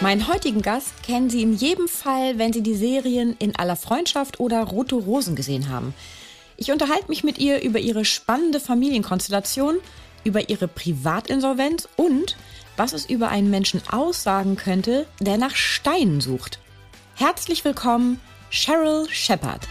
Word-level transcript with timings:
Meinen 0.00 0.28
heutigen 0.28 0.62
Gast 0.62 1.02
kennen 1.02 1.28
Sie 1.28 1.42
in 1.42 1.54
jedem 1.54 1.88
Fall, 1.88 2.38
wenn 2.38 2.52
Sie 2.52 2.62
die 2.62 2.76
Serien 2.76 3.34
in 3.40 3.56
aller 3.56 3.74
Freundschaft 3.74 4.38
oder 4.38 4.62
Rote 4.62 4.94
Rosen 4.94 5.34
gesehen 5.34 5.70
haben. 5.70 5.92
Ich 6.56 6.70
unterhalte 6.70 7.08
mich 7.08 7.24
mit 7.24 7.38
ihr 7.38 7.62
über 7.62 7.80
ihre 7.80 8.04
spannende 8.04 8.60
Familienkonstellation, 8.60 9.78
über 10.22 10.50
ihre 10.50 10.68
Privatinsolvenz 10.68 11.88
und 11.96 12.36
was 12.76 12.92
es 12.92 13.06
über 13.06 13.30
einen 13.30 13.50
Menschen 13.50 13.82
aussagen 13.90 14.54
könnte, 14.54 15.04
der 15.18 15.36
nach 15.36 15.56
Steinen 15.56 16.20
sucht. 16.20 16.60
Herzlich 17.16 17.64
willkommen, 17.64 18.20
Cheryl 18.50 19.08
Shepard. 19.10 19.66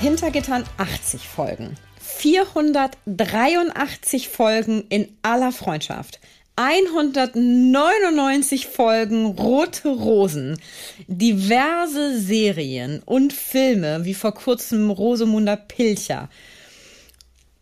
Hintergittern 0.00 0.64
80 0.78 1.28
Folgen. 1.28 1.76
483 2.00 4.30
Folgen 4.30 4.84
in 4.88 5.14
aller 5.20 5.52
Freundschaft. 5.52 6.20
199 6.58 8.66
Folgen 8.66 9.26
Rote 9.26 9.90
Rosen, 9.90 10.60
diverse 11.06 12.18
Serien 12.18 13.00
und 13.04 13.32
Filme, 13.32 14.04
wie 14.04 14.14
vor 14.14 14.34
kurzem 14.34 14.90
Rosemunda 14.90 15.54
Pilcher. 15.54 16.28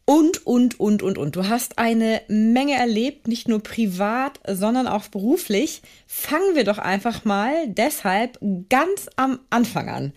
Und, 0.06 0.46
und, 0.46 0.80
und, 0.80 1.02
und, 1.02 1.18
und. 1.18 1.36
Du 1.36 1.46
hast 1.46 1.76
eine 1.76 2.22
Menge 2.28 2.72
erlebt, 2.72 3.28
nicht 3.28 3.48
nur 3.48 3.62
privat, 3.62 4.40
sondern 4.48 4.86
auch 4.86 5.08
beruflich. 5.08 5.82
Fangen 6.06 6.54
wir 6.54 6.64
doch 6.64 6.78
einfach 6.78 7.26
mal 7.26 7.68
deshalb 7.68 8.38
ganz 8.70 9.10
am 9.16 9.40
Anfang 9.50 9.90
an. 9.90 10.14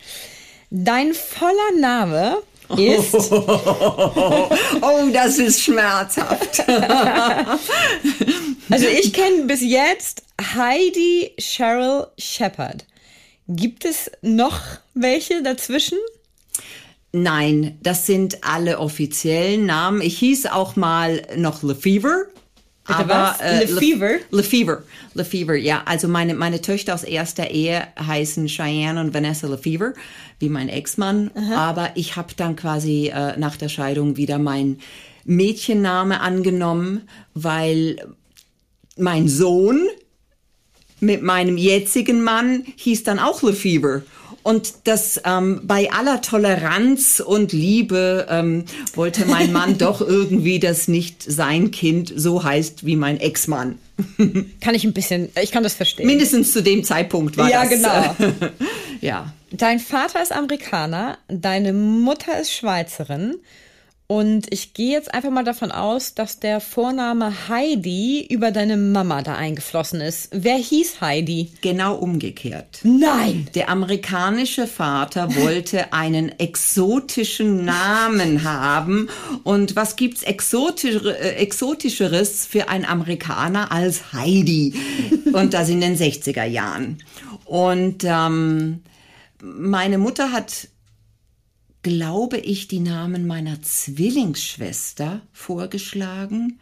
Dein 0.69 1.13
voller 1.13 1.81
Name 1.81 2.37
ist. 2.77 3.31
oh, 3.31 4.49
das 5.11 5.37
ist 5.37 5.61
schmerzhaft. 5.61 6.63
also 8.69 8.85
ich 8.87 9.13
kenne 9.13 9.45
bis 9.45 9.61
jetzt 9.61 10.23
Heidi 10.55 11.33
Cheryl 11.39 12.07
Shepard. 12.17 12.85
Gibt 13.47 13.85
es 13.85 14.11
noch 14.21 14.61
welche 14.93 15.41
dazwischen? 15.41 15.97
Nein, 17.11 17.79
das 17.81 18.05
sind 18.05 18.43
alle 18.43 18.79
offiziellen 18.79 19.65
Namen. 19.65 20.01
Ich 20.01 20.19
hieß 20.19 20.45
auch 20.45 20.75
mal 20.75 21.23
noch 21.35 21.63
LeFever. 21.63 22.25
Bitte 22.89 22.99
aber, 22.99 23.35
was? 23.37 23.41
Äh? 23.41 23.65
LeFever. 24.31 24.83
LeFever, 25.13 25.55
ja. 25.55 25.83
Also 25.85 26.07
meine, 26.07 26.33
meine 26.33 26.61
Töchter 26.61 26.95
aus 26.95 27.03
erster 27.03 27.51
Ehe 27.51 27.83
heißen 27.99 28.47
Cheyenne 28.47 28.99
und 28.99 29.13
Vanessa 29.13 29.47
LeFever, 29.47 29.93
wie 30.39 30.49
mein 30.49 30.69
Ex-Mann. 30.69 31.29
Aber 31.55 31.91
ich 31.95 32.15
habe 32.15 32.33
dann 32.35 32.55
quasi 32.55 33.11
äh, 33.13 33.37
nach 33.37 33.55
der 33.57 33.69
Scheidung 33.69 34.17
wieder 34.17 34.39
mein 34.39 34.79
Mädchenname 35.23 36.19
angenommen, 36.21 37.07
weil 37.35 37.97
mein 38.97 39.27
Sohn 39.27 39.87
mit 40.99 41.21
meinem 41.21 41.57
jetzigen 41.57 42.23
Mann 42.23 42.63
hieß 42.75 43.03
dann 43.03 43.19
auch 43.19 43.43
LeFever. 43.43 44.01
Und 44.43 44.73
das 44.85 45.21
ähm, 45.25 45.61
bei 45.63 45.91
aller 45.91 46.21
Toleranz 46.21 47.21
und 47.25 47.51
Liebe 47.51 48.27
ähm, 48.29 48.65
wollte 48.95 49.25
mein 49.25 49.51
Mann 49.51 49.77
doch 49.77 50.01
irgendwie, 50.01 50.59
dass 50.59 50.87
nicht 50.87 51.23
sein 51.23 51.71
Kind 51.71 52.11
so 52.15 52.43
heißt 52.43 52.85
wie 52.85 52.95
mein 52.95 53.19
Ex-Mann. 53.19 53.79
kann 54.61 54.75
ich 54.75 54.85
ein 54.85 54.93
bisschen, 54.93 55.29
ich 55.41 55.51
kann 55.51 55.63
das 55.63 55.75
verstehen. 55.75 56.07
Mindestens 56.07 56.53
zu 56.53 56.63
dem 56.63 56.83
Zeitpunkt 56.83 57.37
war 57.37 57.49
ja, 57.49 57.63
das. 57.63 57.81
Ja, 57.81 58.15
genau. 58.17 58.51
ja. 59.01 59.33
Dein 59.51 59.79
Vater 59.79 60.21
ist 60.21 60.31
Amerikaner, 60.31 61.17
deine 61.27 61.73
Mutter 61.73 62.39
ist 62.39 62.53
Schweizerin 62.53 63.35
und 64.11 64.51
ich 64.51 64.73
gehe 64.73 64.91
jetzt 64.91 65.13
einfach 65.13 65.29
mal 65.29 65.43
davon 65.43 65.71
aus, 65.71 66.15
dass 66.15 66.39
der 66.39 66.61
Vorname 66.61 67.47
Heidi 67.47 68.25
über 68.27 68.49
deine 68.49 68.75
Mama 68.75 69.21
da 69.21 69.35
eingeflossen 69.35 70.01
ist. 70.01 70.29
Wer 70.31 70.55
hieß 70.55 70.99
Heidi? 70.99 71.51
Genau 71.61 71.93
umgekehrt. 71.93 72.79
Nein! 72.81 73.47
Der 73.53 73.69
amerikanische 73.69 74.65
Vater 74.65 75.35
wollte 75.35 75.93
einen 75.93 76.29
exotischen 76.39 77.65
Namen 77.65 78.43
haben. 78.43 79.09
Und 79.43 79.75
was 79.75 79.95
gibt's 79.95 80.23
exotischere, 80.23 81.15
äh, 81.15 81.35
exotischeres 81.35 82.47
für 82.47 82.67
einen 82.67 82.85
Amerikaner 82.85 83.71
als 83.71 84.11
Heidi? 84.11 84.73
Und 85.33 85.53
das 85.53 85.69
in 85.69 85.81
den 85.81 85.95
60er 85.95 86.45
Jahren. 86.45 86.97
Und 87.45 88.03
ähm, 88.05 88.81
meine 89.43 89.99
Mutter 89.99 90.31
hat 90.31 90.67
glaube 91.83 92.37
ich, 92.37 92.67
die 92.67 92.79
Namen 92.79 93.27
meiner 93.27 93.61
Zwillingsschwester 93.61 95.21
vorgeschlagen. 95.31 96.59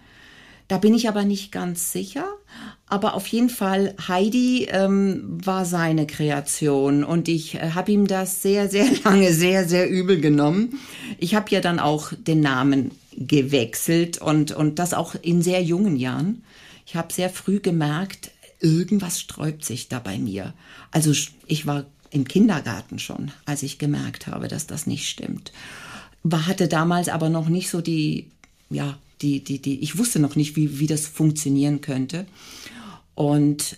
Da 0.67 0.77
bin 0.77 0.93
ich 0.93 1.07
aber 1.07 1.23
nicht 1.23 1.51
ganz 1.51 1.91
sicher. 1.91 2.27
Aber 2.87 3.13
auf 3.13 3.27
jeden 3.27 3.49
Fall, 3.49 3.95
Heidi 4.07 4.67
ähm, 4.69 5.39
war 5.43 5.65
seine 5.65 6.07
Kreation 6.07 7.03
und 7.03 7.27
ich 7.27 7.55
äh, 7.55 7.71
habe 7.71 7.91
ihm 7.91 8.07
das 8.07 8.41
sehr, 8.41 8.69
sehr 8.69 8.87
lange, 9.03 9.33
sehr, 9.33 9.67
sehr 9.67 9.89
übel 9.89 10.19
genommen. 10.19 10.79
Ich 11.17 11.35
habe 11.35 11.49
ja 11.51 11.61
dann 11.61 11.79
auch 11.79 12.11
den 12.17 12.41
Namen 12.41 12.91
gewechselt 13.15 14.19
und, 14.19 14.51
und 14.51 14.79
das 14.79 14.93
auch 14.93 15.15
in 15.21 15.41
sehr 15.41 15.63
jungen 15.63 15.95
Jahren. 15.95 16.43
Ich 16.85 16.95
habe 16.95 17.11
sehr 17.11 17.29
früh 17.29 17.59
gemerkt, 17.59 18.31
irgendwas 18.59 19.19
sträubt 19.19 19.65
sich 19.65 19.87
da 19.89 19.99
bei 19.99 20.17
mir. 20.17 20.53
Also 20.91 21.11
ich 21.47 21.65
war 21.65 21.85
im 22.11 22.27
Kindergarten 22.27 22.99
schon, 22.99 23.31
als 23.45 23.63
ich 23.63 23.77
gemerkt 23.79 24.27
habe, 24.27 24.47
dass 24.47 24.67
das 24.67 24.87
nicht 24.87 25.07
stimmt. 25.07 25.51
War, 26.23 26.47
hatte 26.47 26.67
damals 26.67 27.09
aber 27.09 27.29
noch 27.29 27.49
nicht 27.49 27.69
so 27.69 27.81
die, 27.81 28.27
ja, 28.69 28.97
die, 29.21 29.43
die, 29.43 29.61
die, 29.61 29.79
ich 29.79 29.97
wusste 29.97 30.19
noch 30.19 30.35
nicht, 30.35 30.55
wie, 30.55 30.79
wie 30.79 30.87
das 30.87 31.07
funktionieren 31.07 31.81
könnte. 31.81 32.25
Und 33.15 33.77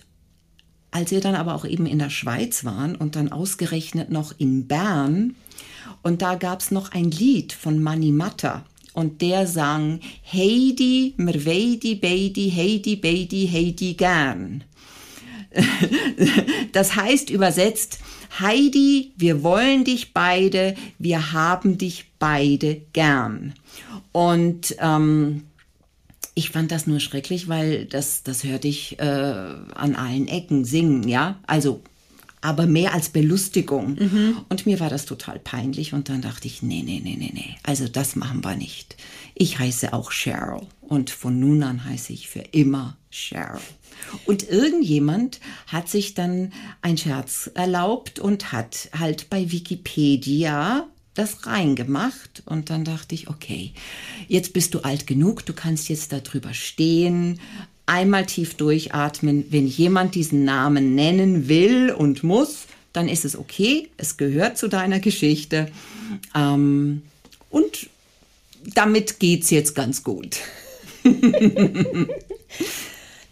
als 0.90 1.10
wir 1.10 1.20
dann 1.20 1.34
aber 1.34 1.54
auch 1.54 1.64
eben 1.64 1.86
in 1.86 1.98
der 1.98 2.10
Schweiz 2.10 2.64
waren 2.64 2.96
und 2.96 3.16
dann 3.16 3.32
ausgerechnet 3.32 4.10
noch 4.10 4.34
in 4.38 4.66
Bern, 4.66 5.34
und 6.02 6.22
da 6.22 6.34
gab 6.34 6.60
es 6.60 6.70
noch 6.70 6.92
ein 6.92 7.10
Lied 7.10 7.52
von 7.52 7.82
Manny 7.82 8.12
Matter. 8.12 8.64
Und 8.92 9.22
der 9.22 9.46
sang 9.46 10.00
Heidi, 10.32 11.14
mer 11.16 11.46
weidi, 11.46 11.94
beidi, 11.94 12.50
Heidi, 12.54 12.96
beidi, 12.96 13.48
Heidi 13.50 13.94
gern. 13.94 14.64
Das 16.72 16.94
heißt 16.94 17.30
übersetzt, 17.30 17.98
Heidi, 18.38 19.12
wir 19.16 19.42
wollen 19.42 19.84
dich 19.84 20.14
beide, 20.14 20.76
wir 20.98 21.32
haben 21.32 21.78
dich 21.78 22.12
beide 22.18 22.82
gern. 22.92 23.54
Und 24.12 24.76
ähm, 24.78 25.44
ich 26.34 26.50
fand 26.50 26.70
das 26.70 26.86
nur 26.86 27.00
schrecklich, 27.00 27.48
weil 27.48 27.86
das, 27.86 28.22
das 28.22 28.44
hörte 28.44 28.68
ich 28.68 28.98
äh, 28.98 29.02
an 29.02 29.96
allen 29.96 30.28
Ecken 30.28 30.64
singen, 30.64 31.08
ja. 31.08 31.40
Also, 31.46 31.82
aber 32.40 32.66
mehr 32.66 32.94
als 32.94 33.10
Belustigung. 33.10 33.96
Mhm. 33.98 34.36
Und 34.48 34.64
mir 34.64 34.80
war 34.80 34.88
das 34.88 35.04
total 35.04 35.38
peinlich. 35.38 35.92
Und 35.92 36.08
dann 36.08 36.22
dachte 36.22 36.46
ich, 36.46 36.62
nee, 36.62 36.82
nee, 36.84 37.00
nee, 37.02 37.16
nee, 37.18 37.32
nee. 37.34 37.56
Also 37.64 37.88
das 37.88 38.16
machen 38.16 38.42
wir 38.42 38.56
nicht. 38.56 38.96
Ich 39.34 39.58
heiße 39.58 39.92
auch 39.92 40.10
Cheryl. 40.10 40.66
Und 40.80 41.10
von 41.10 41.38
nun 41.38 41.62
an 41.62 41.84
heiße 41.84 42.12
ich 42.12 42.28
für 42.28 42.40
immer 42.52 42.96
Cheryl. 43.10 43.60
Und 44.26 44.48
irgendjemand 44.48 45.40
hat 45.66 45.88
sich 45.88 46.14
dann 46.14 46.52
ein 46.82 46.96
Scherz 46.96 47.50
erlaubt 47.54 48.18
und 48.18 48.52
hat 48.52 48.90
halt 48.98 49.30
bei 49.30 49.50
Wikipedia 49.50 50.86
das 51.14 51.46
reingemacht. 51.46 52.42
Und 52.46 52.70
dann 52.70 52.84
dachte 52.84 53.14
ich, 53.14 53.28
okay, 53.28 53.72
jetzt 54.28 54.52
bist 54.52 54.74
du 54.74 54.80
alt 54.80 55.06
genug, 55.06 55.44
du 55.46 55.52
kannst 55.52 55.88
jetzt 55.88 56.12
darüber 56.12 56.54
stehen, 56.54 57.40
einmal 57.86 58.26
tief 58.26 58.54
durchatmen, 58.54 59.46
wenn 59.50 59.66
jemand 59.66 60.14
diesen 60.14 60.44
Namen 60.44 60.94
nennen 60.94 61.48
will 61.48 61.90
und 61.90 62.22
muss, 62.22 62.66
dann 62.92 63.08
ist 63.08 63.24
es 63.24 63.36
okay, 63.36 63.88
es 63.96 64.16
gehört 64.16 64.58
zu 64.58 64.68
deiner 64.68 65.00
Geschichte. 65.00 65.70
Ähm, 66.34 67.02
und 67.50 67.88
damit 68.74 69.18
geht's 69.18 69.50
jetzt 69.50 69.74
ganz 69.74 70.04
gut. 70.04 70.36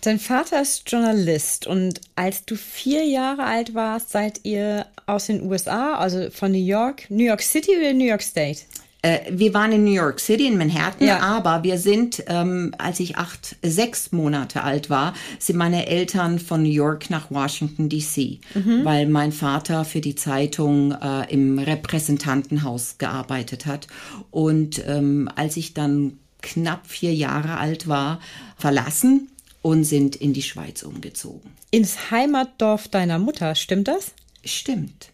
Dein 0.01 0.21
Vater 0.21 0.63
ist 0.63 0.89
Journalist 0.91 1.67
und 1.67 2.01
als 2.15 2.45
du 2.45 2.55
vier 2.57 3.05
Jahre 3.05 3.43
alt 3.45 3.75
warst, 3.75 4.11
seid 4.11 4.41
ihr 4.45 4.87
aus 5.07 5.27
den 5.27 5.43
USA, 5.43 5.95
also 5.97 6.31
von 6.31 6.53
New 6.53 6.59
York, 6.65 7.07
New 7.11 7.25
York 7.25 7.43
City 7.43 7.73
oder 7.77 7.93
New 7.93 8.05
York 8.07 8.23
State? 8.23 8.61
Äh, 9.03 9.21
wir 9.31 9.55
waren 9.55 9.73
in 9.73 9.85
New 9.85 9.93
York 9.93 10.21
City, 10.21 10.47
in 10.47 10.57
Manhattan, 10.57 11.07
Ja. 11.07 11.19
aber 11.21 11.65
wir 11.65 11.79
sind, 11.79 12.23
ähm, 12.29 12.75
als 12.79 13.01
ich 13.01 13.17
acht, 13.17 13.57
sechs 13.63 14.13
Monate 14.13 14.63
alt 14.63 14.89
war, 14.89 15.15
sind 15.41 15.57
meine 15.57 15.87
Eltern 15.87 16.39
von 16.39 16.63
New 16.63 16.69
York 16.71 17.11
nach 17.11 17.31
Washington 17.31 17.89
DC, 17.89 18.39
weil 18.85 19.07
mein 19.07 19.33
Vater 19.33 19.85
für 19.85 20.01
die 20.01 20.15
Zeitung 20.15 20.93
äh, 20.93 21.33
im 21.33 21.59
Repräsentantenhaus 21.59 22.97
gearbeitet 22.99 23.67
hat. 23.67 23.89
Und 24.31 24.83
ähm, 24.87 25.29
als 25.35 25.57
ich 25.57 25.75
dann 25.75 26.19
knapp 26.41 26.87
vier 26.87 27.15
Jahre 27.15 27.57
alt 27.57 27.89
war, 27.89 28.21
verlassen 28.57 29.29
und 29.63 29.85
sind 29.85 30.17
in 30.17 30.33
die 30.33 30.43
Schweiz 30.43 30.83
umgezogen. 30.83 31.53
Ins 31.71 32.11
Heimatdorf 32.11 32.89
deiner 32.89 33.19
Mutter, 33.19 33.55
stimmt 33.55 33.89
das? 33.89 34.13
Stimmt, 34.45 35.11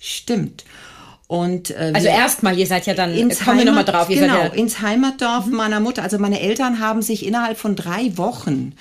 stimmt. 0.00 0.64
Und 1.26 1.70
äh, 1.70 1.92
Also 1.94 2.08
erstmal, 2.08 2.58
ihr 2.58 2.66
seid 2.66 2.86
ja 2.86 2.94
dann, 2.94 3.12
ins 3.12 3.40
kommen 3.40 3.58
wir 3.58 3.64
nochmal 3.66 3.84
Heimat- 3.84 3.94
drauf, 3.94 4.10
ihr 4.10 4.20
genau, 4.22 4.38
ja, 4.38 4.46
ins 4.46 4.80
Heimatdorf 4.80 5.46
meiner 5.46 5.80
Mutter. 5.80 6.02
Also 6.02 6.18
meine 6.18 6.40
Eltern 6.40 6.78
haben 6.80 7.02
sich 7.02 7.26
innerhalb 7.26 7.58
von 7.58 7.76
drei 7.76 8.16
Wochen 8.16 8.72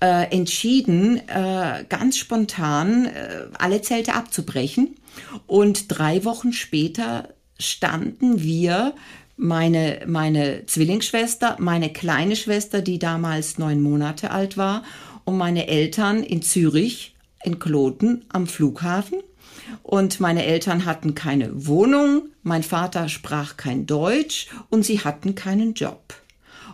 äh, 0.00 0.24
entschieden, 0.34 1.20
äh, 1.28 1.84
ganz 1.88 2.16
spontan 2.18 3.06
äh, 3.06 3.46
alle 3.58 3.80
Zelte 3.82 4.14
abzubrechen. 4.14 4.96
Und 5.46 5.84
drei 5.88 6.24
Wochen 6.24 6.52
später 6.52 7.28
standen 7.60 8.42
wir, 8.42 8.94
meine, 9.36 10.02
meine 10.06 10.66
Zwillingsschwester, 10.66 11.56
meine 11.58 11.92
kleine 11.92 12.36
Schwester, 12.36 12.80
die 12.80 12.98
damals 12.98 13.58
neun 13.58 13.82
Monate 13.82 14.30
alt 14.30 14.56
war, 14.56 14.82
und 15.24 15.38
meine 15.38 15.68
Eltern 15.68 16.22
in 16.22 16.42
Zürich, 16.42 17.14
in 17.42 17.58
Kloten 17.58 18.24
am 18.28 18.46
Flughafen. 18.46 19.20
Und 19.82 20.20
meine 20.20 20.44
Eltern 20.44 20.84
hatten 20.84 21.14
keine 21.14 21.66
Wohnung, 21.66 22.28
mein 22.42 22.62
Vater 22.62 23.08
sprach 23.08 23.56
kein 23.56 23.86
Deutsch 23.86 24.48
und 24.68 24.84
sie 24.84 25.00
hatten 25.00 25.34
keinen 25.34 25.74
Job. 25.74 26.14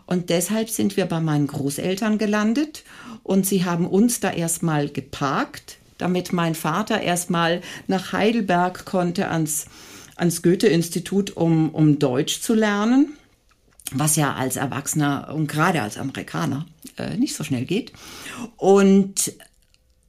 Und 0.06 0.28
deshalb 0.28 0.68
sind 0.70 0.96
wir 0.96 1.06
bei 1.06 1.20
meinen 1.20 1.46
Großeltern 1.46 2.18
gelandet 2.18 2.82
und 3.22 3.46
sie 3.46 3.64
haben 3.64 3.86
uns 3.86 4.18
da 4.18 4.32
erstmal 4.32 4.88
geparkt, 4.88 5.78
damit 5.98 6.32
mein 6.32 6.56
Vater 6.56 7.00
erstmal 7.00 7.60
nach 7.86 8.12
Heidelberg 8.12 8.84
konnte 8.86 9.28
ans, 9.28 9.66
ans 10.20 10.42
Goethe-Institut, 10.42 11.36
um, 11.36 11.70
um 11.70 11.98
Deutsch 11.98 12.40
zu 12.40 12.54
lernen 12.54 13.14
was 13.92 14.16
ja 14.16 14.34
als 14.34 14.56
Erwachsener 14.56 15.32
und 15.34 15.48
gerade 15.48 15.82
als 15.82 15.98
Amerikaner 15.98 16.66
äh, 16.96 17.16
nicht 17.16 17.34
so 17.34 17.44
schnell 17.44 17.64
geht. 17.64 17.92
Und, 18.56 19.32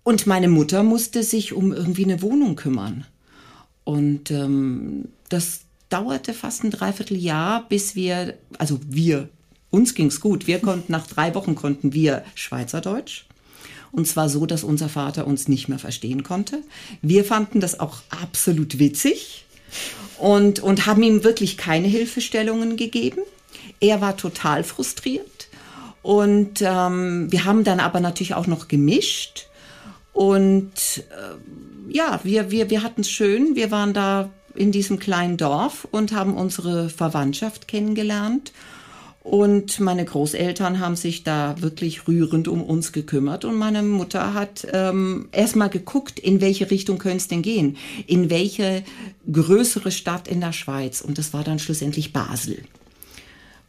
und 0.04 0.28
meine 0.28 0.48
Mutter 0.48 0.84
musste 0.84 1.24
sich 1.24 1.54
um 1.54 1.74
irgendwie 1.74 2.06
eine 2.06 2.22
Wohnung 2.22 2.56
kümmern. 2.56 3.06
Und 3.84 4.32
ähm, 4.32 5.10
das 5.30 5.62
dauerte 5.90 6.34
fast 6.34 6.64
ein 6.64 6.72
Dreivierteljahr, 6.72 7.68
bis 7.68 7.96
wir, 7.96 8.38
also 8.58 8.80
wir, 8.88 9.30
uns 9.70 9.96
ging's 9.96 10.20
gut. 10.20 10.48
Wir 10.48 10.60
konnten, 10.60 10.92
nach 10.92 11.08
drei 11.08 11.34
Wochen 11.34 11.56
konnten 11.56 11.94
wir 11.94 12.24
Schweizerdeutsch. 12.36 13.26
Und 13.92 14.08
zwar 14.08 14.30
so, 14.30 14.46
dass 14.46 14.64
unser 14.64 14.90
Vater 14.90 15.28
uns 15.28 15.48
nicht 15.48 15.68
mehr 15.68 15.80
verstehen 15.80 16.24
konnte. 16.24 16.62
Wir 17.02 17.26
fanden 17.26 17.60
das 17.60 17.80
auch 17.80 18.02
absolut 18.10 18.80
witzig 18.80 19.46
und, 20.18 20.60
und 20.60 20.86
haben 20.86 21.04
ihm 21.04 21.24
wirklich 21.24 21.58
keine 21.58 21.88
Hilfestellungen 21.88 22.78
gegeben. 22.78 23.22
Er 23.80 24.02
war 24.02 24.18
total 24.18 24.64
frustriert. 24.64 25.50
Und 26.04 26.62
ähm, 26.62 27.32
wir 27.32 27.46
haben 27.46 27.64
dann 27.64 27.80
aber 27.80 28.00
natürlich 28.00 28.34
auch 28.34 28.48
noch 28.48 28.68
gemischt. 28.68 29.48
Und 30.14 30.72
äh, 30.98 31.94
ja, 31.94 32.20
wir, 32.24 32.52
wir, 32.52 32.70
wir 32.70 32.84
hatten 32.84 33.02
es 33.02 33.10
schön. 33.10 33.56
Wir 33.56 33.72
waren 33.72 33.94
da 33.94 34.30
in 34.56 34.72
diesem 34.72 35.00
kleinen 35.00 35.38
Dorf 35.38 35.88
und 35.92 36.12
haben 36.12 36.36
unsere 36.36 36.90
Verwandtschaft 36.90 37.68
kennengelernt. 37.68 38.52
Und 39.24 39.80
meine 39.80 40.04
Großeltern 40.04 40.80
haben 40.80 40.96
sich 40.96 41.24
da 41.24 41.56
wirklich 41.60 42.08
rührend 42.08 42.48
um 42.48 42.64
uns 42.64 42.92
gekümmert. 42.92 43.46
Und 43.46 43.56
meine 43.56 43.84
Mutter 43.84 44.34
hat 44.34 44.68
ähm, 44.74 45.30
erstmal 45.32 45.70
geguckt, 45.70 46.20
in 46.20 46.42
welche 46.42 46.72
Richtung 46.72 46.98
könnte 46.98 47.18
es 47.18 47.28
denn 47.28 47.44
gehen? 47.44 47.78
In 48.08 48.32
welche 48.32 48.84
größere 49.32 49.92
Stadt 49.92 50.28
in 50.28 50.42
der 50.42 50.54
Schweiz? 50.54 51.02
Und 51.02 51.20
das 51.20 51.34
war 51.34 51.44
dann 51.44 51.60
schlussendlich 51.60 52.14
Basel. 52.14 52.64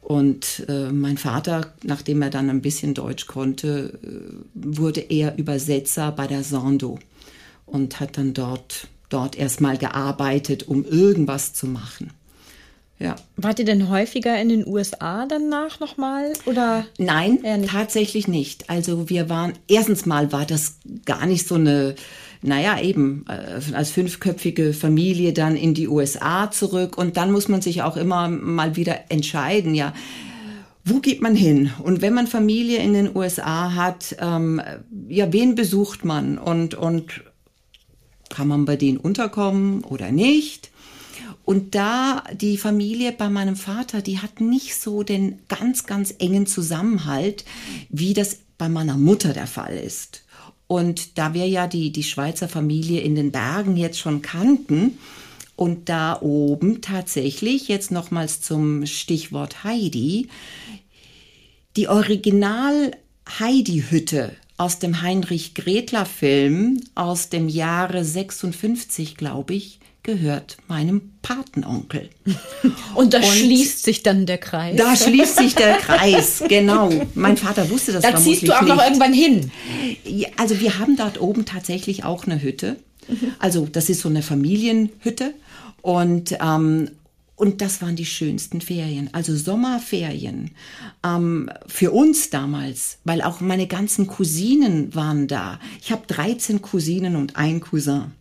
Und 0.00 0.64
äh, 0.68 0.90
mein 0.90 1.18
Vater, 1.18 1.72
nachdem 1.84 2.22
er 2.22 2.30
dann 2.30 2.48
ein 2.48 2.62
bisschen 2.62 2.94
Deutsch 2.94 3.26
konnte, 3.26 3.98
äh, 4.02 4.08
wurde 4.54 5.00
er 5.00 5.36
Übersetzer 5.36 6.12
bei 6.12 6.26
der 6.26 6.44
Sando 6.44 6.98
und 7.66 8.00
hat 8.00 8.16
dann 8.16 8.32
dort, 8.32 8.88
dort 9.10 9.36
erstmal 9.36 9.76
gearbeitet, 9.76 10.66
um 10.66 10.84
irgendwas 10.84 11.52
zu 11.52 11.66
machen. 11.66 12.10
Ja. 13.02 13.16
Wart 13.36 13.58
ihr 13.58 13.64
denn 13.64 13.88
häufiger 13.88 14.40
in 14.40 14.48
den 14.48 14.64
USA 14.64 15.26
danach 15.26 15.80
nochmal? 15.80 16.32
Oder? 16.46 16.86
Nein, 16.98 17.40
nicht. 17.42 17.68
tatsächlich 17.68 18.28
nicht. 18.28 18.70
Also 18.70 19.10
wir 19.10 19.28
waren, 19.28 19.54
erstens 19.66 20.06
mal 20.06 20.30
war 20.30 20.46
das 20.46 20.76
gar 21.04 21.26
nicht 21.26 21.48
so 21.48 21.56
eine, 21.56 21.96
naja, 22.42 22.80
eben 22.80 23.24
äh, 23.28 23.74
als 23.74 23.90
fünfköpfige 23.90 24.72
Familie 24.72 25.32
dann 25.32 25.56
in 25.56 25.74
die 25.74 25.88
USA 25.88 26.52
zurück 26.52 26.96
und 26.96 27.16
dann 27.16 27.32
muss 27.32 27.48
man 27.48 27.60
sich 27.60 27.82
auch 27.82 27.96
immer 27.96 28.28
mal 28.28 28.76
wieder 28.76 29.00
entscheiden, 29.08 29.74
ja, 29.74 29.92
wo 30.84 31.00
geht 31.00 31.22
man 31.22 31.34
hin? 31.34 31.72
Und 31.82 32.02
wenn 32.02 32.14
man 32.14 32.28
Familie 32.28 32.78
in 32.78 32.92
den 32.92 33.16
USA 33.16 33.74
hat, 33.74 34.16
ähm, 34.20 34.62
ja, 35.08 35.32
wen 35.32 35.56
besucht 35.56 36.04
man 36.04 36.38
und, 36.38 36.74
und 36.74 37.24
kann 38.28 38.46
man 38.46 38.64
bei 38.64 38.76
denen 38.76 38.98
unterkommen 38.98 39.82
oder 39.82 40.12
nicht? 40.12 40.71
Und 41.44 41.74
da 41.74 42.22
die 42.34 42.56
Familie 42.56 43.12
bei 43.12 43.28
meinem 43.28 43.56
Vater, 43.56 44.00
die 44.00 44.20
hat 44.20 44.40
nicht 44.40 44.76
so 44.76 45.02
den 45.02 45.40
ganz, 45.48 45.86
ganz 45.86 46.14
engen 46.18 46.46
Zusammenhalt, 46.46 47.44
wie 47.88 48.14
das 48.14 48.38
bei 48.58 48.68
meiner 48.68 48.96
Mutter 48.96 49.32
der 49.32 49.48
Fall 49.48 49.76
ist. 49.76 50.24
Und 50.68 51.18
da 51.18 51.34
wir 51.34 51.46
ja 51.46 51.66
die, 51.66 51.90
die 51.90 52.04
Schweizer 52.04 52.48
Familie 52.48 53.00
in 53.00 53.14
den 53.14 53.32
Bergen 53.32 53.76
jetzt 53.76 53.98
schon 53.98 54.22
kannten 54.22 54.98
und 55.56 55.88
da 55.88 56.20
oben 56.22 56.80
tatsächlich, 56.80 57.68
jetzt 57.68 57.90
nochmals 57.90 58.40
zum 58.40 58.86
Stichwort 58.86 59.64
Heidi, 59.64 60.28
die 61.76 61.88
Original 61.88 62.92
Heidi-Hütte 63.38 64.34
aus 64.56 64.78
dem 64.78 65.02
Heinrich 65.02 65.54
Gretler-Film 65.54 66.80
aus 66.94 67.28
dem 67.28 67.48
Jahre 67.48 68.04
56, 68.04 69.16
glaube 69.16 69.54
ich, 69.54 69.80
gehört 70.02 70.56
meinem 70.68 71.12
Patenonkel. 71.22 72.10
Und 72.94 73.14
da 73.14 73.18
Und- 73.18 73.24
schließt 73.26 73.84
sich 73.84 74.02
dann 74.02 74.26
der 74.26 74.38
Kreis. 74.38 74.76
Da 74.76 74.96
schließt 74.96 75.36
sich 75.36 75.54
der 75.54 75.76
Kreis, 75.76 76.42
genau. 76.48 76.90
Mein 77.14 77.36
Vater 77.36 77.70
wusste 77.70 77.92
das 77.92 78.02
da 78.02 78.16
ziehst 78.16 78.46
du 78.46 78.52
auch 78.52 78.62
nicht. 78.62 78.74
noch 78.74 78.82
irgendwann 78.82 79.12
hin. 79.12 79.50
Also 80.36 80.58
wir 80.60 80.78
haben 80.78 80.96
dort 80.96 81.20
oben 81.20 81.44
tatsächlich 81.44 82.04
auch 82.04 82.24
eine 82.26 82.42
Hütte. 82.42 82.76
Also 83.38 83.66
das 83.70 83.88
ist 83.90 84.00
so 84.00 84.08
eine 84.08 84.22
Familienhütte 84.22 85.34
und 85.82 86.36
ähm, 86.40 86.90
und 87.34 87.60
das 87.60 87.82
waren 87.82 87.96
die 87.96 88.06
schönsten 88.06 88.60
Ferien, 88.60 89.10
also 89.12 89.34
Sommerferien 89.34 90.52
ähm, 91.04 91.50
für 91.66 91.90
uns 91.90 92.30
damals, 92.30 92.98
weil 93.04 93.20
auch 93.22 93.40
meine 93.40 93.66
ganzen 93.66 94.06
Cousinen 94.06 94.94
waren 94.94 95.26
da. 95.26 95.58
Ich 95.80 95.90
habe 95.90 96.02
13 96.06 96.62
Cousinen 96.62 97.16
und 97.16 97.34
ein 97.34 97.60
Cousin. 97.60 98.12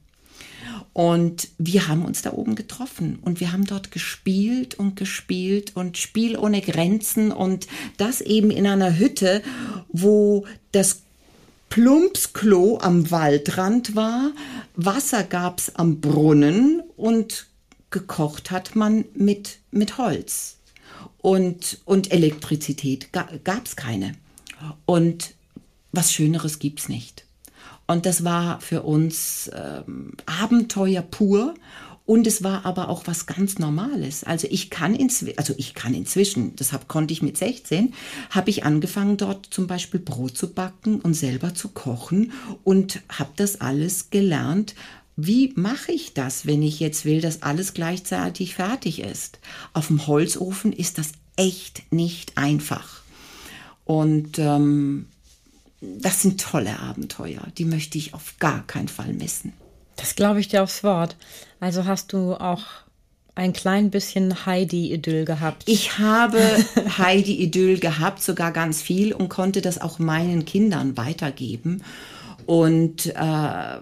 Und 0.93 1.47
wir 1.57 1.87
haben 1.87 2.03
uns 2.03 2.21
da 2.21 2.33
oben 2.33 2.55
getroffen 2.55 3.19
und 3.21 3.39
wir 3.39 3.53
haben 3.53 3.65
dort 3.65 3.91
gespielt 3.91 4.75
und 4.75 4.97
gespielt 4.97 5.75
und 5.75 5.97
Spiel 5.97 6.37
ohne 6.37 6.61
Grenzen 6.61 7.31
und 7.31 7.67
das 7.97 8.19
eben 8.19 8.51
in 8.51 8.67
einer 8.67 8.97
Hütte, 8.97 9.41
wo 9.87 10.45
das 10.73 11.01
Plumpsklo 11.69 12.79
am 12.81 13.09
Waldrand 13.09 13.95
war, 13.95 14.33
Wasser 14.75 15.23
gab's 15.23 15.71
am 15.73 16.01
Brunnen 16.01 16.83
und 16.97 17.47
gekocht 17.91 18.51
hat 18.51 18.75
man 18.75 19.05
mit, 19.13 19.59
mit 19.71 19.97
Holz. 19.97 20.57
Und, 21.19 21.79
und 21.85 22.11
Elektrizität 22.11 23.09
gab's 23.43 23.77
keine. 23.77 24.13
Und 24.85 25.35
was 25.93 26.11
Schöneres 26.11 26.59
gibt's 26.59 26.89
nicht. 26.89 27.25
Und 27.91 28.05
das 28.05 28.23
war 28.23 28.61
für 28.61 28.83
uns 28.83 29.51
ähm, 29.53 30.13
Abenteuer 30.25 31.01
pur. 31.01 31.55
Und 32.05 32.25
es 32.25 32.43
war 32.43 32.65
aber 32.65 32.89
auch 32.89 33.05
was 33.05 33.25
ganz 33.25 33.59
Normales. 33.59 34.23
Also 34.23 34.47
ich 34.49 34.69
kann 34.69 34.95
inzwischen, 34.95 35.37
also 35.37 35.53
ich 35.57 35.75
kann 35.75 35.93
inzwischen, 35.93 36.55
das 36.55 36.73
hab, 36.73 36.87
konnte 36.87 37.13
ich 37.13 37.21
mit 37.21 37.37
16, 37.37 37.93
habe 38.29 38.49
ich 38.49 38.63
angefangen 38.63 39.17
dort 39.17 39.47
zum 39.49 39.67
Beispiel 39.67 39.99
Brot 39.99 40.37
zu 40.37 40.53
backen 40.53 40.99
und 40.99 41.13
selber 41.13 41.53
zu 41.53 41.69
kochen 41.69 42.31
und 42.63 43.01
habe 43.09 43.31
das 43.35 43.61
alles 43.61 44.09
gelernt. 44.09 44.73
Wie 45.15 45.53
mache 45.55 45.91
ich 45.91 46.13
das, 46.13 46.45
wenn 46.45 46.63
ich 46.63 46.79
jetzt 46.79 47.05
will, 47.05 47.21
dass 47.21 47.43
alles 47.43 47.73
gleichzeitig 47.73 48.55
fertig 48.55 49.01
ist? 49.01 49.39
Auf 49.73 49.87
dem 49.87 50.07
Holzofen 50.07 50.73
ist 50.73 50.97
das 50.97 51.11
echt 51.35 51.91
nicht 51.91 52.37
einfach. 52.37 53.01
Und 53.85 54.39
ähm, 54.39 55.07
das 55.81 56.21
sind 56.21 56.39
tolle 56.39 56.79
Abenteuer, 56.79 57.41
die 57.57 57.65
möchte 57.65 57.97
ich 57.97 58.13
auf 58.13 58.35
gar 58.39 58.65
keinen 58.67 58.87
Fall 58.87 59.13
missen. 59.13 59.53
Das 59.95 60.15
glaube 60.15 60.39
ich 60.39 60.47
dir 60.47 60.63
aufs 60.63 60.83
Wort. 60.83 61.15
Also 61.59 61.85
hast 61.85 62.13
du 62.13 62.35
auch 62.35 62.63
ein 63.33 63.53
klein 63.53 63.89
bisschen 63.89 64.45
Heidi-Idyll 64.45 65.25
gehabt. 65.25 65.63
Ich 65.65 65.97
habe 65.97 66.39
Heidi-Idyll 66.97 67.79
gehabt, 67.79 68.21
sogar 68.21 68.51
ganz 68.51 68.81
viel 68.81 69.13
und 69.13 69.29
konnte 69.29 69.61
das 69.61 69.81
auch 69.81 69.99
meinen 69.99 70.45
Kindern 70.45 70.97
weitergeben. 70.97 71.83
Und 72.45 73.07
äh, 73.15 73.77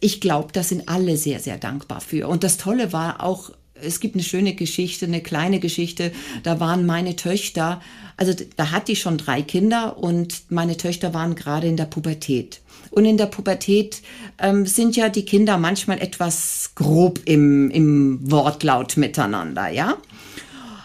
ich 0.00 0.20
glaube, 0.20 0.52
da 0.52 0.62
sind 0.62 0.88
alle 0.88 1.16
sehr, 1.16 1.40
sehr 1.40 1.58
dankbar 1.58 2.00
für. 2.00 2.28
Und 2.28 2.44
das 2.44 2.58
Tolle 2.58 2.92
war 2.92 3.22
auch, 3.22 3.50
es 3.82 4.00
gibt 4.00 4.14
eine 4.14 4.24
schöne 4.24 4.54
Geschichte, 4.54 5.06
eine 5.06 5.20
kleine 5.20 5.60
Geschichte. 5.60 6.12
Da 6.42 6.60
waren 6.60 6.86
meine 6.86 7.16
Töchter, 7.16 7.80
also 8.16 8.32
da 8.56 8.70
hatte 8.70 8.92
ich 8.92 9.00
schon 9.00 9.18
drei 9.18 9.42
Kinder 9.42 9.98
und 9.98 10.50
meine 10.50 10.76
Töchter 10.76 11.14
waren 11.14 11.34
gerade 11.34 11.66
in 11.66 11.76
der 11.76 11.86
Pubertät. 11.86 12.60
Und 12.90 13.04
in 13.04 13.16
der 13.16 13.26
Pubertät 13.26 14.02
ähm, 14.38 14.66
sind 14.66 14.96
ja 14.96 15.08
die 15.08 15.24
Kinder 15.24 15.56
manchmal 15.56 16.00
etwas 16.00 16.72
grob 16.74 17.20
im, 17.24 17.70
im 17.70 18.30
Wortlaut 18.30 18.96
miteinander, 18.96 19.68
ja. 19.68 19.96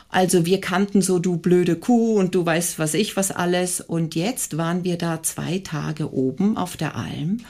Also 0.09 0.45
wir 0.45 0.61
kannten 0.61 1.01
so 1.01 1.19
du 1.19 1.35
blöde 1.37 1.75
Kuh 1.75 2.17
und 2.17 2.33
du 2.33 2.45
weißt 2.45 2.79
was 2.79 2.93
ich 2.93 3.17
was 3.17 3.31
alles. 3.31 3.81
Und 3.81 4.15
jetzt 4.15 4.57
waren 4.57 4.85
wir 4.85 4.97
da 4.97 5.21
zwei 5.21 5.59
Tage 5.59 6.13
oben 6.13 6.55
auf 6.55 6.77
der 6.77 6.95
Alm 6.95 7.41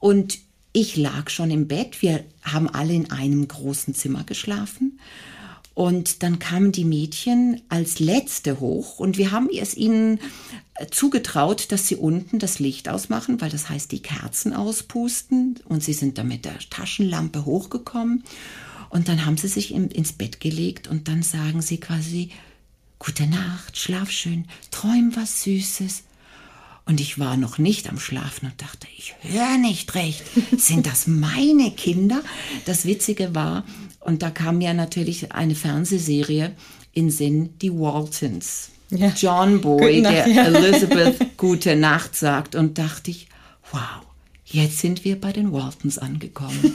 und 0.00 0.38
ich 0.74 0.96
lag 0.96 1.30
schon 1.30 1.50
im 1.50 1.66
Bett. 1.68 2.02
Wir 2.02 2.24
haben 2.42 2.68
alle 2.68 2.92
in 2.92 3.10
einem 3.10 3.48
großen 3.48 3.94
Zimmer 3.94 4.24
geschlafen. 4.24 4.98
Und 5.72 6.22
dann 6.22 6.38
kamen 6.38 6.72
die 6.72 6.84
Mädchen 6.84 7.62
als 7.68 7.98
letzte 7.98 8.60
hoch 8.60 9.00
und 9.00 9.18
wir 9.18 9.32
haben 9.32 9.48
es 9.52 9.76
ihnen 9.76 10.20
äh, 10.76 10.86
zugetraut, 10.88 11.72
dass 11.72 11.88
sie 11.88 11.96
unten 11.96 12.38
das 12.38 12.60
Licht 12.60 12.88
ausmachen, 12.88 13.40
weil 13.40 13.50
das 13.50 13.68
heißt 13.68 13.90
die 13.90 14.02
Kerzen 14.02 14.52
auspusten. 14.52 15.58
Und 15.64 15.82
sie 15.82 15.94
sind 15.94 16.18
dann 16.18 16.28
mit 16.28 16.44
der 16.44 16.58
Taschenlampe 16.70 17.44
hochgekommen. 17.44 18.22
Und 18.90 19.08
dann 19.08 19.26
haben 19.26 19.36
sie 19.36 19.48
sich 19.48 19.74
ins 19.74 20.12
Bett 20.12 20.38
gelegt 20.38 20.86
und 20.86 21.08
dann 21.08 21.22
sagen 21.22 21.62
sie 21.62 21.78
quasi, 21.78 22.30
Gute 23.00 23.26
Nacht, 23.26 23.76
schlaf 23.76 24.10
schön, 24.10 24.46
träum 24.70 25.14
was 25.14 25.42
Süßes. 25.42 26.04
Und 26.86 27.00
ich 27.00 27.18
war 27.18 27.36
noch 27.36 27.58
nicht 27.58 27.88
am 27.88 27.98
Schlafen 27.98 28.46
und 28.46 28.60
dachte, 28.60 28.86
ich 28.96 29.14
höre 29.22 29.56
nicht 29.58 29.94
recht. 29.94 30.22
Sind 30.56 30.86
das 30.86 31.06
meine 31.06 31.70
Kinder? 31.70 32.22
Das 32.66 32.84
Witzige 32.84 33.34
war, 33.34 33.64
und 34.00 34.22
da 34.22 34.30
kam 34.30 34.60
ja 34.60 34.74
natürlich 34.74 35.32
eine 35.32 35.54
Fernsehserie 35.54 36.52
in 36.92 37.10
Sinn, 37.10 37.54
die 37.60 37.72
Waltons. 37.72 38.70
Ja. 38.90 39.12
John 39.16 39.60
Boy, 39.62 40.02
der 40.02 40.28
ja. 40.28 40.44
Elizabeth 40.44 41.16
Gute 41.38 41.74
Nacht 41.74 42.14
sagt. 42.14 42.54
Und 42.54 42.76
dachte 42.76 43.10
ich, 43.10 43.28
wow, 43.72 43.80
jetzt 44.44 44.78
sind 44.78 45.04
wir 45.04 45.18
bei 45.18 45.32
den 45.32 45.52
Waltons 45.52 45.98
angekommen. 45.98 46.74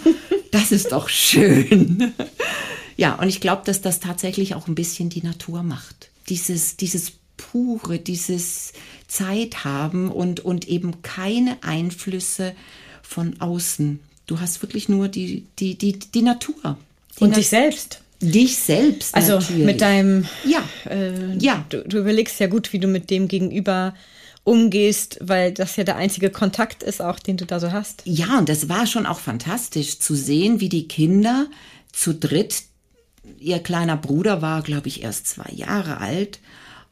Das 0.52 0.72
ist 0.72 0.92
doch 0.92 1.08
schön. 1.08 2.14
Ja, 2.98 3.16
und 3.16 3.30
ich 3.30 3.40
glaube, 3.40 3.62
dass 3.66 3.82
das 3.82 4.00
tatsächlich 4.00 4.56
auch 4.56 4.68
ein 4.68 4.76
bisschen 4.76 5.10
die 5.10 5.22
Natur 5.22 5.62
macht. 5.62 6.10
Dieses, 6.28 6.76
dieses 6.76 7.14
pure, 7.38 8.00
dieses 8.00 8.74
Zeit 9.10 9.66
haben 9.66 10.10
und, 10.10 10.40
und 10.40 10.70
eben 10.70 11.02
keine 11.02 11.58
Einflüsse 11.62 12.54
von 13.02 13.42
außen. 13.42 14.00
Du 14.28 14.40
hast 14.40 14.62
wirklich 14.62 14.88
nur 14.88 15.10
die, 15.10 15.46
die, 15.60 15.76
die, 15.78 16.00
die 16.00 16.22
Natur. 16.22 16.78
Die 17.18 17.24
und 17.24 17.32
Na 17.32 17.36
dich 17.36 17.50
selbst. 17.50 18.02
Dich 18.22 18.58
selbst. 18.58 19.16
Also 19.16 19.40
natürlich. 19.40 19.66
mit 19.66 19.82
deinem. 19.82 20.26
Ja. 20.46 20.64
Äh, 20.90 21.36
ja. 21.38 21.66
Du, 21.70 21.84
du 21.84 21.98
überlegst 21.98 22.40
ja 22.40 22.48
gut, 22.48 22.72
wie 22.72 22.80
du 22.80 22.88
mit 22.88 23.10
dem 23.10 23.28
Gegenüber 23.28 23.96
umgehst, 24.44 25.18
weil 25.22 25.52
das 25.52 25.76
ja 25.76 25.84
der 25.84 25.96
einzige 25.96 26.30
Kontakt 26.30 26.84
ist, 26.84 27.02
auch 27.02 27.20
den 27.20 27.38
du 27.38 27.46
da 27.46 27.60
so 27.60 27.72
hast. 27.72 28.02
Ja, 28.06 28.38
und 28.38 28.50
das 28.50 28.70
war 28.70 28.88
schon 28.88 29.06
auch 29.06 29.20
fantastisch 29.20 30.00
zu 30.00 30.16
sehen, 30.16 30.60
wie 30.60 30.70
die 30.70 30.88
Kinder 30.88 31.48
zu 31.92 32.14
dritt, 32.14 32.64
ihr 33.40 33.60
kleiner 33.60 33.98
Bruder 33.98 34.42
war, 34.42 34.62
glaube 34.62 34.88
ich, 34.88 35.04
erst 35.04 35.28
zwei 35.28 35.52
Jahre 35.52 35.98
alt, 35.98 36.40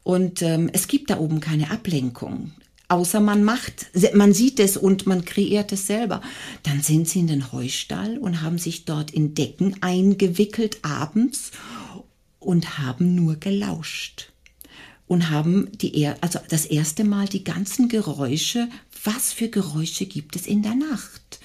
und 0.08 0.40
ähm, 0.40 0.70
es 0.72 0.88
gibt 0.88 1.10
da 1.10 1.18
oben 1.18 1.38
keine 1.38 1.70
Ablenkung. 1.70 2.52
Außer 2.88 3.20
man 3.20 3.44
macht, 3.44 3.90
man 4.14 4.32
sieht 4.32 4.58
es 4.58 4.78
und 4.78 5.06
man 5.06 5.26
kreiert 5.26 5.70
es 5.70 5.86
selber. 5.86 6.22
Dann 6.62 6.80
sind 6.80 7.06
sie 7.06 7.18
in 7.18 7.26
den 7.26 7.52
Heustall 7.52 8.16
und 8.16 8.40
haben 8.40 8.56
sich 8.56 8.86
dort 8.86 9.10
in 9.10 9.34
Decken 9.34 9.76
eingewickelt 9.82 10.78
abends 10.80 11.50
und 12.38 12.78
haben 12.78 13.16
nur 13.16 13.36
gelauscht 13.36 14.32
und 15.06 15.28
haben 15.28 15.68
die 15.76 16.06
also 16.22 16.38
das 16.48 16.64
erste 16.64 17.04
Mal 17.04 17.28
die 17.28 17.44
ganzen 17.44 17.90
Geräusche, 17.90 18.70
was 19.04 19.34
für 19.34 19.50
Geräusche 19.50 20.06
gibt 20.06 20.36
es 20.36 20.46
in 20.46 20.62
der 20.62 20.74
Nacht? 20.74 21.38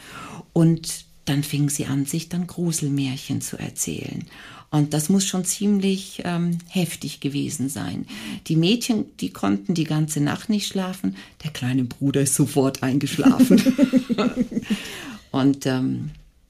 Und 0.54 1.04
dann 1.26 1.44
fingen 1.44 1.68
sie 1.68 1.86
an, 1.86 2.06
sich 2.06 2.30
dann 2.30 2.48
Gruselmärchen 2.48 3.42
zu 3.42 3.58
erzählen. 3.58 4.26
Und 4.74 4.96
das 4.96 5.08
muss 5.08 5.28
schon 5.28 5.46
ziemlich 5.46 6.24
ähm, 6.26 6.58
heftig 6.68 7.20
gewesen 7.20 7.70
sein. 7.70 8.08
Die 8.48 8.56
Mädchen, 8.56 9.06
die 9.20 9.30
konnten 9.30 9.76
die 9.76 9.84
ganze 9.84 10.20
Nacht 10.20 10.50
nicht 10.50 10.68
schlafen. 10.68 11.16
Der 11.44 11.52
kleine 11.52 11.84
Bruder 11.84 12.22
ist 12.22 12.34
sofort 12.34 12.82
eingeschlafen. 12.82 13.62
und 15.32 15.68
ähm, 15.68 16.10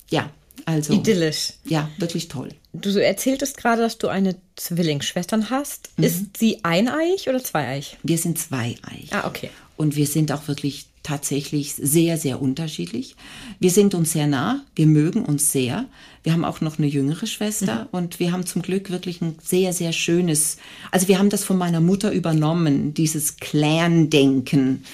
ja, 0.10 0.30
also. 0.64 0.94
Idyllisch. 0.94 1.52
Ja, 1.66 1.90
wirklich 1.98 2.30
toll. 2.30 2.48
Du 2.72 2.98
erzähltest 2.98 3.58
gerade, 3.58 3.82
dass 3.82 3.98
du 3.98 4.08
eine 4.08 4.38
Zwillingsschwestern 4.56 5.50
hast. 5.50 5.90
Mhm. 5.98 6.04
Ist 6.06 6.38
sie 6.38 6.64
eineich 6.64 7.28
oder 7.28 7.44
zweieich? 7.44 7.98
Wir 8.04 8.18
sind 8.18 8.40
zweieich. 8.40 9.12
Ah, 9.12 9.28
okay. 9.28 9.50
Und 9.76 9.98
wir 9.98 10.08
sind 10.08 10.32
auch 10.32 10.48
wirklich 10.48 10.86
tatsächlich 11.04 11.74
sehr, 11.76 12.18
sehr 12.18 12.42
unterschiedlich. 12.42 13.16
Wir 13.60 13.70
sind 13.70 13.94
uns 13.94 14.14
sehr 14.14 14.26
nah, 14.26 14.64
wir 14.76 14.88
mögen 14.88 15.26
uns 15.26 15.52
sehr. 15.52 15.86
Wir 16.24 16.32
haben 16.32 16.46
auch 16.46 16.62
noch 16.62 16.80
eine 16.80 16.88
jüngere 16.88 17.28
Schwester 17.28 17.82
mhm. 17.82 17.88
und 17.92 18.20
wir 18.20 18.32
haben 18.32 18.46
zum 18.46 18.62
Glück 18.62 18.90
wirklich 18.90 19.22
ein 19.22 19.36
sehr, 19.44 19.74
sehr 19.74 19.92
schönes, 19.92 20.58
also 20.92 21.10
wir 21.10 21.20
haben 21.20 21.30
das 21.30 21.44
von 21.44 21.58
meiner 21.58 21.82
Mutter 21.82 22.12
übernommen, 22.12 22.94
dieses 22.94 23.38
Clan-Denken. 23.38 24.86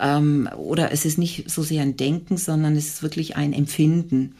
Ähm, 0.00 0.48
oder 0.56 0.90
es 0.90 1.04
ist 1.04 1.18
nicht 1.18 1.50
so 1.50 1.62
sehr 1.62 1.82
ein 1.82 1.96
Denken, 1.96 2.38
sondern 2.38 2.74
es 2.74 2.86
ist 2.86 3.02
wirklich 3.02 3.36
ein 3.36 3.52
Empfinden. 3.52 4.34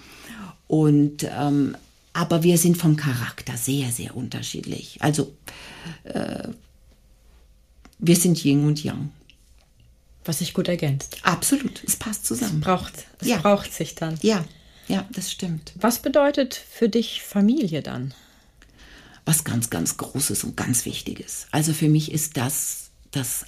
Und 0.67 1.29
ähm, 1.39 1.77
aber 2.15 2.43
wir 2.43 2.59
sind 2.59 2.77
vom 2.77 2.97
Charakter 2.97 3.57
sehr, 3.57 3.91
sehr 3.93 4.17
unterschiedlich. 4.17 4.97
Also 5.01 5.33
äh, 6.05 6.49
wir 7.99 8.17
sind 8.17 8.45
Yin 8.45 8.65
und 8.65 8.83
Yang 8.83 9.11
was 10.29 10.39
sich 10.39 10.55
gut 10.55 10.69
ergänzt. 10.69 11.17
Absolut, 11.23 11.83
es 11.85 11.97
passt 11.97 12.27
zusammen. 12.27 12.59
Es 12.61 12.65
braucht, 12.65 12.93
es 13.21 13.29
ja. 13.29 13.39
braucht 13.39 13.73
sich 13.73 13.95
dann. 13.95 14.19
Ja, 14.23 14.45
ja, 14.87 15.07
das 15.13 15.33
stimmt. 15.33 15.73
Was 15.77 16.01
bedeutet 16.01 16.55
für 16.55 16.89
dich 16.89 17.23
Familie 17.23 17.83
dann? 17.83 18.15
Was 19.25 19.45
ganz, 19.45 19.71
ganz 19.71 19.97
Großes 19.97 20.45
und 20.45 20.57
ganz 20.57 20.85
Wichtiges. 20.87 21.47
Also 21.51 21.73
für 21.73 21.89
mich 21.89 22.13
ist 22.13 22.37
das 22.37 22.91
das 23.11 23.45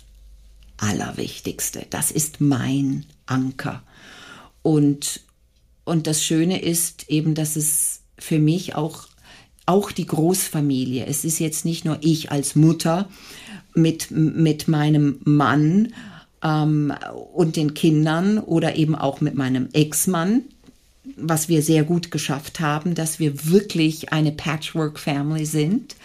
Allerwichtigste. 0.77 1.87
Das 1.91 2.11
ist 2.11 2.41
mein 2.41 3.07
Anker. 3.27 3.83
Und, 4.63 5.21
und 5.85 6.07
das 6.07 6.23
Schöne 6.23 6.63
ist 6.63 7.09
eben, 7.09 7.35
dass 7.35 7.57
es 7.57 8.01
für 8.19 8.39
mich 8.39 8.75
auch, 8.75 9.09
auch 9.67 9.93
die 9.93 10.07
Großfamilie, 10.07 11.07
es 11.07 11.25
ist 11.25 11.39
jetzt 11.39 11.65
nicht 11.65 11.85
nur 11.85 11.99
ich 12.01 12.31
als 12.31 12.57
Mutter 12.57 13.09
mit, 13.75 14.11
mit 14.11 14.69
meinem 14.69 15.21
Mann, 15.25 15.95
ähm, 16.43 16.93
und 17.33 17.57
den 17.57 17.75
Kindern 17.75 18.39
oder 18.39 18.77
eben 18.77 18.95
auch 18.95 19.21
mit 19.21 19.35
meinem 19.35 19.69
Ex-Mann, 19.73 20.43
was 21.17 21.49
wir 21.49 21.63
sehr 21.63 21.85
gut 21.85 22.11
geschafft 22.11 22.61
haben, 22.61 22.95
dass 22.95 23.19
wir 23.19 23.47
wirklich 23.47 24.13
eine 24.13 24.33
Patchwork-Family 24.33 25.47
sind 25.47 25.97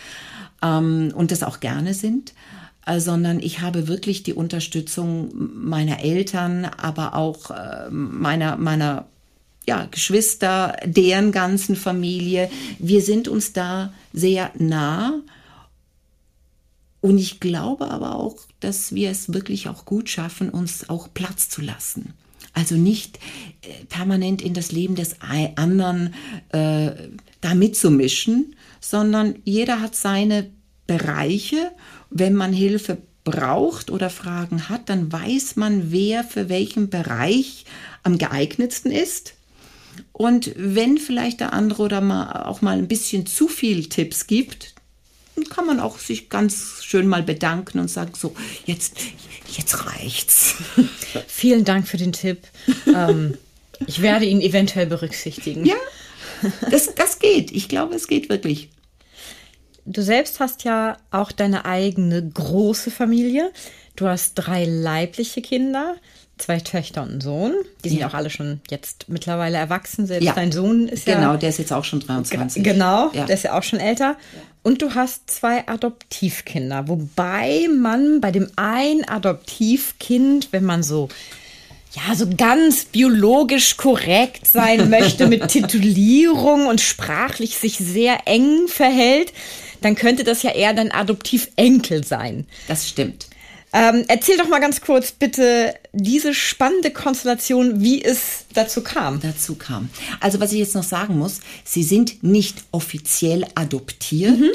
ähm, 0.62 1.12
und 1.16 1.32
das 1.32 1.44
auch 1.44 1.60
gerne 1.60 1.94
sind, 1.94 2.34
äh, 2.86 3.00
sondern 3.00 3.40
ich 3.40 3.62
habe 3.62 3.88
wirklich 3.88 4.24
die 4.24 4.34
Unterstützung 4.34 5.32
meiner 5.34 6.04
Eltern, 6.04 6.66
aber 6.66 7.16
auch 7.16 7.52
äh, 7.52 7.90
meiner, 7.90 8.58
meiner 8.58 9.06
ja, 9.68 9.88
Geschwister, 9.90 10.76
deren 10.86 11.32
ganzen 11.32 11.76
Familie. 11.76 12.50
Wir 12.78 13.02
sind 13.02 13.28
uns 13.28 13.52
da 13.54 13.94
sehr 14.14 14.52
nah 14.58 15.22
und 17.06 17.20
ich 17.20 17.40
glaube 17.40 17.92
aber 17.92 18.16
auch, 18.16 18.36
dass 18.62 18.96
wir 18.96 19.12
es 19.12 19.32
wirklich 19.32 19.70
auch 19.70 19.86
gut 19.86 20.10
schaffen, 20.10 20.50
uns 20.50 20.90
auch 20.90 21.08
Platz 21.14 21.50
zu 21.50 21.62
lassen. 21.62 22.16
Also 22.54 22.74
nicht 22.74 23.20
äh, 23.62 23.86
permanent 23.90 24.42
in 24.42 24.56
das 24.56 24.72
Leben 24.72 24.96
des 24.96 25.18
anderen 25.22 26.16
äh, 26.50 26.90
da 27.42 27.54
mitzumischen, 27.54 28.56
sondern 28.82 29.36
jeder 29.44 29.82
hat 29.82 29.96
seine 29.96 30.50
Bereiche. 30.88 31.74
Wenn 32.10 32.34
man 32.34 32.54
Hilfe 32.54 32.98
braucht 33.24 33.92
oder 33.92 34.10
Fragen 34.10 34.68
hat, 34.68 34.90
dann 34.90 35.12
weiß 35.12 35.58
man, 35.58 35.92
wer 35.92 36.24
für 36.24 36.50
welchen 36.50 36.90
Bereich 36.90 37.66
am 38.02 38.18
geeignetsten 38.18 38.92
ist. 38.92 39.36
Und 40.12 40.56
wenn 40.58 40.98
vielleicht 40.98 41.40
der 41.40 41.54
andere 41.54 41.84
oder 41.84 42.02
mal 42.02 42.46
auch 42.46 42.64
mal 42.64 42.80
ein 42.80 42.88
bisschen 42.88 43.28
zu 43.28 43.48
viel 43.48 43.90
Tipps 43.90 44.26
gibt, 44.26 44.75
kann 45.50 45.66
man 45.66 45.80
auch 45.80 46.00
sich 46.00 46.30
ganz 46.30 46.84
schön 46.84 47.08
mal 47.08 47.24
bedanken 47.24 47.80
und 47.80 47.90
sagen, 47.90 48.14
so, 48.16 48.34
jetzt, 48.66 48.98
jetzt 49.56 49.86
reicht's. 49.86 50.56
Vielen 51.28 51.66
Dank 51.66 51.88
für 51.88 51.98
den 51.98 52.14
Tipp. 52.14 52.48
ähm, 52.88 53.38
ich 53.88 54.02
werde 54.02 54.26
ihn 54.26 54.42
eventuell 54.42 54.86
berücksichtigen. 54.86 55.66
Ja, 55.66 55.76
das, 56.72 56.96
das 56.96 57.20
geht. 57.20 57.52
Ich 57.52 57.68
glaube, 57.68 57.96
es 57.96 58.08
geht 58.08 58.30
wirklich. 58.30 58.70
Du 59.86 60.02
selbst 60.02 60.40
hast 60.40 60.64
ja 60.64 60.98
auch 61.12 61.32
deine 61.32 61.66
eigene 61.66 62.28
große 62.28 62.90
Familie. 62.90 63.52
Du 63.96 64.08
hast 64.08 64.34
drei 64.36 64.66
leibliche 64.66 65.42
Kinder, 65.42 65.96
zwei 66.38 66.60
Töchter 66.60 67.04
und 67.04 67.12
einen 67.12 67.22
Sohn. 67.22 67.54
Die 67.84 67.90
sind 67.90 68.00
ja. 68.00 68.08
auch 68.08 68.14
alle 68.14 68.30
schon 68.30 68.60
jetzt 68.70 69.06
mittlerweile 69.08 69.58
erwachsen. 69.58 70.06
Selbst 70.08 70.26
ja. 70.26 70.34
dein 70.34 70.52
Sohn 70.52 70.88
ist 70.88 71.06
genau, 71.06 71.18
ja. 71.18 71.28
Genau, 71.28 71.40
der 71.40 71.50
ist 71.50 71.60
jetzt 71.60 71.74
auch 71.74 71.84
schon 71.84 72.02
23. 72.02 72.64
Genau, 72.64 73.12
ja. 73.14 73.26
der 73.26 73.36
ist 73.36 73.44
ja 73.44 73.58
auch 73.58 73.64
schon 73.64 73.80
älter. 73.80 74.18
Und 74.64 74.82
du 74.82 74.96
hast 74.96 75.30
zwei 75.30 75.68
Adoptivkinder, 75.68 76.88
wobei 76.88 77.68
man 77.70 78.20
bei 78.20 78.32
dem 78.32 78.50
ein 78.56 79.08
Adoptivkind, 79.08 80.50
wenn 80.52 80.66
man 80.66 80.84
so 80.84 81.10
ja, 81.96 82.14
so 82.14 82.26
ganz 82.36 82.86
biologisch 82.86 83.78
korrekt 83.78 84.46
sein 84.46 84.90
möchte 84.90 85.28
mit 85.28 85.48
Titulierung 85.48 86.68
und 86.68 86.82
sprachlich 86.82 87.58
sich 87.58 87.78
sehr 87.78 88.28
eng 88.28 88.68
verhält, 88.68 89.32
dann 89.82 89.96
könnte 89.96 90.24
das 90.24 90.44
ja 90.44 90.52
eher 90.52 90.74
dein 90.74 90.92
Adoptivenkel 90.92 92.04
sein. 92.04 92.46
Das 92.68 92.90
stimmt. 92.90 93.28
Ähm, 93.78 94.06
erzähl 94.08 94.38
doch 94.38 94.48
mal 94.48 94.62
ganz 94.62 94.80
kurz 94.80 95.12
bitte 95.12 95.76
diese 95.92 96.34
spannende 96.34 96.92
Konstellation, 96.92 97.82
wie 97.82 98.02
es 98.02 98.46
dazu 98.54 98.82
kam. 98.82 99.20
Dazu 99.20 99.56
kam. 99.56 99.90
Also 100.22 100.40
was 100.40 100.54
ich 100.54 100.60
jetzt 100.60 100.76
noch 100.76 100.84
sagen 100.84 101.18
muss, 101.20 101.42
sie 101.66 101.84
sind 101.84 102.24
nicht 102.24 102.64
offiziell 102.72 103.46
adoptiert. 103.54 104.40
Mhm. 104.40 104.52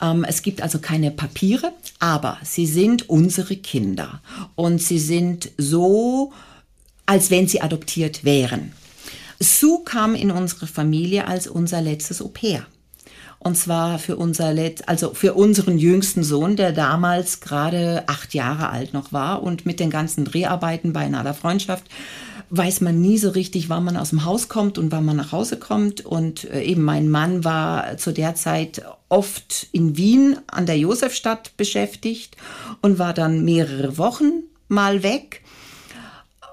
Ähm, 0.00 0.24
es 0.26 0.40
gibt 0.40 0.62
also 0.62 0.78
keine 0.78 1.10
Papiere, 1.10 1.74
aber 1.98 2.38
sie 2.42 2.66
sind 2.66 3.10
unsere 3.10 3.54
Kinder 3.54 4.22
und 4.54 4.80
sie 4.80 4.98
sind 4.98 5.50
so, 5.58 6.32
als 7.04 7.30
wenn 7.30 7.48
sie 7.48 7.60
adoptiert 7.60 8.24
wären. 8.24 8.72
Sue 9.38 9.84
kam 9.84 10.14
in 10.14 10.30
unsere 10.30 10.66
Familie 10.66 11.26
als 11.26 11.48
unser 11.48 11.82
letztes 11.82 12.22
Au 12.22 12.28
pair. 12.28 12.66
Und 13.40 13.56
zwar 13.56 13.98
für 13.98 14.16
unser 14.16 14.52
Let 14.52 14.88
also 14.88 15.14
für 15.14 15.34
unseren 15.34 15.78
jüngsten 15.78 16.24
Sohn, 16.24 16.56
der 16.56 16.72
damals 16.72 17.40
gerade 17.40 18.04
acht 18.06 18.34
Jahre 18.34 18.70
alt 18.70 18.92
noch 18.92 19.12
war 19.12 19.42
und 19.42 19.64
mit 19.64 19.78
den 19.78 19.90
ganzen 19.90 20.24
Dreharbeiten 20.24 20.92
bei 20.92 21.00
einer 21.00 21.34
Freundschaft 21.34 21.84
weiß 22.50 22.80
man 22.80 23.00
nie 23.00 23.18
so 23.18 23.30
richtig, 23.30 23.68
wann 23.68 23.84
man 23.84 23.96
aus 23.96 24.10
dem 24.10 24.24
Haus 24.24 24.48
kommt 24.48 24.78
und 24.78 24.90
wann 24.90 25.04
man 25.04 25.16
nach 25.16 25.32
Hause 25.32 25.58
kommt. 25.58 26.04
Und 26.04 26.44
äh, 26.44 26.62
eben 26.62 26.82
mein 26.82 27.08
Mann 27.08 27.44
war 27.44 27.96
zu 27.98 28.12
der 28.12 28.34
Zeit 28.34 28.82
oft 29.08 29.68
in 29.72 29.96
Wien 29.96 30.38
an 30.46 30.66
der 30.66 30.78
Josefstadt 30.78 31.56
beschäftigt 31.56 32.36
und 32.80 32.98
war 32.98 33.12
dann 33.12 33.44
mehrere 33.44 33.98
Wochen 33.98 34.44
mal 34.68 35.02
weg. 35.02 35.42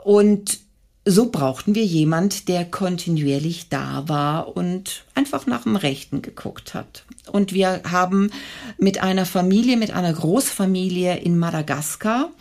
Und 0.04 0.60
so 1.06 1.30
brauchten 1.30 1.76
wir 1.76 1.86
jemand, 1.86 2.48
der 2.48 2.66
kontinuierlich 2.66 3.70
da 3.70 4.04
war 4.08 4.58
und 4.58 5.06
einfach 5.14 5.46
nach 5.46 5.64
dem 5.64 5.76
Rechten 5.76 6.24
geguckt 6.24 6.74
hat. 6.74 7.06
Und 7.32 7.54
wir 7.54 7.82
haben 7.90 8.32
mit 8.80 9.04
einer 9.04 9.26
Familie, 9.26 9.78
mit 9.78 9.92
einer 9.92 10.12
Großfamilie 10.12 11.18
in 11.18 11.38
Madagaskar 11.38 12.32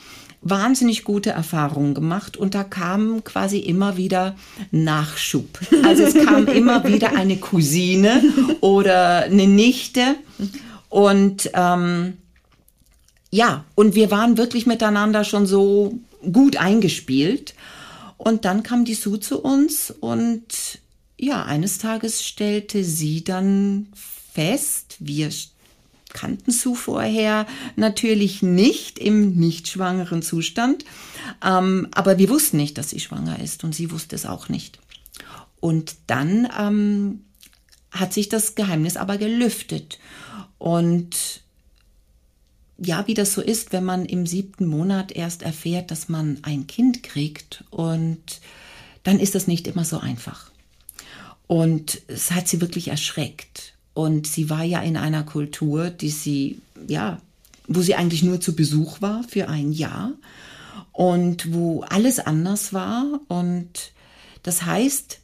wahnsinnig 0.41 1.05
gute 1.05 1.31
Erfahrungen 1.31 1.95
gemacht 1.95 2.37
und 2.37 2.55
da 2.55 2.65
kam 2.65 3.25
quasi 3.25 3.59
immer 3.59 3.97
wieder 3.97 4.37
Nachschub. 4.71 5.59
Also 5.83 6.05
es 6.05 6.15
kam 6.15 6.47
immer 6.49 6.85
wieder 6.85 7.17
eine 7.17 7.39
Cousine 7.39 8.23
oder 8.61 9.25
eine 9.25 9.47
Nichte 9.47 10.17
und 10.91 11.51
ähm, 11.55 12.19
ja, 13.31 13.65
und 13.75 13.95
wir 13.95 14.11
waren 14.11 14.37
wirklich 14.37 14.67
miteinander 14.67 15.25
schon 15.25 15.47
so 15.47 15.99
gut 16.31 16.57
eingespielt. 16.57 17.54
Und 18.25 18.47
dann 18.47 18.63
kam 18.63 18.87
die 18.87 18.95
Sue 18.95 19.21
zu 19.21 19.43
uns 19.43 19.91
und 19.91 20.79
ja, 21.19 21.45
eines 21.45 21.77
Tages 21.77 22.25
stellte 22.25 22.83
sie 22.83 23.23
dann 23.23 23.89
fest, 24.33 24.97
wir 24.99 25.29
kannten 26.09 26.51
Sue 26.51 26.75
vorher 26.75 27.47
natürlich 27.77 28.41
nicht 28.41 28.99
im 28.99 29.35
nicht 29.35 29.69
schwangeren 29.69 30.23
Zustand, 30.23 30.87
ähm, 31.45 31.89
aber 31.93 32.17
wir 32.17 32.31
wussten 32.31 32.57
nicht, 32.57 32.79
dass 32.79 32.89
sie 32.89 33.01
schwanger 33.01 33.41
ist 33.41 33.63
und 33.63 33.75
sie 33.75 33.91
wusste 33.91 34.17
es 34.17 34.25
auch 34.25 34.49
nicht. 34.49 34.79
Und 35.61 35.97
dann 36.07 36.49
ähm, 36.59 37.27
hat 37.91 38.15
sich 38.15 38.31
das 38.31 38.55
Geheimnis 38.55 38.97
aber 38.97 39.19
gelüftet 39.19 39.99
und 40.57 41.44
ja, 42.79 43.07
wie 43.07 43.15
das 43.15 43.33
so 43.35 43.41
ist, 43.41 43.73
wenn 43.73 43.85
man 43.85 44.05
im 44.05 44.27
siebten 44.27 44.67
Monat 44.67 45.13
erst 45.13 45.43
erfährt, 45.43 45.91
dass 45.91 46.09
man 46.09 46.39
ein 46.43 46.67
Kind 46.67 47.03
kriegt 47.03 47.65
und 47.71 48.41
dann 49.05 49.21
ist 49.21 49.35
das 49.35 49.47
nicht 49.47 49.67
immer 49.67 49.85
so 49.85 49.99
einfach. 49.99 50.51
Und 51.47 52.01
es 52.09 52.31
hat 52.31 52.49
sie 52.49 52.61
wirklich 52.61 52.89
erschreckt. 52.89 53.75
Und 53.93 54.27
sie 54.27 54.51
war 54.51 54.65
ja 54.65 54.81
in 54.81 54.97
einer 54.97 55.23
Kultur, 55.23 55.91
die 55.91 56.11
sie, 56.11 56.61
ja, 56.89 57.21
wo 57.69 57.81
sie 57.81 57.95
eigentlich 57.95 58.23
nur 58.23 58.41
zu 58.41 58.57
Besuch 58.57 59.01
war 59.01 59.23
für 59.23 59.49
ein 59.49 59.73
Jahr 59.73 60.13
und 60.93 61.53
wo 61.53 61.83
alles 61.83 62.19
anders 62.19 62.73
war. 62.73 63.21
Und 63.29 63.93
das 64.43 64.65
heißt, 64.65 65.21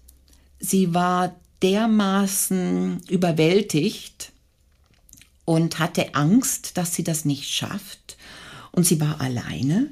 sie 0.60 0.94
war 0.94 1.34
dermaßen 1.62 3.02
überwältigt 3.08 4.29
und 5.50 5.80
hatte 5.80 6.14
Angst, 6.14 6.76
dass 6.76 6.94
sie 6.94 7.02
das 7.02 7.24
nicht 7.24 7.50
schafft. 7.50 8.16
Und 8.70 8.86
sie 8.86 9.00
war 9.00 9.20
alleine. 9.20 9.90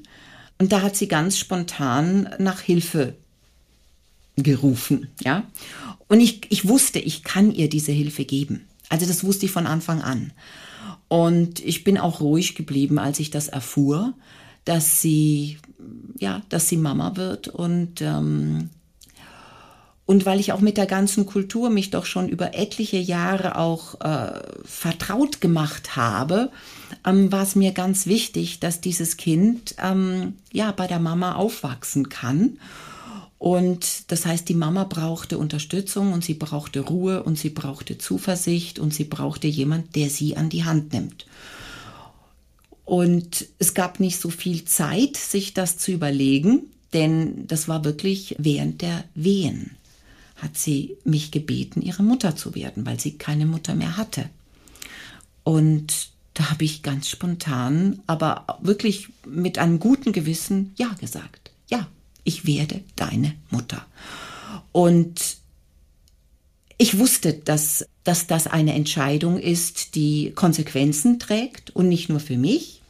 Und 0.57 0.71
da 0.71 0.83
hat 0.83 0.95
sie 0.95 1.09
ganz 1.09 1.37
spontan 1.37 2.31
nach 2.39 2.61
Hilfe 2.61 3.17
gerufen, 4.37 5.09
ja. 5.21 5.43
Und 6.07 6.21
ich, 6.21 6.43
ich 6.51 6.69
wusste, 6.69 7.01
ich 7.01 7.25
kann 7.25 7.51
ihr 7.51 7.69
diese 7.69 7.91
Hilfe 7.91 8.25
geben. 8.25 8.69
Also 8.89 9.05
das 9.05 9.25
wusste 9.25 9.47
ich 9.47 9.53
von 9.53 9.67
Anfang 9.67 10.01
an. 10.01 10.33
Und 11.09 11.59
ich 11.59 11.83
bin 11.83 11.99
auch 11.99 12.21
ruhig 12.21 12.55
geblieben, 12.55 13.01
als 13.01 13.19
ich 13.19 13.33
das 13.33 13.49
erfuhr, 13.49 14.15
dass 14.65 15.03
sie, 15.03 15.59
ja, 16.21 16.41
dass 16.51 16.69
sie 16.69 16.77
Mama 16.77 17.17
wird 17.17 17.49
und 17.49 18.01
ähm, 18.01 18.71
und 20.09 20.25
weil 20.25 20.41
ich 20.41 20.53
auch 20.53 20.63
mit 20.63 20.79
der 20.79 20.87
ganzen 20.87 21.27
Kultur 21.27 21.69
mich 21.69 21.91
doch 21.91 22.07
schon 22.07 22.31
über 22.31 22.55
etliche 22.55 22.97
Jahre 22.97 23.59
auch 23.59 24.01
äh, 24.01 24.41
vertraut 24.65 25.43
gemacht 25.43 25.97
habe, 25.97 26.51
ähm, 27.07 27.31
war 27.31 27.43
es 27.43 27.55
mir 27.57 27.73
ganz 27.73 28.07
wichtig, 28.07 28.59
dass 28.59 28.81
dieses 28.81 29.19
Kind 29.19 29.75
ähm, 29.79 30.33
ja 30.51 30.73
bei 30.73 30.87
der 30.87 30.99
Mama 30.99 31.35
aufwachsen 31.35 32.09
kann. 32.09 32.57
Und 33.37 34.11
das 34.11 34.25
heißt, 34.25 34.49
die 34.49 34.55
Mama 34.55 34.85
brauchte 34.85 35.37
Unterstützung 35.37 36.15
und 36.15 36.25
sie 36.25 36.33
brauchte 36.33 36.81
Ruhe 36.81 37.23
und 37.23 37.39
sie 37.39 37.51
brauchte 37.51 37.99
Zuversicht 37.99 38.79
und 38.79 38.95
sie 38.95 39.05
brauchte 39.05 39.47
jemand, 39.47 39.95
der 39.95 40.09
sie 40.09 40.39
an 40.39 40.49
die 40.49 40.65
Hand 40.65 40.95
nimmt. 40.95 41.27
Und 42.87 43.45
es 43.59 43.75
gab 43.75 44.01
nicht 44.01 44.19
so 44.19 44.31
viel 44.31 44.65
Zeit, 44.65 45.19
sich 45.19 45.53
das 45.53 45.77
zu 45.77 45.93
überlegen, 45.93 46.63
denn 46.95 47.47
das 47.47 47.69
war 47.69 47.85
wirklich 47.85 48.37
während 48.39 48.81
der 48.81 49.05
Wehen 49.15 49.73
hat 50.39 50.57
sie 50.57 50.97
mich 51.05 51.31
gebeten, 51.31 51.83
ihre 51.83 52.03
Mutter 52.03 52.37
zu 52.37 52.55
werden, 52.55 52.87
weil 52.87 52.99
sie 52.99 53.19
keine 53.19 53.47
Mutter 53.47 53.75
mehr 53.75 53.97
hatte. 53.97 54.31
Und 55.45 56.11
da 56.35 56.51
habe 56.51 56.65
ich 56.65 56.83
ganz 56.83 57.09
spontan, 57.09 58.01
aber 58.07 58.59
wirklich 58.63 59.09
mit 59.27 59.59
einem 59.59 59.81
guten 59.81 60.13
Gewissen 60.13 60.73
Ja 60.77 60.95
gesagt. 61.01 61.51
Ja, 61.69 61.89
ich 62.23 62.47
werde 62.47 62.83
deine 62.95 63.35
Mutter. 63.51 63.85
Und 64.71 65.39
ich 66.77 66.99
wusste, 66.99 67.35
dass, 67.35 67.87
dass 68.05 68.29
das 68.29 68.47
eine 68.47 68.75
Entscheidung 68.75 69.39
ist, 69.39 69.97
die 69.97 70.31
Konsequenzen 70.35 71.19
trägt 71.19 71.71
und 71.71 71.89
nicht 71.89 72.09
nur 72.09 72.21
für 72.21 72.39
mich 72.39 72.83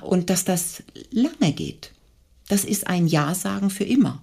und 0.00 0.30
dass 0.30 0.44
das 0.44 0.82
lange 1.10 1.52
geht. 1.52 1.92
Das 2.48 2.64
ist 2.64 2.86
ein 2.86 3.06
Ja 3.06 3.34
sagen 3.34 3.68
für 3.68 3.84
immer. 3.84 4.22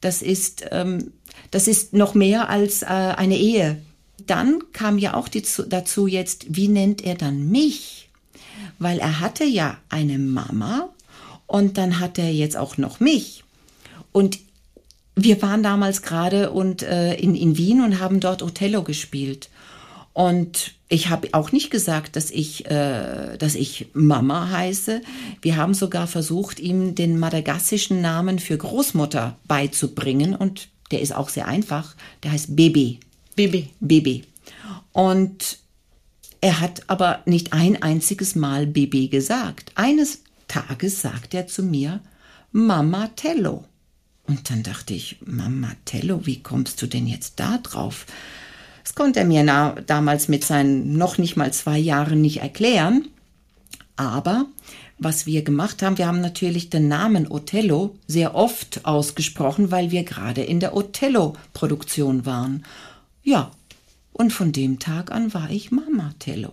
Das 0.00 0.22
ist 0.22 0.64
ähm, 0.70 1.12
das 1.50 1.68
ist 1.68 1.92
noch 1.92 2.14
mehr 2.14 2.48
als 2.48 2.82
äh, 2.82 2.86
eine 2.86 3.36
Ehe. 3.36 3.80
Dann 4.26 4.62
kam 4.72 4.98
ja 4.98 5.14
auch 5.14 5.28
die, 5.28 5.44
dazu 5.68 6.06
jetzt, 6.06 6.46
wie 6.48 6.68
nennt 6.68 7.04
er 7.04 7.14
dann 7.14 7.50
mich? 7.50 8.08
Weil 8.78 8.98
er 8.98 9.20
hatte 9.20 9.44
ja 9.44 9.78
eine 9.88 10.18
Mama 10.18 10.88
und 11.46 11.78
dann 11.78 12.00
hat 12.00 12.18
er 12.18 12.32
jetzt 12.32 12.56
auch 12.56 12.76
noch 12.76 13.00
mich. 13.00 13.44
Und 14.12 14.38
wir 15.14 15.40
waren 15.42 15.62
damals 15.62 16.02
gerade 16.02 16.50
und 16.50 16.82
äh, 16.82 17.14
in, 17.14 17.34
in 17.34 17.56
Wien 17.56 17.82
und 17.82 18.00
haben 18.00 18.20
dort 18.20 18.42
Othello 18.42 18.82
gespielt. 18.82 19.48
Und 20.12 20.72
ich 20.88 21.08
habe 21.08 21.28
auch 21.32 21.52
nicht 21.52 21.70
gesagt, 21.70 22.16
dass 22.16 22.30
ich, 22.30 22.66
äh, 22.70 23.36
dass 23.38 23.54
ich 23.54 23.88
Mama 23.92 24.50
heiße. 24.50 25.02
Wir 25.42 25.56
haben 25.56 25.74
sogar 25.74 26.06
versucht, 26.06 26.60
ihm 26.60 26.94
den 26.94 27.18
madagassischen 27.18 28.00
Namen 28.00 28.38
für 28.38 28.56
Großmutter 28.56 29.36
beizubringen 29.46 30.34
und 30.34 30.68
der 30.90 31.00
ist 31.00 31.14
auch 31.14 31.28
sehr 31.28 31.46
einfach. 31.46 31.94
Der 32.22 32.32
heißt 32.32 32.56
Baby. 32.56 33.00
Baby. 33.34 33.70
Baby. 33.80 34.24
Und 34.92 35.58
er 36.40 36.60
hat 36.60 36.82
aber 36.88 37.22
nicht 37.26 37.52
ein 37.52 37.82
einziges 37.82 38.34
Mal 38.34 38.66
Baby 38.66 39.08
gesagt. 39.08 39.72
Eines 39.74 40.20
Tages 40.48 41.00
sagt 41.00 41.34
er 41.34 41.46
zu 41.46 41.62
mir, 41.62 42.00
Mama 42.52 43.08
Tello. 43.16 43.64
Und 44.26 44.50
dann 44.50 44.62
dachte 44.62 44.94
ich, 44.94 45.18
Mama 45.24 45.72
Tello, 45.84 46.26
wie 46.26 46.42
kommst 46.42 46.80
du 46.82 46.86
denn 46.86 47.06
jetzt 47.06 47.38
da 47.38 47.58
drauf? 47.58 48.06
Das 48.82 48.94
konnte 48.94 49.20
er 49.20 49.26
mir 49.26 49.44
damals 49.86 50.28
mit 50.28 50.44
seinen 50.44 50.96
noch 50.96 51.18
nicht 51.18 51.36
mal 51.36 51.52
zwei 51.52 51.78
Jahren 51.78 52.20
nicht 52.20 52.40
erklären. 52.40 53.08
Aber 53.96 54.46
was 54.98 55.26
wir 55.26 55.42
gemacht 55.42 55.82
haben, 55.82 55.98
wir 55.98 56.06
haben 56.06 56.20
natürlich 56.20 56.70
den 56.70 56.88
Namen 56.88 57.30
Othello 57.30 57.96
sehr 58.06 58.34
oft 58.34 58.84
ausgesprochen, 58.84 59.70
weil 59.70 59.90
wir 59.90 60.04
gerade 60.04 60.42
in 60.42 60.60
der 60.60 60.74
Othello-Produktion 60.74 62.24
waren. 62.24 62.64
Ja, 63.22 63.50
und 64.12 64.32
von 64.32 64.52
dem 64.52 64.78
Tag 64.78 65.12
an 65.12 65.34
war 65.34 65.50
ich 65.50 65.70
Mama 65.70 66.14
Tello. 66.18 66.52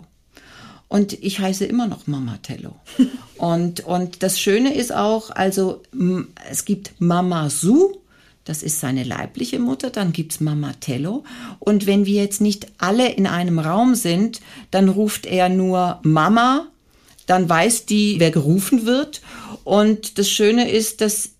Und 0.90 1.14
ich 1.24 1.40
heiße 1.40 1.66
immer 1.66 1.88
noch 1.88 2.06
Mama 2.06 2.38
Tello. 2.44 2.76
und, 3.38 3.80
und 3.82 4.22
das 4.22 4.40
Schöne 4.40 4.76
ist 4.76 4.94
auch, 4.94 5.32
also 5.32 5.82
es 6.50 6.66
gibt 6.66 7.00
Mama 7.00 7.50
Su, 7.50 7.96
das 8.44 8.62
ist 8.62 8.82
seine 8.82 9.04
leibliche 9.04 9.58
Mutter, 9.60 9.90
dann 9.90 10.12
gibt's 10.12 10.42
Mama 10.42 10.74
Tello. 10.82 11.24
Und 11.60 11.88
wenn 11.88 12.06
wir 12.06 12.22
jetzt 12.22 12.42
nicht 12.42 12.68
alle 12.78 13.10
in 13.10 13.26
einem 13.26 13.58
Raum 13.58 13.96
sind, 13.96 14.42
dann 14.70 14.90
ruft 14.90 15.26
er 15.26 15.48
nur 15.48 16.00
Mama 16.04 16.68
dann 17.26 17.48
weiß 17.50 17.86
die, 17.86 18.20
wer 18.20 18.32
gerufen 18.32 18.86
wird. 18.86 19.22
Und 19.64 20.18
das 20.18 20.30
Schöne 20.30 20.70
ist, 20.70 21.02
dass 21.02 21.32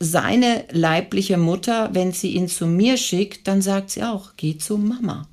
seine 0.00 0.64
leibliche 0.70 1.36
Mutter, 1.36 1.90
wenn 1.92 2.12
sie 2.12 2.32
ihn 2.32 2.48
zu 2.48 2.66
mir 2.66 2.96
schickt, 2.96 3.48
dann 3.48 3.62
sagt 3.62 3.90
sie 3.90 4.02
auch, 4.02 4.32
geh 4.36 4.58
zu 4.58 4.76
Mama. 4.76 5.28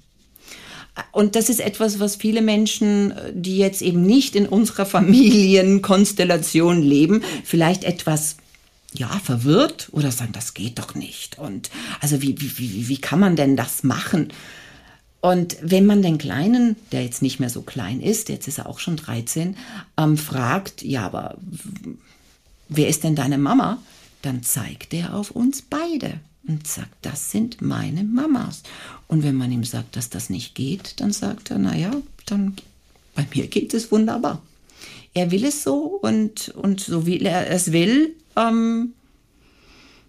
Und 1.12 1.36
das 1.36 1.50
ist 1.50 1.62
etwas, 1.62 2.00
was 2.00 2.16
viele 2.18 2.42
Menschen, 2.42 3.14
die 3.34 3.58
jetzt 3.58 3.82
eben 3.82 4.06
nicht 4.06 4.36
in 4.36 4.46
unserer 4.46 4.86
Familienkonstellation 4.86 6.82
leben, 6.82 7.24
vielleicht 7.44 7.84
etwas 7.84 8.38
ja, 8.94 9.08
verwirrt 9.24 9.88
oder 9.92 10.12
sagen, 10.12 10.34
das 10.34 10.54
geht 10.54 10.80
doch 10.80 10.96
nicht. 10.96 11.40
Und 11.40 11.70
also 12.02 12.22
wie, 12.22 12.40
wie, 12.42 12.58
wie, 12.58 12.88
wie 12.90 12.98
kann 12.98 13.20
man 13.20 13.36
denn 13.36 13.56
das 13.56 13.84
machen? 13.84 14.30
Und 15.22 15.58
wenn 15.62 15.86
man 15.86 16.02
den 16.02 16.18
Kleinen, 16.18 16.76
der 16.92 17.04
jetzt 17.04 17.22
nicht 17.22 17.40
mehr 17.40 17.52
so 17.52 17.62
klein 17.62 18.02
ist, 18.02 18.28
jetzt 18.30 18.48
ist 18.48 18.58
er 18.58 18.68
auch 18.68 18.80
schon 18.80 18.98
13, 18.98 19.56
ähm, 19.98 20.18
fragt, 20.18 20.82
ja, 20.82 21.06
aber 21.06 21.38
wer 22.70 22.88
ist 22.88 23.04
denn 23.04 23.16
deine 23.16 23.38
Mama? 23.38 23.78
Dann 24.24 24.42
zeigt 24.42 24.94
er 24.96 25.14
auf 25.14 25.30
uns 25.32 25.62
beide 25.62 26.20
und 26.48 26.66
sagt, 26.68 26.94
das 27.04 27.30
sind 27.30 27.62
meine 27.62 28.04
Mamas. 28.04 28.64
Und 29.08 29.22
wenn 29.22 29.36
man 29.36 29.52
ihm 29.52 29.64
sagt, 29.64 29.96
dass 29.96 30.10
das 30.10 30.32
nicht 30.32 30.56
geht, 30.56 31.00
dann 31.00 31.14
sagt 31.14 31.52
er, 31.52 31.60
naja, 31.60 31.92
dann 32.26 32.56
bei 33.14 33.28
mir 33.36 33.46
geht 33.46 33.76
es 33.76 33.92
wunderbar. 33.92 34.42
Er 35.14 35.30
will 35.30 35.46
es 35.46 35.64
so 35.64 36.00
und, 36.02 36.50
und 36.50 36.82
so 36.82 37.06
wie 37.06 37.20
er 37.20 37.48
es 37.50 37.72
will, 37.72 38.16
ähm, 38.36 38.94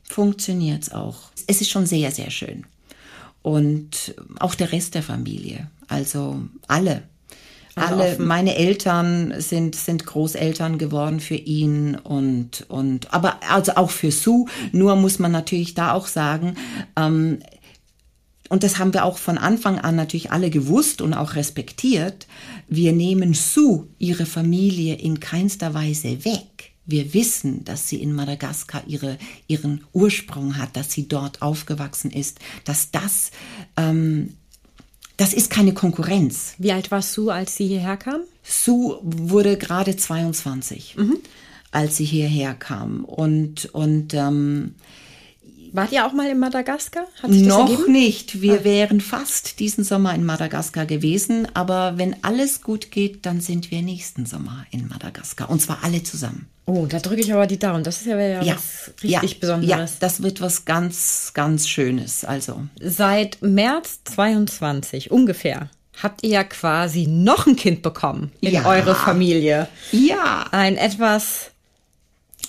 funktioniert 0.05 0.85
es 0.85 0.93
auch. 0.93 1.33
Es 1.47 1.61
ist 1.61 1.71
schon 1.71 1.85
sehr, 1.85 2.13
sehr 2.13 2.31
schön 2.31 2.65
und 3.43 4.15
auch 4.39 4.55
der 4.55 4.73
Rest 4.73 4.95
der 4.95 5.03
Familie. 5.03 5.69
Also 5.89 6.41
alle. 6.69 7.03
Also 7.75 7.95
alle, 7.95 8.19
meine 8.19 8.57
Eltern 8.57 9.35
sind, 9.39 9.75
sind 9.75 10.05
Großeltern 10.05 10.77
geworden 10.77 11.21
für 11.21 11.37
ihn 11.37 11.95
und, 11.97 12.67
und, 12.69 13.13
aber 13.15 13.41
also 13.49 13.77
auch 13.77 13.91
für 13.91 14.11
Sue. 14.11 14.47
Nur 14.73 14.95
muss 14.97 15.19
man 15.19 15.33
natürlich 15.33 15.75
da 15.75 15.93
auch 15.93 16.07
sagen, 16.07 16.57
ähm, 16.97 17.39
und 18.51 18.63
das 18.63 18.79
haben 18.79 18.93
wir 18.93 19.07
auch 19.07 19.17
von 19.17 19.39
Anfang 19.39 19.79
an 19.79 19.97
natürlich 19.97 20.31
alle 20.31 20.51
gewusst 20.51 21.01
und 21.01 21.15
auch 21.15 21.37
respektiert. 21.37 22.27
Wir 22.69 22.93
nehmen 22.93 23.33
Sue, 23.33 23.87
ihre 23.99 24.27
Familie, 24.27 24.97
in 24.97 25.21
keinster 25.21 25.73
Weise 25.73 26.27
weg. 26.27 26.72
Wir 26.85 27.15
wissen, 27.15 27.65
dass 27.65 27.89
sie 27.89 28.03
in 28.03 28.13
Madagaskar 28.13 28.83
ihre, 28.87 29.19
ihren 29.47 29.85
Ursprung 29.93 30.59
hat, 30.59 30.77
dass 30.77 30.93
sie 30.93 31.07
dort 31.07 31.41
aufgewachsen 31.41 32.11
ist, 32.11 32.39
dass 32.65 32.91
das, 32.91 33.31
ähm, 33.77 34.35
das 35.17 35.33
ist 35.33 35.51
keine 35.51 35.75
Konkurrenz. 35.75 36.55
Wie 36.59 36.73
alt 36.73 36.91
war 36.91 37.03
Sue, 37.03 37.33
als 37.33 37.57
sie 37.57 37.69
hierher 37.69 37.97
kam? 37.97 38.23
Sue 38.43 38.99
wurde 39.03 39.57
gerade 39.57 39.97
22, 39.97 40.97
mhm. 40.97 41.19
als 41.71 41.97
sie 41.99 42.05
hierher 42.05 42.55
kam. 42.55 43.05
Und, 43.05 43.67
und 43.67 44.15
ähm, 44.15 44.75
Wart 45.73 45.91
ihr 45.91 46.07
auch 46.07 46.13
mal 46.13 46.29
in 46.31 46.39
Madagaskar? 46.39 47.07
Noch 47.27 47.89
nicht. 47.89 48.43
Wir 48.43 48.61
ah. 48.61 48.65
wären 48.65 49.01
fast 49.01 49.59
diesen 49.59 49.85
Sommer 49.85 50.15
in 50.15 50.25
Madagaskar 50.25 50.85
gewesen. 50.85 51.49
Aber 51.55 51.97
wenn 51.97 52.23
alles 52.23 52.61
gut 52.61 52.91
geht, 52.91 53.25
dann 53.25 53.41
sind 53.41 53.71
wir 53.71 53.81
nächsten 53.81 54.27
Sommer 54.27 54.67
in 54.71 54.89
Madagaskar. 54.89 55.49
Und 55.49 55.63
zwar 55.63 55.79
alle 55.83 56.03
zusammen. 56.03 56.47
Oh, 56.67 56.87
da 56.87 56.99
drücke 57.01 57.23
ich 57.23 57.33
aber 57.33 57.47
die 57.47 57.59
Daumen. 57.59 57.85
Das 57.85 58.03
ist 58.03 58.07
ja, 58.07 58.19
ja, 58.19 58.43
ja 58.43 58.55
was 58.55 58.93
richtig 59.03 59.33
ja, 59.33 59.39
Besonderes. 59.41 59.91
Ja, 59.93 59.97
das 60.01 60.23
wird 60.23 60.41
was 60.41 60.65
ganz, 60.65 61.33
ganz 61.35 61.69
Schönes. 61.69 62.25
Also. 62.25 62.63
Seit 62.81 63.41
März 63.41 64.01
22 64.05 65.11
ungefähr 65.11 65.71
habt 66.03 66.23
ihr 66.23 66.31
ja 66.31 66.45
quasi 66.45 67.07
noch 67.07 67.47
ein 67.47 67.57
Kind 67.57 67.83
bekommen 67.83 68.33
in 68.41 68.53
ja. 68.53 68.67
eure 68.67 68.95
Familie. 68.95 69.69
Ja. 69.91 70.47
Ein 70.51 70.77
etwas 70.77 71.52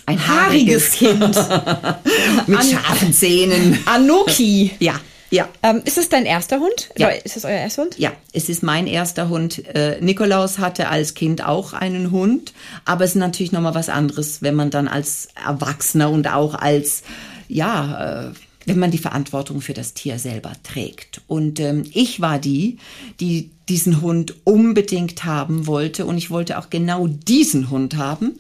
ein 0.05 0.27
haariges 0.27 0.91
Kind. 0.91 1.19
Mit 2.47 2.59
An 2.59 2.65
scharfen 2.65 3.13
Zähnen. 3.13 3.79
Anoki. 3.85 4.71
Ja. 4.79 4.99
Ja. 5.29 5.49
Ähm, 5.63 5.81
ist 5.83 5.97
es 5.97 6.09
dein 6.09 6.27
erster 6.27 6.59
Hund? 6.59 6.91
Ja. 6.95 7.07
Ist 7.07 7.37
es 7.37 7.43
euer 7.43 7.57
erster 7.57 7.81
Hund? 7.81 7.97
Ja, 7.97 8.11
es 8.33 8.49
ist 8.49 8.61
mein 8.61 8.85
erster 8.85 9.29
Hund. 9.29 9.65
Äh, 9.73 9.99
Nikolaus 9.99 10.59
hatte 10.59 10.89
als 10.89 11.15
Kind 11.15 11.43
auch 11.43 11.73
einen 11.73 12.11
Hund, 12.11 12.53
aber 12.85 13.03
es 13.03 13.11
ist 13.11 13.15
natürlich 13.15 13.51
nochmal 13.51 13.73
was 13.73 13.89
anderes, 13.89 14.43
wenn 14.43 14.53
man 14.53 14.69
dann 14.69 14.87
als 14.87 15.29
Erwachsener 15.43 16.11
und 16.11 16.27
auch 16.27 16.53
als, 16.53 17.01
ja, 17.47 18.27
äh, 18.27 18.33
wenn 18.65 18.77
man 18.77 18.91
die 18.91 18.99
Verantwortung 18.99 19.61
für 19.61 19.73
das 19.73 19.95
Tier 19.95 20.19
selber 20.19 20.51
trägt. 20.61 21.21
Und 21.25 21.59
ähm, 21.59 21.83
ich 21.91 22.21
war 22.21 22.37
die, 22.37 22.77
die 23.19 23.49
diesen 23.69 24.02
Hund 24.02 24.36
unbedingt 24.43 25.23
haben 25.23 25.67
wollte 25.67 26.06
und 26.06 26.17
ich 26.17 26.30
wollte 26.30 26.58
auch 26.60 26.69
genau 26.69 27.08
diesen 27.08 27.69
Hund 27.69 27.95
haben. 27.95 28.39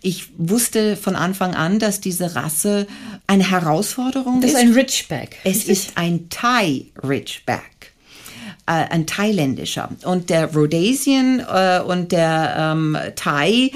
Ich 0.00 0.28
wusste 0.36 0.96
von 0.96 1.16
Anfang 1.16 1.54
an, 1.54 1.78
dass 1.78 2.00
diese 2.00 2.36
Rasse 2.36 2.86
eine 3.26 3.50
Herausforderung 3.50 4.40
das 4.40 4.50
ist. 4.50 4.54
Das 4.54 4.62
ist 4.62 4.68
ein 4.68 4.74
Ridgeback. 4.74 5.36
Es 5.44 5.64
ist 5.64 5.92
ein 5.96 6.28
Thai 6.30 6.86
Ridgeback 7.02 7.80
äh, 8.66 8.86
ein 8.90 9.06
thailändischer. 9.06 9.90
Und 10.04 10.30
der 10.30 10.54
Rhodesian 10.54 11.40
äh, 11.40 11.80
und 11.80 12.12
der 12.12 12.54
ähm, 12.56 12.96
Thai, 13.16 13.50
äh, 13.52 13.70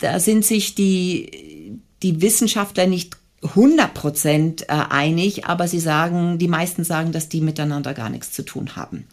da 0.00 0.18
sind 0.18 0.44
sich 0.44 0.74
die, 0.74 1.78
die 2.02 2.20
Wissenschaftler 2.20 2.86
nicht 2.86 3.16
100 3.44 3.92
Prozent 3.94 4.62
äh, 4.62 4.72
einig, 4.88 5.46
aber 5.46 5.68
sie 5.68 5.80
sagen, 5.80 6.38
die 6.38 6.48
meisten 6.48 6.84
sagen, 6.84 7.12
dass 7.12 7.28
die 7.28 7.40
miteinander 7.40 7.94
gar 7.94 8.08
nichts 8.08 8.32
zu 8.32 8.42
tun 8.42 8.74
haben. 8.76 9.06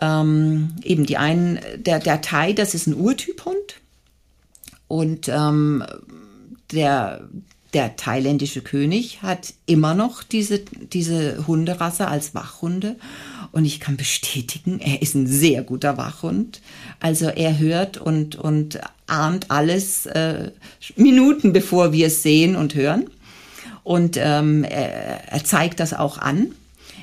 Ähm, 0.00 0.74
eben 0.82 1.06
die 1.06 1.16
einen, 1.16 1.58
der, 1.76 1.98
der 1.98 2.20
Thai, 2.20 2.52
das 2.52 2.74
ist 2.74 2.86
ein 2.86 2.94
Urtyphund 2.94 3.80
und 4.88 5.28
ähm, 5.28 5.84
der, 6.70 7.28
der 7.72 7.96
thailändische 7.96 8.60
König 8.60 9.22
hat 9.22 9.54
immer 9.64 9.94
noch 9.94 10.22
diese, 10.22 10.58
diese 10.58 11.46
Hunderasse 11.46 12.08
als 12.08 12.34
Wachhunde. 12.34 12.96
Und 13.52 13.64
ich 13.64 13.80
kann 13.80 13.96
bestätigen, 13.96 14.80
er 14.80 15.00
ist 15.00 15.14
ein 15.14 15.26
sehr 15.26 15.62
guter 15.62 15.96
Wachhund. 15.96 16.60
Also 17.00 17.26
er 17.26 17.58
hört 17.58 17.96
und, 17.96 18.36
und 18.36 18.80
ahnt 19.06 19.50
alles 19.50 20.04
äh, 20.06 20.50
Minuten 20.96 21.54
bevor 21.54 21.92
wir 21.92 22.08
es 22.08 22.22
sehen 22.22 22.54
und 22.54 22.74
hören 22.74 23.08
und 23.86 24.16
ähm, 24.16 24.64
er, 24.64 25.32
er 25.32 25.44
zeigt 25.44 25.78
das 25.78 25.94
auch 25.94 26.18
an. 26.18 26.50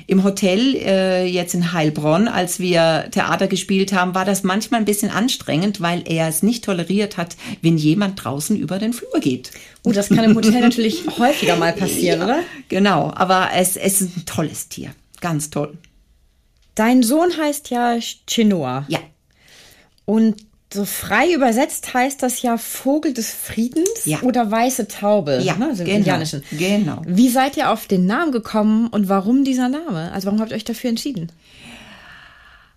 Im 0.06 0.22
Hotel 0.22 0.76
äh, 0.76 1.24
jetzt 1.24 1.54
in 1.54 1.72
Heilbronn, 1.72 2.28
als 2.28 2.60
wir 2.60 3.08
Theater 3.10 3.46
gespielt 3.46 3.94
haben, 3.94 4.14
war 4.14 4.26
das 4.26 4.42
manchmal 4.42 4.80
ein 4.80 4.84
bisschen 4.84 5.10
anstrengend, 5.10 5.80
weil 5.80 6.02
er 6.04 6.28
es 6.28 6.42
nicht 6.42 6.62
toleriert 6.62 7.16
hat, 7.16 7.36
wenn 7.62 7.78
jemand 7.78 8.22
draußen 8.22 8.54
über 8.58 8.78
den 8.78 8.92
Flur 8.92 9.18
geht. 9.18 9.50
Oh, 9.82 9.92
das 9.92 10.10
kann 10.10 10.24
im 10.24 10.36
Hotel 10.36 10.60
natürlich 10.60 11.04
häufiger 11.18 11.56
mal 11.56 11.72
passieren, 11.72 12.18
ja, 12.18 12.26
oder? 12.26 12.38
Genau, 12.68 13.10
aber 13.14 13.48
es, 13.54 13.78
es 13.78 14.02
ist 14.02 14.18
ein 14.18 14.26
tolles 14.26 14.68
Tier. 14.68 14.90
Ganz 15.22 15.48
toll. 15.48 15.78
Dein 16.74 17.02
Sohn 17.02 17.34
heißt 17.34 17.70
ja 17.70 17.96
Chinoa. 18.28 18.84
Ja. 18.88 18.98
Und 20.04 20.36
so 20.74 20.84
frei 20.84 21.32
übersetzt 21.32 21.94
heißt 21.94 22.22
das 22.22 22.42
ja 22.42 22.58
Vogel 22.58 23.14
des 23.14 23.32
Friedens 23.32 24.04
ja. 24.04 24.20
oder 24.22 24.50
weiße 24.50 24.88
Taube. 24.88 25.40
Ja, 25.42 25.56
ne, 25.56 25.72
genau, 25.76 25.90
Indianischen. 25.90 26.44
genau. 26.50 27.00
Wie 27.06 27.28
seid 27.28 27.56
ihr 27.56 27.70
auf 27.70 27.86
den 27.86 28.06
Namen 28.06 28.32
gekommen 28.32 28.88
und 28.88 29.08
warum 29.08 29.44
dieser 29.44 29.68
Name? 29.68 30.12
Also 30.12 30.26
warum 30.26 30.40
habt 30.40 30.50
ihr 30.50 30.56
euch 30.56 30.64
dafür 30.64 30.90
entschieden? 30.90 31.32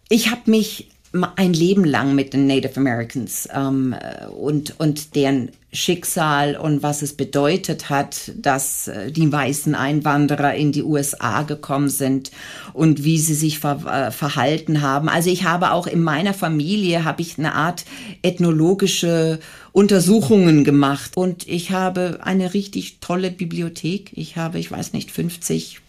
Ich 0.09 0.31
habe 0.31 0.41
mich 0.45 0.89
ein 1.35 1.53
Leben 1.53 1.85
lang 1.85 2.15
mit 2.15 2.33
den 2.33 2.47
Native 2.47 2.77
Americans 2.77 3.47
ähm, 3.53 3.95
und, 4.37 4.79
und 4.79 5.15
deren 5.15 5.51
Schicksal 5.71 6.55
und 6.55 6.81
was 6.81 7.01
es 7.01 7.13
bedeutet 7.13 7.89
hat, 7.89 8.31
dass 8.35 8.87
äh, 8.87 9.11
die 9.11 9.31
weißen 9.31 9.75
Einwanderer 9.75 10.55
in 10.55 10.71
die 10.71 10.83
USA 10.83 11.43
gekommen 11.43 11.89
sind 11.89 12.31
und 12.73 13.03
wie 13.03 13.17
sie 13.17 13.35
sich 13.35 13.59
ver 13.59 13.83
äh, 13.85 14.11
verhalten 14.11 14.81
haben. 14.81 15.07
Also 15.07 15.29
ich 15.29 15.43
habe 15.43 15.71
auch 15.71 15.87
in 15.87 16.01
meiner 16.01 16.33
Familie 16.33 17.05
habe 17.05 17.21
ich 17.21 17.37
eine 17.37 17.53
Art 17.53 17.85
ethnologische 18.21 19.39
Untersuchungen 19.71 20.63
gemacht 20.63 21.15
und 21.15 21.47
ich 21.47 21.71
habe 21.71 22.19
eine 22.23 22.53
richtig 22.53 22.99
tolle 22.99 23.31
Bibliothek. 23.31 24.11
Ich 24.13 24.35
habe, 24.35 24.59
ich 24.59 24.71
weiß 24.71 24.93
nicht, 24.93 25.11
50, 25.11 25.79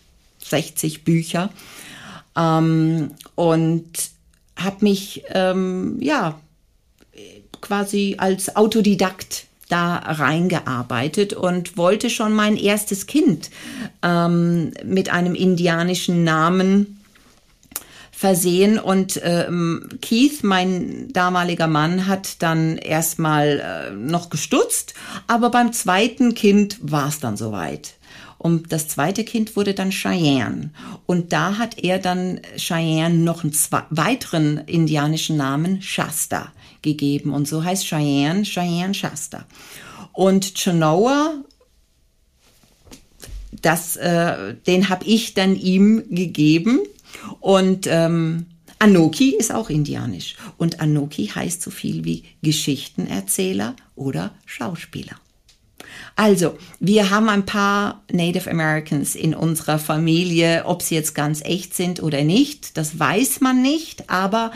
60 0.44 1.04
Bücher 1.04 1.50
Ähm, 2.36 3.12
und 3.34 4.17
habe 4.58 4.76
mich, 4.80 5.24
ähm, 5.30 5.98
ja, 6.00 6.38
quasi 7.60 8.16
als 8.18 8.56
Autodidakt 8.56 9.46
da 9.68 9.96
reingearbeitet 9.96 11.34
und 11.34 11.76
wollte 11.76 12.08
schon 12.08 12.32
mein 12.32 12.56
erstes 12.56 13.06
Kind 13.06 13.50
ähm, 14.02 14.72
mit 14.84 15.10
einem 15.12 15.34
indianischen 15.34 16.24
Namen 16.24 16.98
versehen. 18.10 18.78
Und 18.78 19.20
ähm, 19.22 19.88
Keith, 20.00 20.42
mein 20.42 21.12
damaliger 21.12 21.66
Mann, 21.66 22.06
hat 22.06 22.42
dann 22.42 22.78
erstmal 22.78 23.90
äh, 23.90 23.94
noch 23.94 24.30
gestutzt, 24.30 24.94
aber 25.26 25.50
beim 25.50 25.72
zweiten 25.72 26.34
Kind 26.34 26.78
war 26.80 27.08
es 27.08 27.20
dann 27.20 27.36
soweit. 27.36 27.97
Und 28.38 28.72
das 28.72 28.86
zweite 28.88 29.24
Kind 29.24 29.56
wurde 29.56 29.74
dann 29.74 29.90
Cheyenne. 29.90 30.70
Und 31.06 31.32
da 31.32 31.58
hat 31.58 31.78
er 31.78 31.98
dann 31.98 32.40
Cheyenne 32.56 33.16
noch 33.16 33.42
einen 33.42 33.54
weiteren 33.90 34.58
indianischen 34.58 35.36
Namen, 35.36 35.82
Shasta, 35.82 36.52
gegeben. 36.80 37.32
Und 37.32 37.48
so 37.48 37.64
heißt 37.64 37.84
Cheyenne, 37.84 38.44
Cheyenne 38.44 38.94
Shasta. 38.94 39.44
Und 40.12 40.54
Chenoa, 40.54 41.42
das, 43.60 43.96
äh, 43.96 44.54
den 44.66 44.88
habe 44.88 45.04
ich 45.04 45.34
dann 45.34 45.56
ihm 45.56 46.04
gegeben. 46.08 46.80
Und 47.40 47.88
ähm, 47.88 48.46
Anoki 48.78 49.34
ist 49.36 49.52
auch 49.52 49.70
indianisch. 49.70 50.36
Und 50.56 50.80
Anoki 50.80 51.26
heißt 51.26 51.60
so 51.60 51.72
viel 51.72 52.04
wie 52.04 52.24
Geschichtenerzähler 52.42 53.74
oder 53.96 54.32
Schauspieler. 54.46 55.16
Also, 56.18 56.58
wir 56.80 57.10
haben 57.10 57.28
ein 57.28 57.46
paar 57.46 58.02
Native 58.10 58.50
Americans 58.50 59.14
in 59.14 59.36
unserer 59.36 59.78
Familie, 59.78 60.64
ob 60.64 60.82
sie 60.82 60.96
jetzt 60.96 61.14
ganz 61.14 61.42
echt 61.44 61.76
sind 61.76 62.02
oder 62.02 62.24
nicht, 62.24 62.76
das 62.76 62.98
weiß 62.98 63.40
man 63.40 63.62
nicht, 63.62 64.10
aber 64.10 64.50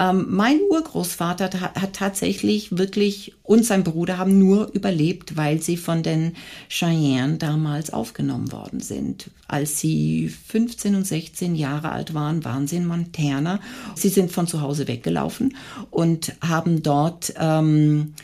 ähm, 0.00 0.28
mein 0.30 0.58
Urgroßvater 0.70 1.50
hat, 1.60 1.74
hat, 1.74 1.92
tatsächlich 1.92 2.78
wirklich 2.78 3.34
und 3.42 3.66
sein 3.66 3.84
Bruder 3.84 4.16
haben 4.16 4.38
nur 4.38 4.72
überlebt, 4.72 5.36
weil 5.36 5.60
sie 5.60 5.76
von 5.76 6.02
den 6.02 6.32
Cheyenne 6.70 7.36
damals 7.36 7.92
aufgenommen 7.92 8.50
worden 8.50 8.80
sind. 8.80 9.30
Als 9.48 9.80
sie 9.80 10.30
15 10.30 10.94
und 10.94 11.06
16 11.06 11.54
Jahre 11.54 11.92
alt 11.92 12.14
waren, 12.14 12.42
waren 12.46 12.66
sie 12.66 12.76
in 12.76 12.86
Montana. 12.86 13.60
Sie 13.96 14.08
sind 14.08 14.32
von 14.32 14.46
zu 14.46 14.62
Hause 14.62 14.88
weggelaufen 14.88 15.58
und 15.90 16.32
haben 16.40 16.82
dort, 16.82 17.34
ähm, 17.38 18.14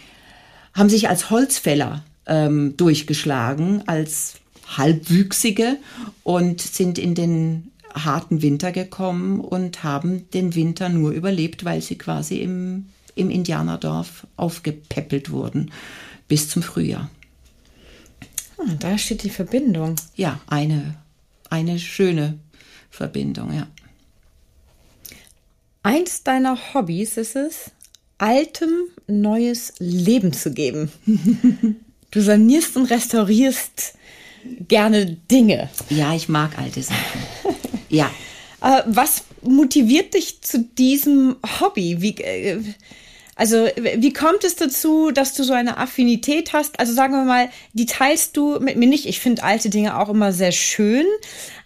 haben 0.73 0.89
sich 0.89 1.11
als 1.11 1.29
Holzfäller 1.29 2.03
ähm, 2.29 2.77
durchgeschlagen 2.77 3.83
als 3.87 4.35
Halbwüchsige 4.77 5.79
und 6.23 6.61
sind 6.61 6.99
in 6.99 7.15
den 7.15 7.73
harten 7.95 8.43
Winter 8.43 8.71
gekommen 8.71 9.41
und 9.41 9.83
haben 9.83 10.31
den 10.31 10.55
Winter 10.55 10.89
nur 10.89 11.11
überlebt, 11.13 11.65
weil 11.65 11.81
sie 11.81 11.97
quasi 11.97 12.37
im, 12.37 12.87
im 13.15 13.31
Indianerdorf 13.31 14.27
aufgepäppelt 14.37 15.31
wurden 15.31 15.71
bis 16.29 16.49
zum 16.49 16.63
Frühjahr. 16.63 17.11
Ah, 18.59 18.75
da 18.79 18.99
steht 18.99 19.23
die 19.23 19.31
Verbindung. 19.31 19.97
Ja, 20.15 20.41
eine, 20.47 20.97
eine 21.49 21.79
schöne 21.79 22.39
Verbindung, 22.91 23.55
ja. 23.55 23.67
Eins 25.83 26.23
deiner 26.25 26.75
Hobbys 26.75 27.17
ist 27.17 27.37
es, 27.37 27.71
altem 28.19 28.69
neues 29.07 29.75
Leben 29.79 30.33
zu 30.33 30.53
geben. 30.53 30.93
Du 32.11 32.21
sanierst 32.21 32.77
und 32.77 32.87
restaurierst 32.87 33.95
gerne 34.67 35.17
Dinge. 35.31 35.69
Ja, 35.91 36.15
ich 36.15 36.29
mag 36.29 36.59
alte 36.59 36.83
Sachen. 36.83 37.21
ja. 37.89 38.11
Was 38.87 39.25
motiviert 39.43 40.15
dich 40.15 40.43
zu 40.43 40.65
diesem 40.65 41.37
Hobby? 41.61 42.01
Wie, 42.01 42.17
äh, 42.21 42.61
also, 43.37 43.69
wie 43.77 44.13
kommt 44.13 44.43
es 44.43 44.57
dazu, 44.57 45.13
dass 45.13 45.35
du 45.35 45.45
so 45.45 45.53
eine 45.53 45.77
Affinität 45.77 46.53
hast? 46.53 46.81
Also, 46.81 46.93
sagen 46.93 47.13
wir 47.13 47.23
mal, 47.23 47.51
die 47.73 47.87
teilst 47.87 48.37
du 48.37 48.59
mit 48.59 48.77
mir 48.77 48.89
nicht. 48.89 49.07
Ich 49.07 49.21
finde 49.21 49.45
alte 49.45 49.71
Dinge 49.71 49.97
auch 49.97 50.09
immer 50.09 50.33
sehr 50.33 50.51
schön, 50.51 51.07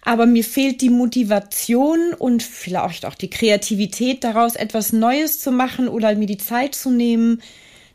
aber 0.03 0.27
mir 0.27 0.43
fehlt 0.43 0.81
die 0.81 0.91
Motivation 0.91 2.13
und 2.13 2.43
vielleicht 2.43 3.05
auch 3.07 3.15
die 3.15 3.31
Kreativität 3.31 4.23
daraus, 4.23 4.55
etwas 4.55 4.93
Neues 4.93 5.39
zu 5.39 5.51
machen 5.51 5.87
oder 5.87 6.13
mir 6.13 6.27
die 6.27 6.37
Zeit 6.37 6.75
zu 6.75 6.91
nehmen, 6.91 7.41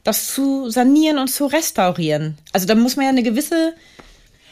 das 0.09 0.33
zu 0.33 0.71
sanieren 0.71 1.19
und 1.19 1.29
zu 1.29 1.45
restaurieren. 1.45 2.39
Also 2.55 2.67
da 2.67 2.75
muss 2.75 2.97
man 2.97 3.05
ja 3.05 3.11
eine 3.11 3.23
gewisse, 3.23 3.75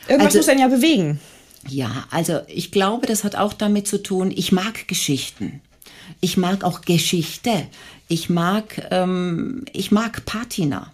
irgendwas 0.07 0.27
also, 0.27 0.39
muss 0.39 0.49
einen 0.51 0.61
ja 0.61 0.69
bewegen. 0.69 1.19
Ja, 1.67 2.05
also 2.11 2.41
ich 2.47 2.71
glaube, 2.71 3.07
das 3.07 3.25
hat 3.25 3.37
auch 3.37 3.55
damit 3.55 3.89
zu 3.89 4.03
tun, 4.03 4.31
ich 4.31 4.53
mag 4.53 4.87
Geschichten. 4.87 5.63
Ich 6.21 6.37
mag 6.37 6.63
auch 6.63 6.83
Geschichte. 6.83 7.67
Ich 8.07 8.29
mag, 8.29 8.87
ähm, 8.91 9.65
ich 9.73 9.91
mag 9.91 10.27
Patina. 10.27 10.93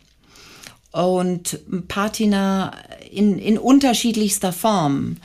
Und 0.92 1.58
Patina 1.88 2.72
in, 3.10 3.40
in 3.40 3.58
unterschiedlichster 3.58 4.52
Form. 4.52 5.16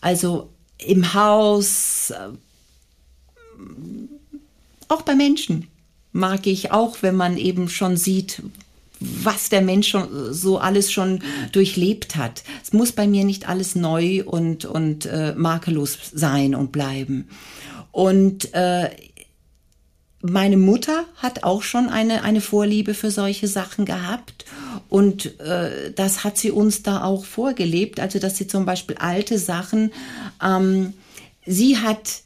Also 0.00 0.48
im 0.78 1.12
Haus, 1.12 2.10
äh, 2.10 2.30
auch 4.88 5.02
bei 5.02 5.14
Menschen 5.14 5.68
mag 6.12 6.46
ich 6.46 6.70
auch, 6.70 7.02
wenn 7.02 7.14
man 7.14 7.36
eben 7.36 7.68
schon 7.68 7.98
sieht, 7.98 8.42
was 9.00 9.48
der 9.48 9.62
Mensch 9.62 9.88
schon, 9.88 10.32
so 10.32 10.58
alles 10.58 10.92
schon 10.92 11.20
durchlebt 11.52 12.16
hat. 12.16 12.44
Es 12.62 12.72
muss 12.72 12.92
bei 12.92 13.06
mir 13.06 13.24
nicht 13.24 13.48
alles 13.48 13.74
neu 13.74 14.22
und, 14.24 14.64
und 14.64 15.06
äh, 15.06 15.34
makellos 15.36 15.98
sein 16.12 16.54
und 16.54 16.72
bleiben. 16.72 17.28
Und 17.92 18.52
äh, 18.54 18.90
meine 20.22 20.56
Mutter 20.56 21.04
hat 21.16 21.44
auch 21.44 21.62
schon 21.62 21.88
eine, 21.88 22.22
eine 22.22 22.40
Vorliebe 22.40 22.94
für 22.94 23.10
solche 23.10 23.48
Sachen 23.48 23.84
gehabt. 23.84 24.44
Und 24.88 25.38
äh, 25.40 25.92
das 25.92 26.24
hat 26.24 26.36
sie 26.38 26.50
uns 26.50 26.82
da 26.82 27.04
auch 27.04 27.24
vorgelebt. 27.24 28.00
Also, 28.00 28.18
dass 28.18 28.36
sie 28.36 28.46
zum 28.46 28.64
Beispiel 28.64 28.96
alte 28.96 29.38
Sachen, 29.38 29.92
ähm, 30.42 30.94
sie 31.44 31.78
hat 31.78 32.22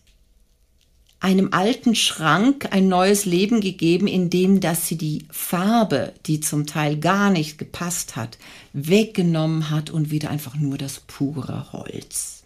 einem 1.21 1.51
alten 1.53 1.95
Schrank 1.95 2.69
ein 2.71 2.89
neues 2.89 3.27
Leben 3.27 3.61
gegeben, 3.61 4.07
indem 4.07 4.61
dass 4.61 4.89
sie 4.89 4.97
die 4.97 5.27
Farbe, 5.31 6.15
die 6.27 6.41
zum 6.41 6.67
Teil 6.67 6.97
gar 6.97 7.31
nicht 7.31 7.59
gepasst 7.59 8.17
hat, 8.17 8.39
weggenommen 8.73 9.71
hat 9.71 9.91
und 9.91 10.11
wieder 10.11 10.31
einfach 10.31 10.57
nur 10.57 10.79
das 10.79 11.01
pure 11.01 11.73
Holz. 11.73 12.43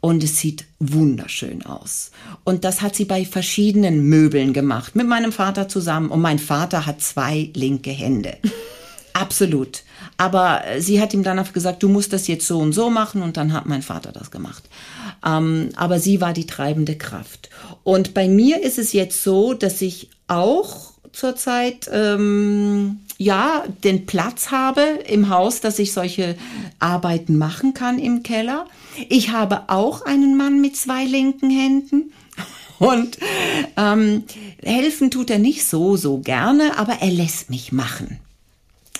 Und 0.00 0.22
es 0.22 0.38
sieht 0.38 0.66
wunderschön 0.78 1.64
aus. 1.64 2.10
Und 2.44 2.64
das 2.64 2.82
hat 2.82 2.94
sie 2.94 3.04
bei 3.04 3.24
verschiedenen 3.24 4.04
Möbeln 4.08 4.52
gemacht, 4.52 4.94
mit 4.94 5.06
meinem 5.06 5.32
Vater 5.32 5.68
zusammen. 5.68 6.10
Und 6.10 6.20
mein 6.20 6.38
Vater 6.38 6.86
hat 6.86 7.00
zwei 7.00 7.50
linke 7.54 7.90
Hände. 7.90 8.36
Absolut. 9.12 9.82
Aber 10.16 10.62
sie 10.78 11.00
hat 11.00 11.14
ihm 11.14 11.24
dann 11.24 11.42
gesagt, 11.52 11.82
du 11.82 11.88
musst 11.88 12.12
das 12.12 12.28
jetzt 12.28 12.46
so 12.46 12.58
und 12.58 12.72
so 12.72 12.90
machen. 12.90 13.22
Und 13.22 13.36
dann 13.36 13.52
hat 13.52 13.66
mein 13.66 13.82
Vater 13.82 14.12
das 14.12 14.30
gemacht. 14.30 14.62
Ähm, 15.24 15.70
aber 15.76 16.00
sie 16.00 16.20
war 16.20 16.32
die 16.32 16.46
treibende 16.46 16.96
Kraft. 16.96 17.50
Und 17.84 18.14
bei 18.14 18.28
mir 18.28 18.62
ist 18.62 18.78
es 18.78 18.92
jetzt 18.92 19.22
so, 19.22 19.54
dass 19.54 19.80
ich 19.82 20.10
auch 20.26 20.92
zurzeit 21.12 21.88
ähm, 21.92 23.00
ja 23.16 23.64
den 23.84 24.06
Platz 24.06 24.50
habe 24.50 24.82
im 25.06 25.28
Haus, 25.28 25.60
dass 25.60 25.78
ich 25.78 25.92
solche 25.92 26.36
Arbeiten 26.78 27.36
machen 27.36 27.74
kann 27.74 27.98
im 27.98 28.22
Keller. 28.22 28.66
Ich 29.08 29.30
habe 29.30 29.64
auch 29.68 30.02
einen 30.02 30.36
Mann 30.36 30.60
mit 30.60 30.76
zwei 30.76 31.04
linken 31.04 31.50
Händen. 31.50 32.12
Und 32.78 33.18
ähm, 33.76 34.22
helfen 34.62 35.10
tut 35.10 35.30
er 35.30 35.40
nicht 35.40 35.66
so, 35.66 35.96
so 35.96 36.18
gerne, 36.18 36.78
aber 36.78 36.98
er 37.00 37.10
lässt 37.10 37.50
mich 37.50 37.72
machen. 37.72 38.20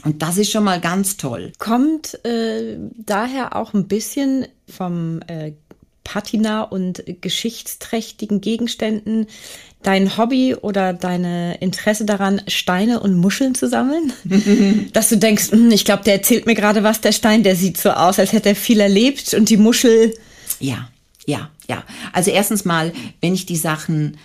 Und 0.04 0.22
das 0.22 0.38
ist 0.38 0.50
schon 0.50 0.64
mal 0.64 0.80
ganz 0.80 1.16
toll. 1.16 1.52
Kommt 1.58 2.24
äh, 2.24 2.78
daher 2.96 3.54
auch 3.56 3.74
ein 3.74 3.86
bisschen 3.88 4.46
vom 4.68 5.20
äh, 5.26 5.52
Patina 6.08 6.62
und 6.62 7.04
geschichtsträchtigen 7.20 8.40
Gegenständen 8.40 9.26
dein 9.82 10.16
Hobby 10.16 10.54
oder 10.54 10.94
deine 10.94 11.58
Interesse 11.58 12.06
daran, 12.06 12.40
Steine 12.48 13.00
und 13.00 13.14
Muscheln 13.14 13.54
zu 13.54 13.68
sammeln? 13.68 14.14
Dass 14.94 15.10
du 15.10 15.18
denkst, 15.18 15.52
hm, 15.52 15.70
ich 15.70 15.84
glaube, 15.84 16.04
der 16.04 16.14
erzählt 16.14 16.46
mir 16.46 16.54
gerade 16.54 16.82
was, 16.82 17.02
der 17.02 17.12
Stein, 17.12 17.42
der 17.42 17.56
sieht 17.56 17.76
so 17.76 17.90
aus, 17.90 18.18
als 18.18 18.32
hätte 18.32 18.48
er 18.48 18.56
viel 18.56 18.80
erlebt 18.80 19.34
und 19.34 19.50
die 19.50 19.58
Muschel. 19.58 20.14
Ja, 20.60 20.88
ja, 21.26 21.50
ja. 21.68 21.84
Also 22.14 22.30
erstens 22.30 22.64
mal, 22.64 22.90
wenn 23.20 23.34
ich 23.34 23.44
die 23.44 23.56
Sachen 23.56 24.16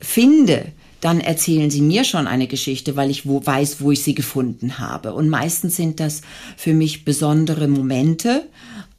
finde, 0.00 0.66
dann 1.00 1.20
erzählen 1.20 1.70
sie 1.70 1.82
mir 1.82 2.04
schon 2.04 2.26
eine 2.26 2.46
Geschichte, 2.46 2.96
weil 2.96 3.10
ich 3.10 3.26
wo, 3.26 3.44
weiß, 3.44 3.80
wo 3.80 3.92
ich 3.92 4.02
sie 4.02 4.14
gefunden 4.14 4.78
habe. 4.78 5.12
Und 5.12 5.28
meistens 5.28 5.76
sind 5.76 6.00
das 6.00 6.22
für 6.56 6.72
mich 6.72 7.04
besondere 7.04 7.68
Momente, 7.68 8.42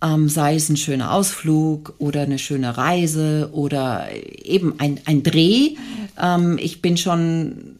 ähm, 0.01 0.29
sei 0.29 0.55
es 0.55 0.69
ein 0.69 0.77
schöner 0.77 1.12
Ausflug 1.12 1.95
oder 1.97 2.21
eine 2.21 2.39
schöne 2.39 2.77
Reise 2.77 3.49
oder 3.51 4.07
eben 4.43 4.75
ein, 4.79 4.99
ein 5.05 5.23
Dreh. 5.23 5.75
Ähm, 6.21 6.60
ich 6.62 6.81
bin 6.81 6.97
schon 6.97 7.75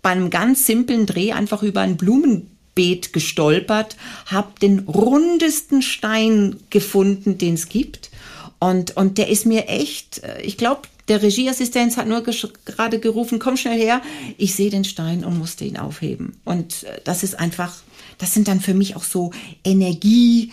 bei 0.00 0.10
einem 0.10 0.30
ganz 0.30 0.66
simplen 0.66 1.06
Dreh 1.06 1.32
einfach 1.32 1.62
über 1.62 1.82
ein 1.82 1.96
Blumenbeet 1.96 3.12
gestolpert, 3.12 3.96
habe 4.26 4.58
den 4.60 4.80
rundesten 4.80 5.82
Stein 5.82 6.56
gefunden, 6.70 7.38
den 7.38 7.54
es 7.54 7.68
gibt. 7.68 8.10
Und, 8.58 8.96
und 8.96 9.18
der 9.18 9.28
ist 9.28 9.44
mir 9.44 9.68
echt, 9.68 10.22
äh, 10.22 10.40
ich 10.40 10.56
glaube, 10.56 10.82
der 11.08 11.22
Regieassistenz 11.22 11.96
hat 11.96 12.06
nur 12.06 12.22
gerade 12.22 13.00
gerufen, 13.00 13.38
komm 13.38 13.56
schnell 13.56 13.78
her. 13.78 14.02
Ich 14.38 14.54
sehe 14.54 14.70
den 14.70 14.84
Stein 14.84 15.24
und 15.24 15.38
musste 15.38 15.64
ihn 15.64 15.76
aufheben. 15.76 16.36
Und 16.44 16.84
äh, 16.84 17.00
das 17.04 17.22
ist 17.22 17.38
einfach, 17.38 17.74
das 18.18 18.34
sind 18.34 18.48
dann 18.48 18.60
für 18.60 18.74
mich 18.74 18.96
auch 18.96 19.04
so 19.04 19.32
Energie, 19.64 20.52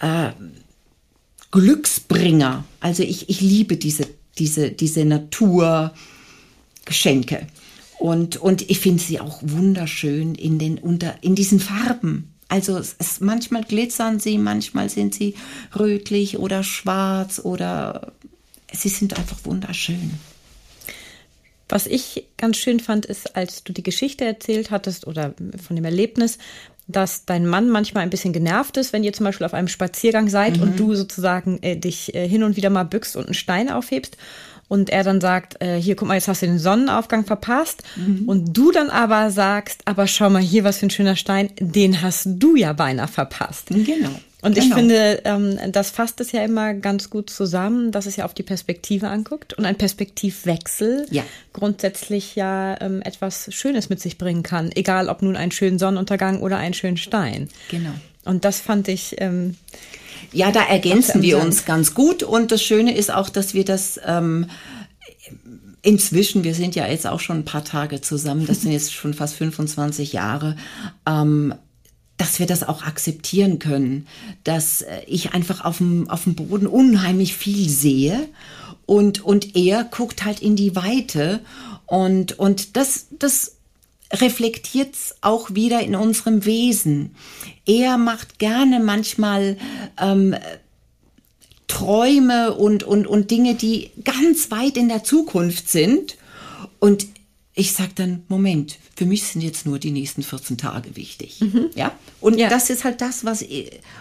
äh, 0.00 0.30
Glücksbringer. 1.50 2.64
Also 2.80 3.02
ich, 3.02 3.28
ich 3.28 3.40
liebe 3.40 3.76
diese, 3.76 4.06
diese, 4.38 4.70
diese 4.70 5.04
Naturgeschenke. 5.04 7.46
Und, 7.98 8.36
und 8.36 8.70
ich 8.70 8.80
finde 8.80 9.02
sie 9.02 9.20
auch 9.20 9.40
wunderschön 9.42 10.34
in 10.34 10.58
den 10.58 10.78
unter, 10.78 11.22
in 11.22 11.34
diesen 11.34 11.60
Farben. 11.60 12.32
Also 12.48 12.78
es, 12.78 12.96
es, 12.98 13.20
manchmal 13.20 13.64
glitzern 13.64 14.20
sie, 14.20 14.38
manchmal 14.38 14.88
sind 14.88 15.14
sie 15.14 15.34
rötlich 15.78 16.38
oder 16.38 16.64
schwarz 16.64 17.40
oder 17.42 18.12
sie 18.72 18.88
sind 18.88 19.18
einfach 19.18 19.38
wunderschön. 19.44 20.18
Was 21.68 21.86
ich 21.86 22.26
ganz 22.36 22.56
schön 22.56 22.80
fand, 22.80 23.06
ist, 23.06 23.36
als 23.36 23.62
du 23.62 23.72
die 23.72 23.84
Geschichte 23.84 24.24
erzählt 24.24 24.72
hattest 24.72 25.06
oder 25.06 25.34
von 25.64 25.76
dem 25.76 25.84
Erlebnis, 25.84 26.38
dass 26.88 27.24
dein 27.24 27.46
Mann 27.46 27.70
manchmal 27.70 28.02
ein 28.02 28.10
bisschen 28.10 28.32
genervt 28.32 28.76
ist, 28.76 28.92
wenn 28.92 29.04
ihr 29.04 29.12
zum 29.12 29.24
Beispiel 29.24 29.46
auf 29.46 29.54
einem 29.54 29.68
Spaziergang 29.68 30.28
seid 30.28 30.56
mhm. 30.56 30.62
und 30.62 30.80
du 30.80 30.94
sozusagen 30.96 31.62
äh, 31.62 31.76
dich 31.76 32.14
äh, 32.14 32.28
hin 32.28 32.42
und 32.42 32.56
wieder 32.56 32.70
mal 32.70 32.84
bückst 32.84 33.16
und 33.16 33.26
einen 33.26 33.34
Stein 33.34 33.70
aufhebst 33.70 34.16
und 34.70 34.88
er 34.88 35.02
dann 35.02 35.20
sagt, 35.20 35.60
äh, 35.60 35.80
hier, 35.80 35.96
guck 35.96 36.06
mal, 36.06 36.14
jetzt 36.14 36.28
hast 36.28 36.42
du 36.42 36.46
den 36.46 36.60
Sonnenaufgang 36.60 37.24
verpasst. 37.24 37.82
Mhm. 37.96 38.28
Und 38.28 38.56
du 38.56 38.70
dann 38.70 38.88
aber 38.88 39.32
sagst, 39.32 39.80
aber 39.84 40.06
schau 40.06 40.30
mal 40.30 40.40
hier, 40.40 40.62
was 40.62 40.78
für 40.78 40.86
ein 40.86 40.90
schöner 40.90 41.16
Stein, 41.16 41.50
den 41.58 42.02
hast 42.02 42.28
du 42.38 42.54
ja 42.54 42.72
beinahe 42.72 43.08
verpasst. 43.08 43.66
Genau. 43.70 44.10
Und 44.42 44.54
genau. 44.54 44.66
ich 44.66 44.72
finde, 44.72 45.22
ähm, 45.24 45.58
das 45.72 45.90
fasst 45.90 46.20
es 46.20 46.30
ja 46.30 46.44
immer 46.44 46.72
ganz 46.74 47.10
gut 47.10 47.30
zusammen, 47.30 47.90
dass 47.90 48.06
es 48.06 48.14
ja 48.14 48.24
auf 48.24 48.32
die 48.32 48.44
Perspektive 48.44 49.08
anguckt 49.08 49.54
und 49.54 49.64
ein 49.64 49.74
Perspektivwechsel 49.74 51.08
ja. 51.10 51.24
grundsätzlich 51.52 52.36
ja 52.36 52.80
ähm, 52.80 53.02
etwas 53.02 53.52
Schönes 53.52 53.88
mit 53.88 54.00
sich 54.00 54.18
bringen 54.18 54.44
kann, 54.44 54.70
egal 54.72 55.08
ob 55.08 55.22
nun 55.22 55.34
einen 55.34 55.50
schönen 55.50 55.80
Sonnenuntergang 55.80 56.42
oder 56.42 56.58
einen 56.58 56.74
schönen 56.74 56.96
Stein. 56.96 57.48
Genau. 57.70 57.90
Und 58.24 58.44
das 58.44 58.60
fand 58.60 58.86
ich. 58.86 59.16
Ähm, 59.18 59.56
ja, 60.32 60.52
da 60.52 60.62
ergänzen 60.64 61.22
wir 61.22 61.38
uns 61.38 61.64
ganz 61.64 61.94
gut. 61.94 62.22
Und 62.22 62.52
das 62.52 62.62
Schöne 62.62 62.96
ist 62.96 63.12
auch, 63.12 63.28
dass 63.28 63.54
wir 63.54 63.64
das 63.64 64.00
ähm, 64.04 64.46
inzwischen, 65.82 66.44
wir 66.44 66.54
sind 66.54 66.74
ja 66.74 66.86
jetzt 66.86 67.06
auch 67.06 67.20
schon 67.20 67.38
ein 67.38 67.44
paar 67.44 67.64
Tage 67.64 68.00
zusammen, 68.00 68.46
das 68.46 68.62
sind 68.62 68.72
jetzt 68.72 68.92
schon 68.92 69.14
fast 69.14 69.34
25 69.34 70.12
Jahre, 70.12 70.56
ähm, 71.06 71.54
dass 72.16 72.38
wir 72.38 72.46
das 72.46 72.62
auch 72.62 72.82
akzeptieren 72.82 73.58
können, 73.58 74.06
dass 74.44 74.82
äh, 74.82 75.00
ich 75.06 75.32
einfach 75.32 75.64
auf 75.64 75.78
dem, 75.78 76.08
auf 76.10 76.24
dem 76.24 76.34
Boden 76.34 76.66
unheimlich 76.66 77.34
viel 77.34 77.68
sehe 77.68 78.28
und, 78.84 79.24
und 79.24 79.56
er 79.56 79.84
guckt 79.84 80.24
halt 80.24 80.40
in 80.40 80.54
die 80.56 80.76
Weite 80.76 81.40
und, 81.86 82.38
und 82.38 82.76
das, 82.76 83.06
das 83.18 83.56
reflektiert 84.12 84.94
es 84.94 85.16
auch 85.20 85.54
wieder 85.54 85.80
in 85.80 85.94
unserem 85.94 86.44
Wesen. 86.44 87.14
Er 87.70 87.98
macht 87.98 88.40
gerne 88.40 88.80
manchmal 88.80 89.56
ähm, 89.96 90.34
Träume 91.68 92.54
und, 92.54 92.82
und, 92.82 93.06
und 93.06 93.30
Dinge, 93.30 93.54
die 93.54 93.92
ganz 94.02 94.50
weit 94.50 94.76
in 94.76 94.88
der 94.88 95.04
Zukunft 95.04 95.70
sind. 95.70 96.16
Und 96.80 97.06
ich 97.54 97.72
sage 97.72 97.92
dann, 97.94 98.24
Moment, 98.26 98.76
für 98.96 99.06
mich 99.06 99.22
sind 99.22 99.42
jetzt 99.42 99.66
nur 99.66 99.78
die 99.78 99.92
nächsten 99.92 100.24
14 100.24 100.58
Tage 100.58 100.96
wichtig. 100.96 101.40
Mhm. 101.40 101.70
Ja. 101.76 101.92
Und 102.20 102.38
ja. 102.38 102.48
das 102.48 102.70
ist 102.70 102.82
halt 102.82 103.00
das, 103.00 103.24
was, 103.24 103.44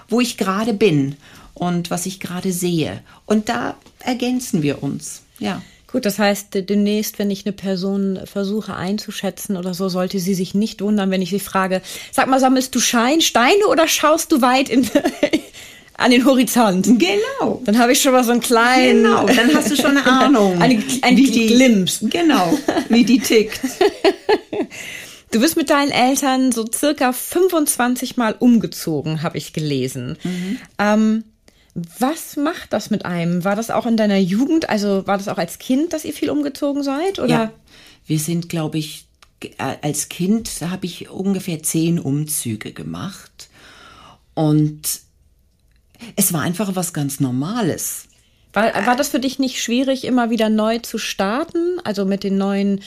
wo 0.08 0.20
ich 0.20 0.38
gerade 0.38 0.74
bin 0.74 1.16
und 1.54 1.92
was 1.92 2.08
ich 2.08 2.20
gerade 2.20 2.52
sehe. 2.52 3.04
Und 3.28 3.50
da 3.50 3.78
ergänzen 4.00 4.64
wir 4.64 4.82
uns. 4.82 5.22
Ja. 5.38 5.62
Gut, 5.92 6.06
das 6.06 6.20
heißt, 6.20 6.50
demnächst, 6.70 7.18
wenn 7.18 7.32
ich 7.32 7.46
eine 7.46 7.54
Person 7.54 8.20
versuche 8.26 8.76
einzuschätzen 8.76 9.58
oder 9.58 9.74
so, 9.74 9.90
sollte 9.90 10.20
sie 10.20 10.36
sich 10.36 10.54
nicht 10.54 10.82
wundern, 10.82 11.10
wenn 11.10 11.22
ich 11.22 11.32
sie 11.32 11.40
frage, 11.40 11.82
sag 12.12 12.28
mal, 12.28 12.40
sammelst 12.40 12.76
du 12.76 12.80
Schein, 12.80 13.22
Steine 13.22 13.66
oder 13.68 13.88
schaust 13.88 14.32
du 14.32 14.42
weit 14.42 14.70
in, 14.70 14.88
an 15.98 16.12
den 16.12 16.26
Horizont? 16.26 16.86
Genau. 16.86 17.62
Dann 17.66 17.80
habe 17.80 17.94
ich 17.94 18.02
schon 18.02 18.12
mal 18.12 18.24
so 18.24 18.32
einen 18.32 18.42
kleinen... 18.42 19.04
Genau, 19.04 19.26
dann 19.26 19.54
hast 19.56 19.72
du 19.72 19.76
schon 19.76 19.98
eine 19.98 20.06
Ahnung. 20.06 20.62
ein, 20.62 20.84
ein 21.02 21.18
wie 21.18 21.32
die, 21.32 21.48
Glimpse. 21.48 22.08
Genau, 22.08 22.56
wie 22.90 23.04
die 23.04 23.20
tickt. 23.20 23.60
Du 25.32 25.40
bist 25.40 25.58
mit 25.58 25.70
deinen 25.70 25.92
Eltern 25.92 26.52
so 26.52 26.66
circa 26.74 27.14
25 27.14 28.18
Mal 28.18 28.36
umgezogen, 28.40 29.22
habe 29.22 29.38
ich 29.38 29.54
gelesen. 29.54 30.18
Mhm. 30.24 30.58
Ähm, 30.80 31.24
was 32.00 32.36
macht 32.36 32.74
das 32.74 32.90
mit 32.90 33.06
einem? 33.06 33.44
War 33.44 33.56
das 33.56 33.72
auch 33.72 33.86
in 33.86 33.98
deiner 33.98 34.18
Jugend? 34.18 34.70
Also 34.70 35.06
war 35.08 35.18
das 35.18 35.28
auch 35.28 35.38
als 35.38 35.60
Kind, 35.60 35.94
dass 35.94 36.06
ihr 36.06 36.14
viel 36.14 36.30
umgezogen 36.30 36.84
seid? 36.84 37.20
Oder? 37.20 37.28
Ja, 37.28 37.52
wir 38.08 38.20
sind, 38.20 38.50
glaube 38.50 38.78
ich, 38.78 39.06
als 39.58 40.10
Kind 40.10 40.50
habe 40.62 40.86
ich 40.86 41.10
ungefähr 41.10 41.64
zehn 41.64 42.00
Umzüge 42.00 42.74
gemacht. 42.74 43.50
Und 44.34 45.02
es 46.16 46.34
war 46.34 46.42
einfach 46.42 46.76
was 46.76 46.94
ganz 46.94 47.20
Normales. 47.20 48.06
War, 48.54 48.74
war 48.86 48.96
das 48.96 49.10
für 49.10 49.20
dich 49.20 49.38
nicht 49.38 49.62
schwierig, 49.62 50.06
immer 50.06 50.30
wieder 50.30 50.50
neu 50.50 50.80
zu 50.80 50.98
starten? 50.98 51.80
Also 51.84 52.06
mit 52.06 52.24
den 52.24 52.38
neuen 52.38 52.82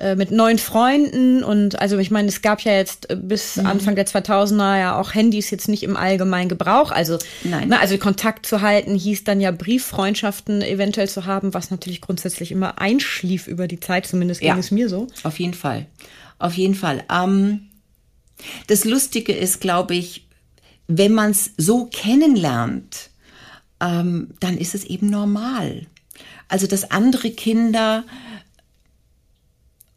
äh, 0.00 0.16
mit 0.16 0.30
neuen 0.30 0.56
Freunden 0.56 1.44
und 1.44 1.78
also 1.78 1.98
ich 1.98 2.10
meine, 2.10 2.28
es 2.28 2.40
gab 2.40 2.62
ja 2.62 2.72
jetzt 2.72 3.10
äh, 3.10 3.16
bis 3.16 3.56
mhm. 3.56 3.66
Anfang 3.66 3.96
der 3.96 4.06
2000er 4.06 4.78
ja 4.78 4.98
auch 4.98 5.14
Handys 5.14 5.50
jetzt 5.50 5.68
nicht 5.68 5.82
im 5.82 5.94
allgemeinen 5.94 6.48
Gebrauch. 6.48 6.90
Also, 6.90 7.18
Nein. 7.44 7.68
Ne, 7.68 7.78
also 7.78 7.98
Kontakt 7.98 8.46
zu 8.46 8.62
halten 8.62 8.94
hieß 8.94 9.24
dann 9.24 9.42
ja 9.42 9.50
Brieffreundschaften 9.50 10.62
eventuell 10.62 11.06
zu 11.06 11.26
haben, 11.26 11.52
was 11.52 11.70
natürlich 11.70 12.00
grundsätzlich 12.00 12.50
immer 12.50 12.80
einschlief 12.80 13.46
über 13.46 13.68
die 13.68 13.78
Zeit, 13.78 14.06
zumindest 14.06 14.40
ging 14.40 14.48
ja, 14.48 14.56
es 14.56 14.70
mir 14.70 14.88
so. 14.88 15.06
Auf 15.22 15.38
jeden 15.38 15.52
Fall. 15.52 15.84
Auf 16.38 16.54
jeden 16.54 16.74
Fall. 16.74 17.04
Ähm, 17.12 17.68
das 18.68 18.86
Lustige 18.86 19.34
ist, 19.34 19.60
glaube 19.60 19.94
ich, 19.94 20.26
wenn 20.86 21.12
man 21.12 21.32
es 21.32 21.50
so 21.58 21.84
kennenlernt, 21.84 23.10
ähm, 23.80 24.28
dann 24.40 24.56
ist 24.56 24.74
es 24.74 24.84
eben 24.84 25.10
normal. 25.10 25.86
Also, 26.48 26.66
dass 26.66 26.90
andere 26.90 27.30
Kinder 27.30 28.04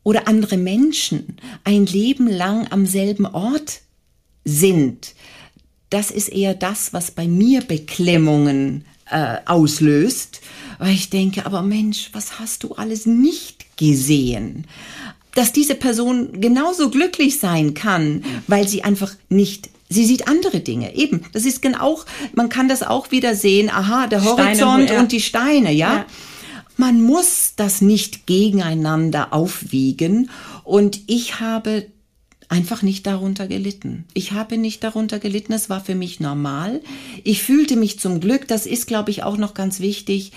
oder 0.03 0.27
andere 0.27 0.57
Menschen 0.57 1.37
ein 1.63 1.85
Leben 1.85 2.27
lang 2.27 2.67
am 2.71 2.85
selben 2.85 3.25
Ort 3.25 3.81
sind, 4.45 5.13
das 5.89 6.11
ist 6.11 6.29
eher 6.29 6.53
das, 6.55 6.93
was 6.93 7.11
bei 7.11 7.27
mir 7.27 7.61
Beklemmungen 7.61 8.85
äh, 9.09 9.37
auslöst, 9.45 10.41
weil 10.79 10.93
ich 10.93 11.09
denke, 11.09 11.45
aber 11.45 11.61
Mensch, 11.61 12.09
was 12.13 12.39
hast 12.39 12.63
du 12.63 12.73
alles 12.73 13.05
nicht 13.05 13.77
gesehen? 13.77 14.65
Dass 15.35 15.53
diese 15.53 15.75
Person 15.75 16.41
genauso 16.41 16.89
glücklich 16.89 17.39
sein 17.39 17.73
kann, 17.73 18.23
weil 18.47 18.67
sie 18.67 18.83
einfach 18.83 19.15
nicht 19.29 19.69
Sie 19.89 20.05
sieht 20.05 20.27
andere 20.27 20.59
Dinge. 20.59 20.95
Eben, 20.95 21.23
das 21.33 21.45
ist 21.45 21.61
genau, 21.61 22.01
man 22.33 22.49
kann 22.49 22.67
das 22.67 22.81
auch 22.81 23.11
wieder 23.11 23.35
sehen. 23.35 23.69
Aha, 23.69 24.07
der 24.07 24.23
Horizont 24.23 24.57
Steine, 24.57 24.93
ja. 24.93 24.99
und 24.99 25.11
die 25.11 25.21
Steine, 25.21 25.71
ja? 25.71 25.93
ja. 25.93 26.05
Man 26.77 27.01
muss 27.01 27.53
das 27.55 27.81
nicht 27.81 28.25
gegeneinander 28.25 29.33
aufwiegen 29.33 30.29
und 30.63 31.01
ich 31.07 31.39
habe 31.39 31.85
einfach 32.49 32.81
nicht 32.81 33.07
darunter 33.07 33.47
gelitten. 33.47 34.05
Ich 34.13 34.31
habe 34.31 34.57
nicht 34.57 34.83
darunter 34.83 35.19
gelitten, 35.19 35.53
es 35.53 35.69
war 35.69 35.83
für 35.83 35.95
mich 35.95 36.19
normal. 36.19 36.81
Ich 37.23 37.41
fühlte 37.41 37.75
mich 37.75 37.99
zum 37.99 38.19
Glück, 38.19 38.47
das 38.47 38.65
ist, 38.65 38.87
glaube 38.87 39.11
ich, 39.11 39.23
auch 39.23 39.37
noch 39.37 39.53
ganz 39.53 39.79
wichtig, 39.79 40.31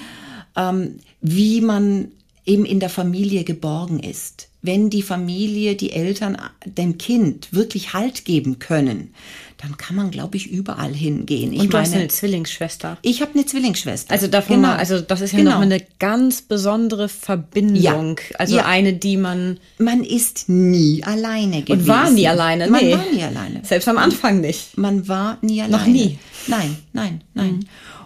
ähm, 0.56 0.98
wie 1.20 1.60
man 1.60 2.08
eben 2.46 2.64
in 2.64 2.80
der 2.80 2.90
Familie 2.90 3.44
geborgen 3.44 3.98
ist. 3.98 4.48
Wenn 4.66 4.90
die 4.90 5.02
Familie, 5.02 5.76
die 5.76 5.92
Eltern 5.92 6.36
dem 6.64 6.98
Kind 6.98 7.52
wirklich 7.52 7.94
Halt 7.94 8.24
geben 8.24 8.58
können, 8.58 9.14
dann 9.58 9.78
kann 9.78 9.96
man, 9.96 10.10
glaube 10.10 10.36
ich, 10.36 10.50
überall 10.50 10.92
hingehen. 10.92 11.52
Ich 11.52 11.60
Und 11.60 11.72
du 11.72 11.76
meine, 11.76 11.86
hast 11.88 11.94
eine 11.94 12.08
Zwillingsschwester. 12.08 12.98
Ich 13.00 13.22
habe 13.22 13.32
eine 13.34 13.46
Zwillingsschwester. 13.46 14.12
Also 14.12 14.26
davon 14.26 14.56
genau. 14.56 14.68
mal, 14.68 14.76
also 14.76 15.00
das 15.00 15.22
ist 15.22 15.32
ja 15.32 15.38
genau. 15.38 15.52
noch 15.52 15.60
eine 15.60 15.80
ganz 15.98 16.42
besondere 16.42 17.08
Verbindung. 17.08 18.18
Ja. 18.30 18.38
Also 18.38 18.56
ja. 18.56 18.66
eine, 18.66 18.92
die 18.92 19.16
man. 19.16 19.58
Man 19.78 20.04
ist 20.04 20.48
nie 20.48 21.02
alleine 21.04 21.62
gewesen. 21.62 21.80
Und 21.80 21.88
war 21.88 22.10
nie 22.10 22.28
alleine. 22.28 22.70
Nee. 22.70 22.70
Man 22.70 22.90
war 23.00 23.12
nie 23.12 23.22
alleine. 23.22 23.60
Selbst 23.64 23.88
am 23.88 23.96
Anfang 23.96 24.40
nicht. 24.40 24.76
Man 24.76 25.08
war 25.08 25.38
nie 25.40 25.62
alleine. 25.62 25.78
Noch 25.78 25.86
nie. 25.86 26.18
Nein, 26.48 26.76
nein, 26.92 27.22
nein. 27.32 27.52
Mhm. 27.52 27.60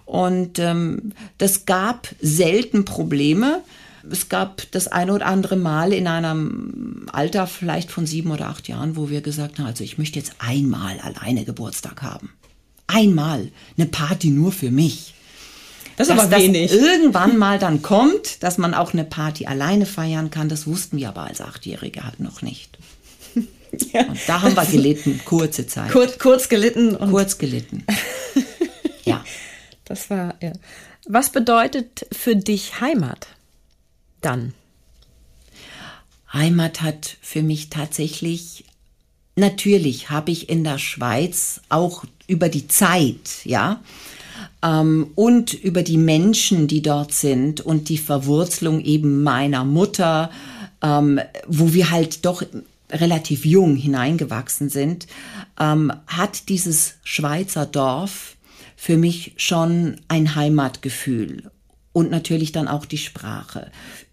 Und 0.04 0.58
ähm, 0.58 1.12
das 1.38 1.66
gab 1.66 2.08
selten 2.20 2.84
Probleme. 2.84 3.62
Es 4.08 4.28
gab 4.28 4.70
das 4.70 4.88
eine 4.88 5.12
oder 5.12 5.26
andere 5.26 5.56
Mal 5.56 5.92
in 5.92 6.06
einem 6.06 7.06
Alter 7.12 7.46
vielleicht 7.46 7.90
von 7.90 8.06
sieben 8.06 8.30
oder 8.30 8.48
acht 8.48 8.68
Jahren, 8.68 8.96
wo 8.96 9.10
wir 9.10 9.20
gesagt 9.20 9.58
haben, 9.58 9.66
also 9.66 9.84
ich 9.84 9.98
möchte 9.98 10.18
jetzt 10.18 10.34
einmal 10.38 10.98
alleine 11.00 11.44
Geburtstag 11.44 12.02
haben. 12.02 12.30
Einmal 12.86 13.50
eine 13.76 13.86
Party 13.86 14.30
nur 14.30 14.52
für 14.52 14.70
mich. 14.70 15.14
Das 15.96 16.08
ist 16.08 16.16
dass 16.16 16.26
aber 16.26 16.36
wenig. 16.38 16.70
Das 16.70 16.80
irgendwann 16.80 17.36
mal 17.36 17.58
dann 17.58 17.82
kommt, 17.82 18.42
dass 18.42 18.56
man 18.56 18.72
auch 18.72 18.94
eine 18.94 19.04
Party 19.04 19.46
alleine 19.46 19.84
feiern 19.84 20.30
kann, 20.30 20.48
das 20.48 20.66
wussten 20.66 20.96
wir 20.96 21.08
aber 21.08 21.24
als 21.24 21.40
Achtjährige 21.40 22.04
halt 22.04 22.20
noch 22.20 22.42
nicht. 22.42 22.78
Ja. 23.92 24.00
Und 24.02 24.18
da 24.26 24.42
haben 24.42 24.56
wir 24.56 24.66
gelitten, 24.66 25.20
kurze 25.24 25.64
Zeit. 25.64 25.92
Kurz, 25.92 26.18
kurz 26.18 26.48
gelitten. 26.48 26.96
Und 26.96 27.12
kurz 27.12 27.38
gelitten. 27.38 27.84
ja. 29.04 29.24
Das 29.84 30.10
war, 30.10 30.34
ja. 30.42 30.52
Was 31.06 31.30
bedeutet 31.30 32.04
für 32.10 32.34
dich 32.34 32.80
Heimat? 32.80 33.28
Dann? 34.20 34.54
Heimat 36.32 36.80
hat 36.80 37.16
für 37.20 37.42
mich 37.42 37.70
tatsächlich, 37.70 38.64
natürlich 39.36 40.10
habe 40.10 40.30
ich 40.30 40.48
in 40.48 40.64
der 40.64 40.78
Schweiz 40.78 41.60
auch 41.68 42.04
über 42.28 42.48
die 42.48 42.68
Zeit, 42.68 43.44
ja, 43.44 43.80
ähm, 44.62 45.10
und 45.14 45.54
über 45.54 45.82
die 45.82 45.98
Menschen, 45.98 46.68
die 46.68 46.82
dort 46.82 47.12
sind 47.12 47.60
und 47.60 47.88
die 47.88 47.98
Verwurzelung 47.98 48.80
eben 48.80 49.22
meiner 49.22 49.64
Mutter, 49.64 50.30
ähm, 50.82 51.20
wo 51.46 51.72
wir 51.72 51.90
halt 51.90 52.24
doch 52.24 52.42
relativ 52.90 53.44
jung 53.44 53.76
hineingewachsen 53.76 54.68
sind, 54.68 55.06
ähm, 55.58 55.92
hat 56.06 56.48
dieses 56.48 56.94
Schweizer 57.04 57.66
Dorf 57.66 58.36
für 58.76 58.96
mich 58.96 59.34
schon 59.36 60.00
ein 60.08 60.34
Heimatgefühl 60.34 61.50
und 61.92 62.10
natürlich 62.10 62.52
dann 62.52 62.68
auch 62.68 62.86
die 62.86 62.98
Sprache. 62.98 63.70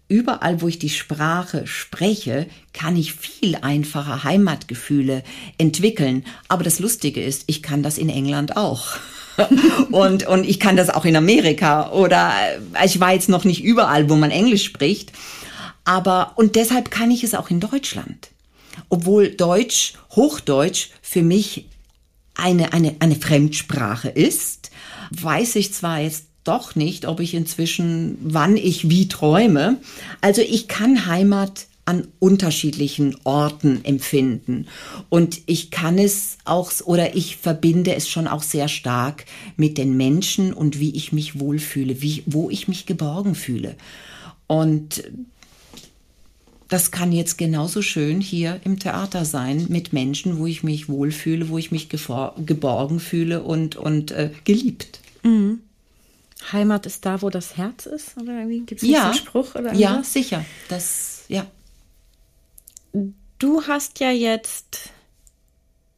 Überall, 0.08 0.62
wo 0.62 0.68
ich 0.68 0.78
die 0.78 0.88
Sprache 0.88 1.66
spreche, 1.66 2.46
kann 2.72 2.96
ich 2.96 3.12
viel 3.12 3.56
einfacher 3.56 4.24
Heimatgefühle 4.24 5.22
entwickeln. 5.58 6.24
Aber 6.48 6.64
das 6.64 6.78
Lustige 6.78 7.22
ist, 7.22 7.44
ich 7.46 7.62
kann 7.62 7.82
das 7.82 7.98
in 7.98 8.08
England 8.08 8.56
auch. 8.56 8.96
und, 9.92 10.26
und 10.26 10.44
ich 10.44 10.58
kann 10.58 10.76
das 10.76 10.88
auch 10.88 11.04
in 11.04 11.14
Amerika 11.14 11.92
oder 11.92 12.32
äh, 12.74 12.86
ich 12.86 13.00
war 13.00 13.12
jetzt 13.12 13.28
noch 13.28 13.44
nicht 13.44 13.62
überall, 13.62 14.08
wo 14.08 14.16
man 14.16 14.30
Englisch 14.30 14.64
spricht. 14.64 15.12
Aber, 15.84 16.32
und 16.36 16.56
deshalb 16.56 16.90
kann 16.90 17.10
ich 17.10 17.22
es 17.22 17.34
auch 17.34 17.50
in 17.50 17.60
Deutschland. 17.60 18.30
Obwohl 18.88 19.30
Deutsch, 19.30 19.92
Hochdeutsch 20.16 20.88
für 21.02 21.22
mich 21.22 21.66
eine, 22.34 22.72
eine, 22.72 22.96
eine 23.00 23.16
Fremdsprache 23.16 24.08
ist, 24.08 24.70
weiß 25.10 25.56
ich 25.56 25.74
zwar 25.74 26.00
jetzt 26.00 26.27
doch 26.44 26.76
nicht, 26.76 27.06
ob 27.06 27.20
ich 27.20 27.34
inzwischen, 27.34 28.18
wann 28.22 28.56
ich 28.56 28.88
wie 28.88 29.08
träume. 29.08 29.78
Also 30.20 30.42
ich 30.42 30.68
kann 30.68 31.06
Heimat 31.06 31.66
an 31.88 32.06
unterschiedlichen 32.18 33.16
Orten 33.24 33.82
empfinden. 33.82 34.66
Und 35.08 35.40
ich 35.46 35.70
kann 35.70 35.96
es 35.96 36.36
auch, 36.44 36.70
oder 36.84 37.16
ich 37.16 37.38
verbinde 37.38 37.94
es 37.94 38.10
schon 38.10 38.28
auch 38.28 38.42
sehr 38.42 38.68
stark 38.68 39.24
mit 39.56 39.78
den 39.78 39.96
Menschen 39.96 40.52
und 40.52 40.80
wie 40.80 40.94
ich 40.94 41.12
mich 41.12 41.40
wohlfühle, 41.40 42.02
wie, 42.02 42.22
wo 42.26 42.50
ich 42.50 42.68
mich 42.68 42.84
geborgen 42.84 43.34
fühle. 43.34 43.74
Und 44.46 45.02
das 46.68 46.90
kann 46.90 47.10
jetzt 47.12 47.38
genauso 47.38 47.80
schön 47.80 48.20
hier 48.20 48.60
im 48.64 48.78
Theater 48.78 49.24
sein 49.24 49.64
mit 49.70 49.94
Menschen, 49.94 50.38
wo 50.38 50.46
ich 50.46 50.62
mich 50.62 50.90
wohlfühle, 50.90 51.48
wo 51.48 51.56
ich 51.56 51.70
mich 51.70 51.88
geborgen 51.88 53.00
fühle 53.00 53.42
und, 53.42 53.76
und 53.76 54.10
äh, 54.10 54.30
geliebt. 54.44 55.00
Mhm. 55.22 55.60
Heimat 56.52 56.86
ist 56.86 57.04
da, 57.04 57.20
wo 57.22 57.30
das 57.30 57.56
Herz 57.56 57.86
ist? 57.86 58.16
Oder 58.16 58.44
gibt 58.46 58.82
es 58.82 58.88
ja, 58.88 59.06
einen 59.06 59.14
Spruch? 59.14 59.54
Oder 59.54 59.74
ja, 59.74 60.02
sicher. 60.02 60.44
Das, 60.68 61.24
ja. 61.28 61.46
Du 63.38 63.62
hast 63.66 64.00
ja 64.00 64.10
jetzt, 64.10 64.90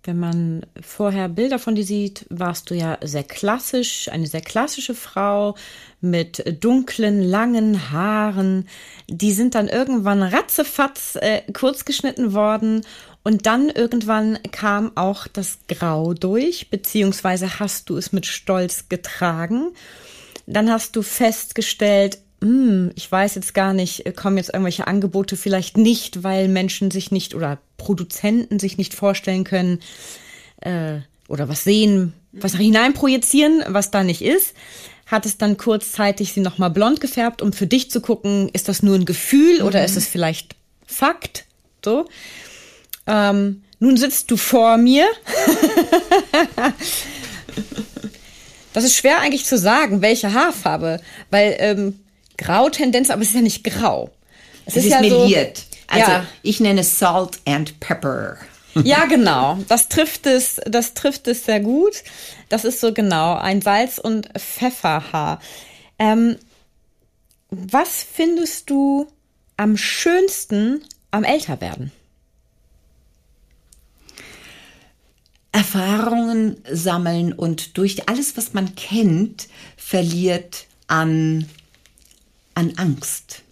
wenn 0.05 0.18
man 0.18 0.66
vorher 0.80 1.28
Bilder 1.28 1.59
von 1.59 1.74
dir 1.74 1.84
sieht, 1.84 2.26
warst 2.30 2.70
du 2.70 2.74
ja 2.74 2.99
sehr 3.03 3.22
klassisch, 3.22 4.09
eine 4.09 4.26
sehr 4.26 4.41
klassische 4.41 4.95
Frau 4.95 5.57
mit 6.01 6.43
dunklen, 6.62 7.22
langen 7.22 7.91
Haaren. 7.91 8.66
Die 9.09 9.32
sind 9.32 9.55
dann 9.55 9.68
irgendwann 9.68 10.22
ratzefatz 10.22 11.16
äh, 11.20 11.43
kurz 11.53 11.84
geschnitten 11.84 12.32
worden 12.32 12.82
und 13.22 13.47
dann 13.47 13.68
irgendwann 13.68 14.38
kam 14.51 14.97
auch 14.97 15.26
das 15.26 15.59
Grau 15.68 16.14
durch, 16.14 16.70
beziehungsweise 16.70 17.61
hast 17.61 17.91
du 17.91 17.97
es 17.99 18.12
mit 18.12 18.26
Stolz 18.26 18.88
getragen. 18.88 19.72
Dann 20.47 20.70
hast 20.70 20.97
du 20.97 21.03
festgestellt, 21.03 22.18
hm, 22.43 22.91
ich 22.95 23.11
weiß 23.11 23.34
jetzt 23.34 23.55
gar 23.55 23.72
nicht, 23.72 24.07
äh, 24.07 24.12
kommen 24.12 24.38
jetzt 24.38 24.51
irgendwelche 24.53 24.86
Angebote 24.86 25.36
vielleicht 25.36 25.76
nicht, 25.76 26.22
weil 26.22 26.49
Menschen 26.49 26.91
sich 26.91 27.11
nicht 27.11 27.34
oder 27.34 27.59
Produzenten 27.76 28.59
sich 28.59 28.78
nicht 28.78 28.95
vorstellen 28.95 29.45
können 29.45 29.80
äh, 30.62 31.01
oder 31.28 31.49
was 31.49 31.64
sehen, 31.64 32.14
was 32.32 32.57
hineinprojizieren, 32.57 33.62
was 33.68 33.91
da 33.91 34.03
nicht 34.03 34.22
ist. 34.22 34.55
Hat 35.07 35.26
es 35.26 35.38
dann 35.38 35.57
kurzzeitig 35.57 36.32
sie 36.32 36.41
nochmal 36.41 36.70
blond 36.70 37.01
gefärbt, 37.01 37.43
um 37.43 37.53
für 37.53 37.66
dich 37.66 37.91
zu 37.91 38.01
gucken, 38.01 38.49
ist 38.53 38.68
das 38.68 38.82
nur 38.82 38.95
ein 38.95 39.05
Gefühl 39.05 39.61
mhm. 39.61 39.66
oder 39.66 39.84
ist 39.84 39.97
es 39.97 40.07
vielleicht 40.07 40.57
Fakt? 40.86 41.45
So. 41.84 42.07
Ähm, 43.07 43.62
nun 43.78 43.97
sitzt 43.97 44.30
du 44.30 44.36
vor 44.36 44.76
mir. 44.76 45.07
das 48.72 48.84
ist 48.84 48.96
schwer 48.96 49.20
eigentlich 49.20 49.44
zu 49.44 49.58
sagen, 49.58 50.02
welche 50.02 50.32
Haarfarbe, 50.32 51.00
weil 51.30 51.56
ähm, 51.58 52.00
Grautendenz, 52.36 53.10
aber 53.10 53.22
es 53.22 53.28
ist 53.28 53.34
ja 53.34 53.42
nicht 53.42 53.64
grau. 53.64 54.10
Es, 54.66 54.76
es 54.76 54.84
ist, 54.84 54.84
ist 54.86 54.92
ja 54.92 55.00
meliert. 55.00 55.58
So, 55.58 55.64
also 55.88 56.10
ja. 56.10 56.26
ich 56.42 56.60
nenne 56.60 56.80
es 56.80 56.98
Salt 56.98 57.38
and 57.44 57.78
Pepper. 57.80 58.36
Ja, 58.84 59.06
genau. 59.06 59.58
Das 59.66 59.88
trifft 59.88 60.26
es, 60.26 60.60
das 60.64 60.94
trifft 60.94 61.26
es 61.26 61.44
sehr 61.44 61.58
gut. 61.58 62.04
Das 62.48 62.64
ist 62.64 62.78
so 62.78 62.94
genau 62.94 63.34
ein 63.34 63.60
Salz- 63.62 63.98
und 63.98 64.28
Pfefferhaar. 64.38 65.40
Ähm, 65.98 66.36
was 67.50 68.04
findest 68.04 68.70
du 68.70 69.08
am 69.56 69.76
schönsten 69.76 70.84
am 71.10 71.24
Älterwerden? 71.24 71.90
Erfahrungen 75.53 76.59
sammeln 76.70 77.32
und 77.32 77.76
durch 77.76 78.09
alles, 78.09 78.36
was 78.36 78.53
man 78.55 78.74
kennt, 78.76 79.48
verliert 79.76 80.66
an, 80.86 81.46
an 82.55 82.72
Angst. 82.76 83.42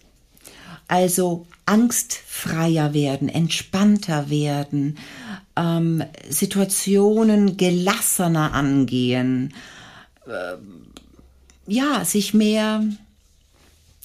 Also 0.87 1.45
angstfreier 1.65 2.93
werden, 2.93 3.29
entspannter 3.29 4.29
werden, 4.29 4.97
ähm, 5.55 6.03
Situationen 6.27 7.57
gelassener 7.57 8.53
angehen, 8.53 9.53
äh, 10.25 10.55
ja, 11.67 12.03
sich 12.05 12.33
mehr 12.33 12.83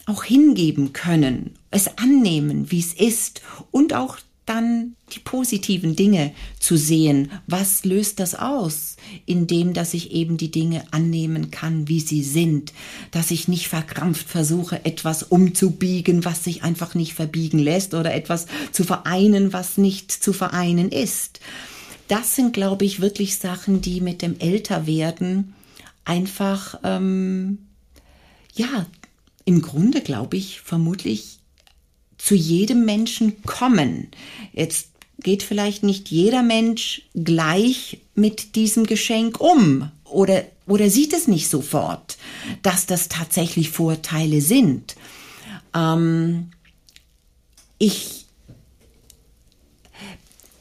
auch 0.07 0.25
hingeben 0.25 0.93
können, 0.93 1.55
es 1.71 1.97
annehmen, 1.97 2.71
wie 2.71 2.81
es 2.81 2.93
ist 2.93 3.41
und 3.71 3.95
auch 3.95 4.19
dann 4.47 4.97
die 5.13 5.21
positiven 5.21 5.97
Dinge 5.97 6.33
zu 6.59 6.77
sehen. 6.77 7.31
Was 7.47 7.85
löst 7.85 8.21
das 8.21 8.35
aus? 8.35 8.97
Indem, 9.27 9.73
dass 9.75 9.95
ich 9.95 10.13
eben 10.13 10.37
die 10.37 10.51
Dinge 10.51 10.85
annehmen 10.91 11.51
kann, 11.51 11.89
wie 11.89 12.01
sie 12.01 12.23
sind, 12.23 12.73
dass 13.11 13.31
ich 13.31 13.49
nicht 13.49 13.69
verkrampft 13.69 14.29
versuche, 14.29 14.85
etwas 14.85 15.23
umzubiegen, 15.23 16.25
was 16.25 16.45
sich 16.45 16.63
einfach 16.63 16.95
nicht 16.95 17.15
verbiegen 17.15 17.59
lässt 17.59 17.95
oder 17.95 18.15
etwas 18.15 18.47
zu 18.73 18.85
vereinen, 18.85 19.53
was 19.53 19.79
nicht 19.79 20.11
zu 20.11 20.33
vereinen 20.33 20.91
ist. 20.91 21.41
Das 22.09 22.37
sind, 22.37 22.53
glaube 22.53 22.85
ich, 22.85 23.01
wirklich 23.01 23.39
Sachen, 23.39 23.81
die 23.81 24.01
mit 24.01 24.21
dem 24.21 24.39
Älterwerden 24.39 25.55
einfach, 26.05 26.79
ähm, 26.85 27.59
ja, 28.55 28.87
im 29.47 29.63
Grunde, 29.63 30.01
glaube 30.01 30.37
ich, 30.37 30.61
vermutlich 30.61 31.39
zu 32.25 32.35
jedem 32.35 32.87
Menschen 32.87 33.43
kommen. 33.43 34.09
Jetzt 34.55 34.89
geht 35.19 35.43
vielleicht 35.43 35.83
nicht 35.83 36.09
jeder 36.09 36.43
Mensch 36.43 37.03
gleich 37.15 38.01
mit 38.15 38.57
diesem 38.57 38.87
Geschenk 38.87 39.41
um 39.41 39.91
oder, 40.05 40.45
oder 40.67 40.89
sieht 40.89 41.13
es 41.13 41.29
nicht 41.29 41.51
sofort, 41.51 42.17
dass 42.63 42.87
das 42.87 43.09
tatsächlich 43.09 43.69
Vorteile 43.69 44.41
sind. 44.41 44.97
Ähm, 45.75 46.51
ich 47.77 48.25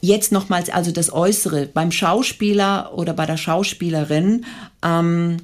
jetzt 0.02 0.32
nochmals 0.32 0.68
also 0.68 0.92
das 0.92 1.10
Äußere 1.10 1.64
beim 1.64 1.92
Schauspieler 1.92 2.92
oder 2.94 3.14
bei 3.14 3.24
der 3.24 3.38
Schauspielerin. 3.38 4.44
Ähm, 4.82 5.38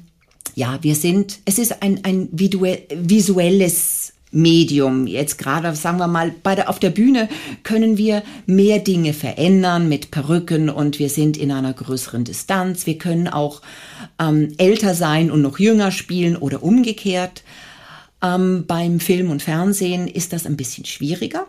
ja, 0.53 0.77
wir 0.83 0.93
sind, 0.93 1.39
es 1.45 1.57
ist 1.57 1.81
ein, 1.81 2.03
ein 2.03 2.29
visuelles 2.31 4.00
Medium. 4.31 5.07
Jetzt 5.07 5.37
gerade, 5.37 5.75
sagen 5.75 5.97
wir 5.97 6.07
mal, 6.07 6.33
bei 6.43 6.55
der, 6.55 6.69
auf 6.69 6.79
der 6.79 6.89
Bühne 6.89 7.27
können 7.63 7.97
wir 7.97 8.23
mehr 8.45 8.79
Dinge 8.79 9.13
verändern 9.13 9.89
mit 9.89 10.11
Perücken 10.11 10.69
und 10.69 10.99
wir 10.99 11.09
sind 11.09 11.37
in 11.37 11.51
einer 11.51 11.73
größeren 11.73 12.23
Distanz. 12.23 12.85
Wir 12.85 12.97
können 12.97 13.27
auch 13.27 13.61
ähm, 14.19 14.53
älter 14.57 14.95
sein 14.95 15.31
und 15.31 15.41
noch 15.41 15.59
jünger 15.59 15.91
spielen 15.91 16.37
oder 16.37 16.63
umgekehrt. 16.63 17.43
Ähm, 18.21 18.65
beim 18.67 18.99
Film 18.99 19.31
und 19.31 19.41
Fernsehen 19.41 20.07
ist 20.07 20.31
das 20.31 20.45
ein 20.45 20.57
bisschen 20.57 20.85
schwieriger, 20.85 21.47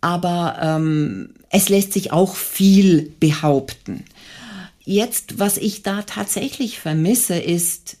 aber 0.00 0.58
ähm, 0.60 1.30
es 1.50 1.68
lässt 1.68 1.92
sich 1.92 2.12
auch 2.12 2.34
viel 2.34 3.12
behaupten. 3.20 4.04
Jetzt, 4.84 5.38
was 5.38 5.58
ich 5.58 5.82
da 5.82 6.02
tatsächlich 6.02 6.78
vermisse, 6.78 7.38
ist, 7.38 7.98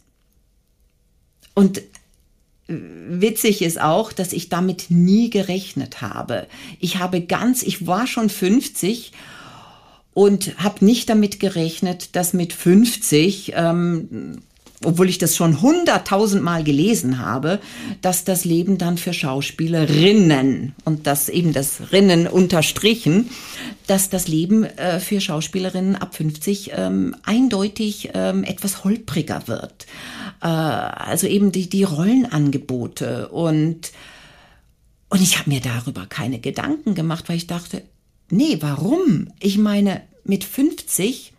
und 1.54 1.82
witzig 2.68 3.62
ist 3.62 3.80
auch, 3.80 4.12
dass 4.12 4.32
ich 4.32 4.50
damit 4.50 4.90
nie 4.90 5.30
gerechnet 5.30 6.02
habe. 6.02 6.46
Ich 6.80 6.98
habe 6.98 7.22
ganz, 7.22 7.62
ich 7.62 7.86
war 7.86 8.06
schon 8.06 8.28
50 8.28 9.12
und 10.12 10.62
habe 10.62 10.84
nicht 10.84 11.08
damit 11.08 11.40
gerechnet, 11.40 12.14
dass 12.14 12.34
mit 12.34 12.52
50 12.52 13.52
ähm, 13.56 14.40
obwohl 14.84 15.08
ich 15.08 15.18
das 15.18 15.34
schon 15.34 15.60
hunderttausendmal 15.60 16.62
gelesen 16.62 17.18
habe, 17.18 17.58
dass 18.00 18.24
das 18.24 18.44
Leben 18.44 18.78
dann 18.78 18.96
für 18.96 19.12
Schauspielerinnen 19.12 20.74
und 20.84 21.06
das 21.06 21.28
eben 21.28 21.52
das 21.52 21.92
Rinnen 21.92 22.28
unterstrichen, 22.28 23.28
dass 23.86 24.08
das 24.08 24.28
Leben 24.28 24.64
äh, 24.64 25.00
für 25.00 25.20
Schauspielerinnen 25.20 25.96
ab 25.96 26.14
50 26.14 26.72
ähm, 26.76 27.16
eindeutig 27.24 28.10
ähm, 28.14 28.44
etwas 28.44 28.84
holpriger 28.84 29.42
wird. 29.46 29.86
Äh, 30.42 30.46
also 30.46 31.26
eben 31.26 31.52
die, 31.52 31.68
die 31.68 31.84
Rollenangebote 31.84 33.28
und 33.28 33.92
und 35.10 35.22
ich 35.22 35.38
habe 35.38 35.48
mir 35.48 35.60
darüber 35.60 36.06
keine 36.06 36.38
Gedanken 36.38 36.94
gemacht, 36.94 37.28
weil 37.28 37.36
ich 37.36 37.46
dachte, 37.46 37.82
nee, 38.30 38.58
warum? 38.60 39.32
Ich 39.40 39.56
meine, 39.56 40.02
mit 40.24 40.44
50 40.44 41.32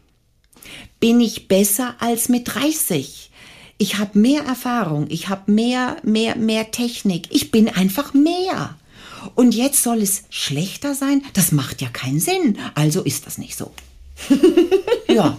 bin 1.00 1.22
ich 1.22 1.48
besser 1.48 1.96
als 2.00 2.30
mit 2.30 2.54
30. 2.54 3.30
Ich 3.78 3.98
habe 3.98 4.20
mehr 4.20 4.44
Erfahrung, 4.44 5.06
ich 5.10 5.30
habe 5.30 5.52
mehr, 5.52 5.98
mehr, 6.04 6.36
mehr 6.36 6.72
Technik. 6.72 7.28
Ich 7.30 7.52
bin 7.52 7.70
einfach 7.70 8.14
mehr. 8.14 8.76
Und 9.36 9.54
jetzt 9.54 9.84
soll 9.84 10.02
es 10.02 10.24
schlechter 10.30 10.96
sein? 10.96 11.22
Das 11.34 11.52
macht 11.52 11.82
ja 11.82 11.90
keinen 11.90 12.20
Sinn. 12.20 12.58
Also 12.76 13.04
ist 13.04 13.28
das 13.28 13.38
nicht 13.38 13.56
so. 13.56 13.72
ja. 15.08 15.38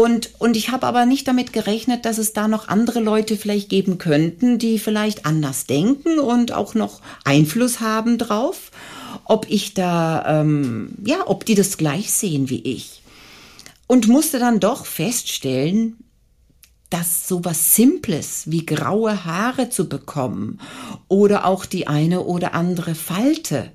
Und, 0.00 0.30
und 0.38 0.56
ich 0.56 0.70
habe 0.70 0.86
aber 0.86 1.04
nicht 1.04 1.28
damit 1.28 1.52
gerechnet, 1.52 2.06
dass 2.06 2.16
es 2.16 2.32
da 2.32 2.48
noch 2.48 2.68
andere 2.68 3.00
Leute 3.00 3.36
vielleicht 3.36 3.68
geben 3.68 3.98
könnten, 3.98 4.58
die 4.58 4.78
vielleicht 4.78 5.26
anders 5.26 5.66
denken 5.66 6.18
und 6.18 6.52
auch 6.52 6.72
noch 6.72 7.02
Einfluss 7.24 7.80
haben 7.80 8.16
drauf, 8.16 8.70
ob 9.26 9.44
ich 9.50 9.74
da, 9.74 10.40
ähm, 10.40 10.94
ja, 11.04 11.18
ob 11.26 11.44
die 11.44 11.54
das 11.54 11.76
gleich 11.76 12.12
sehen 12.12 12.48
wie 12.48 12.62
ich. 12.62 13.02
Und 13.88 14.08
musste 14.08 14.38
dann 14.38 14.58
doch 14.58 14.86
feststellen, 14.86 15.98
dass 16.88 17.28
sowas 17.28 17.74
Simples 17.74 18.44
wie 18.46 18.64
graue 18.64 19.26
Haare 19.26 19.68
zu 19.68 19.86
bekommen 19.86 20.60
oder 21.08 21.44
auch 21.44 21.66
die 21.66 21.88
eine 21.88 22.22
oder 22.22 22.54
andere 22.54 22.94
Falte, 22.94 23.70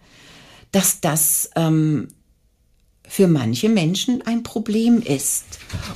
dass 0.71 1.01
das 1.01 1.51
ähm, 1.55 2.07
für 3.08 3.28
manche 3.28 3.70
Menschen 3.70 4.22
ein 4.26 4.43
Problem 4.43 5.01
ist. 5.01 5.45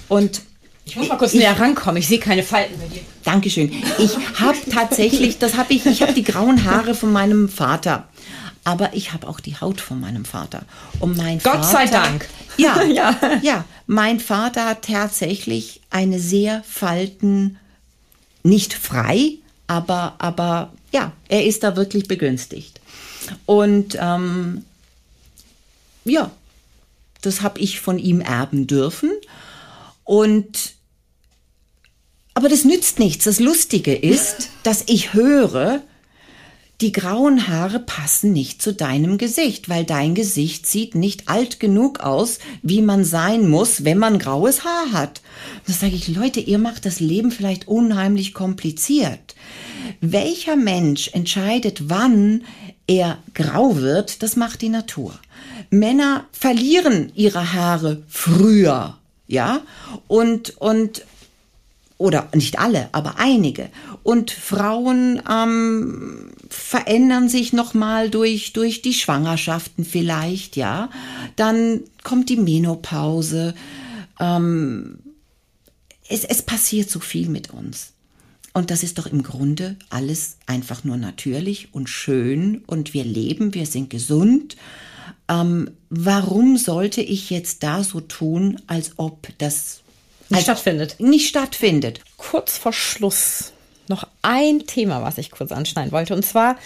Und 0.07 0.41
ich 0.85 0.95
muss 0.95 1.07
mal 1.07 1.17
kurz 1.17 1.33
ich, 1.33 1.39
näher 1.39 1.59
rankommen. 1.59 1.97
Ich 1.97 2.07
sehe 2.07 2.19
keine 2.19 2.43
Falten 2.43 2.79
bei 2.79 2.87
dir. 2.87 3.01
Dankeschön. 3.23 3.71
Ich 3.99 4.17
habe 4.39 4.57
tatsächlich, 4.71 5.37
das 5.37 5.55
habe 5.55 5.73
ich, 5.73 5.85
ich 5.85 6.01
habe 6.01 6.13
die 6.13 6.23
grauen 6.23 6.65
Haare 6.65 6.95
von 6.95 7.11
meinem 7.11 7.49
Vater 7.49 8.07
aber 8.69 8.93
ich 8.93 9.13
habe 9.13 9.27
auch 9.27 9.39
die 9.39 9.59
Haut 9.59 9.81
von 9.81 9.99
meinem 9.99 10.25
Vater. 10.25 10.61
Und 10.99 11.17
mein 11.17 11.39
Gott 11.39 11.65
Vater, 11.65 11.67
sei 11.67 11.85
Dank. 11.87 12.27
Ja, 12.57 12.83
ja, 12.83 13.15
ja. 13.41 13.65
Mein 13.87 14.19
Vater 14.19 14.65
hat 14.65 14.85
tatsächlich 14.85 15.81
eine 15.89 16.19
sehr 16.19 16.63
Falten, 16.63 17.57
nicht 18.43 18.73
frei, 18.73 19.37
aber, 19.67 20.15
aber 20.19 20.71
ja, 20.91 21.13
er 21.29 21.45
ist 21.45 21.63
da 21.63 21.75
wirklich 21.75 22.07
begünstigt. 22.07 22.79
Und 23.45 23.97
ähm, 23.99 24.65
ja, 26.05 26.31
das 27.21 27.41
habe 27.41 27.59
ich 27.59 27.79
von 27.79 27.99
ihm 27.99 28.21
erben 28.21 28.67
dürfen. 28.67 29.11
Und 30.03 30.73
aber 32.33 32.47
das 32.47 32.63
nützt 32.63 32.99
nichts. 32.99 33.25
Das 33.25 33.39
Lustige 33.39 33.93
ist, 33.93 34.49
dass 34.63 34.85
ich 34.87 35.13
höre, 35.13 35.81
die 36.81 36.93
grauen 36.93 37.49
Haare 37.49 37.79
passen 37.79 38.31
nicht 38.31 38.61
zu 38.61 38.73
deinem 38.73 39.17
Gesicht, 39.17 39.67
weil 39.67 39.83
dein 39.83 40.15
Gesicht 40.15 40.65
sieht 40.65 40.95
nicht 40.95 41.27
alt 41.27 41.59
genug 41.59 41.99
aus, 41.99 42.39
wie 42.61 42.81
man 42.81 43.03
sein 43.03 43.49
muss, 43.49 43.83
wenn 43.83 43.97
man 43.97 44.17
graues 44.17 44.63
Haar 44.63 44.93
hat. 44.93 45.21
Das 45.67 45.81
sage 45.81 45.95
ich, 45.95 46.07
Leute, 46.07 46.39
ihr 46.39 46.57
macht 46.57 46.85
das 46.85 47.01
Leben 47.01 47.31
vielleicht 47.31 47.67
unheimlich 47.67 48.33
kompliziert. 48.33 49.35
Welcher 49.99 50.55
Mensch 50.55 51.09
entscheidet, 51.09 51.89
wann 51.89 52.45
er 52.87 53.17
grau 53.33 53.75
wird? 53.75 54.23
Das 54.23 54.37
macht 54.37 54.61
die 54.61 54.69
Natur. 54.69 55.19
Männer 55.69 56.25
verlieren 56.31 57.11
ihre 57.15 57.53
Haare 57.53 58.03
früher, 58.07 58.97
ja? 59.27 59.61
Und, 60.07 60.57
und, 60.57 61.05
oder 61.97 62.29
nicht 62.33 62.59
alle, 62.59 62.89
aber 62.91 63.19
einige. 63.19 63.69
Und 64.03 64.31
Frauen 64.31 65.21
ähm, 65.29 66.31
verändern 66.49 67.29
sich 67.29 67.53
nochmal 67.53 68.09
durch, 68.09 68.53
durch 68.53 68.81
die 68.81 68.93
Schwangerschaften 68.93 69.85
vielleicht, 69.85 70.55
ja. 70.55 70.89
Dann 71.35 71.81
kommt 72.03 72.29
die 72.29 72.37
Menopause. 72.37 73.53
Ähm, 74.19 74.99
es, 76.07 76.23
es 76.23 76.41
passiert 76.41 76.89
so 76.89 76.99
viel 76.99 77.29
mit 77.29 77.51
uns. 77.51 77.93
Und 78.53 78.71
das 78.71 78.81
ist 78.81 78.97
doch 78.97 79.05
im 79.05 79.21
Grunde 79.21 79.75
alles 79.89 80.37
einfach 80.47 80.83
nur 80.83 80.97
natürlich 80.97 81.69
und 81.71 81.87
schön 81.87 82.63
und 82.65 82.93
wir 82.95 83.03
leben, 83.03 83.53
wir 83.53 83.67
sind 83.67 83.89
gesund. 83.89 84.57
Ähm, 85.29 85.71
warum 85.89 86.57
sollte 86.57 87.01
ich 87.01 87.29
jetzt 87.29 87.63
da 87.63 87.83
so 87.83 88.01
tun, 88.01 88.61
als 88.67 88.91
ob 88.97 89.29
das 89.37 89.79
nicht 90.29 90.43
stattfindet? 90.43 90.97
Nicht 90.99 91.29
stattfindet. 91.29 92.01
Kurz 92.17 92.57
vor 92.57 92.73
Schluss 92.73 93.53
noch 93.87 94.05
ein 94.21 94.67
Thema, 94.67 95.01
was 95.01 95.17
ich 95.17 95.31
kurz 95.31 95.51
anschneiden 95.51 95.91
wollte. 95.91 96.13
Und 96.13 96.23
zwar 96.25 96.57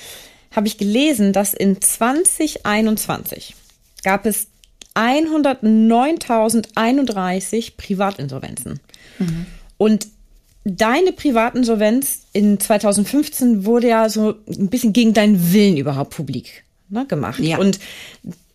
habe 0.51 0.68
ich 0.68 0.78
gelesen, 0.78 1.32
dass 1.34 1.53
in 1.53 1.82
2021 1.82 3.55
gab 4.03 4.26
es 4.26 4.47
109.031 4.95 7.78
Privatinsolvenzen. 7.78 8.80
Mhm. 9.20 9.45
Und 9.78 10.07
deine 10.66 11.11
Privatinsolvenz 11.11 12.22
in 12.34 12.59
2015 12.59 13.66
wurde 13.66 13.89
ja 13.89 14.09
so 14.09 14.36
ein 14.47 14.70
bisschen 14.70 14.93
gegen 14.93 15.14
deinen 15.14 15.51
Willen 15.51 15.78
überhaupt 15.78 16.16
publik 16.16 16.64
ne, 16.89 17.05
gemacht. 17.07 17.39
Ja. 17.39 17.57
Und 17.57 17.80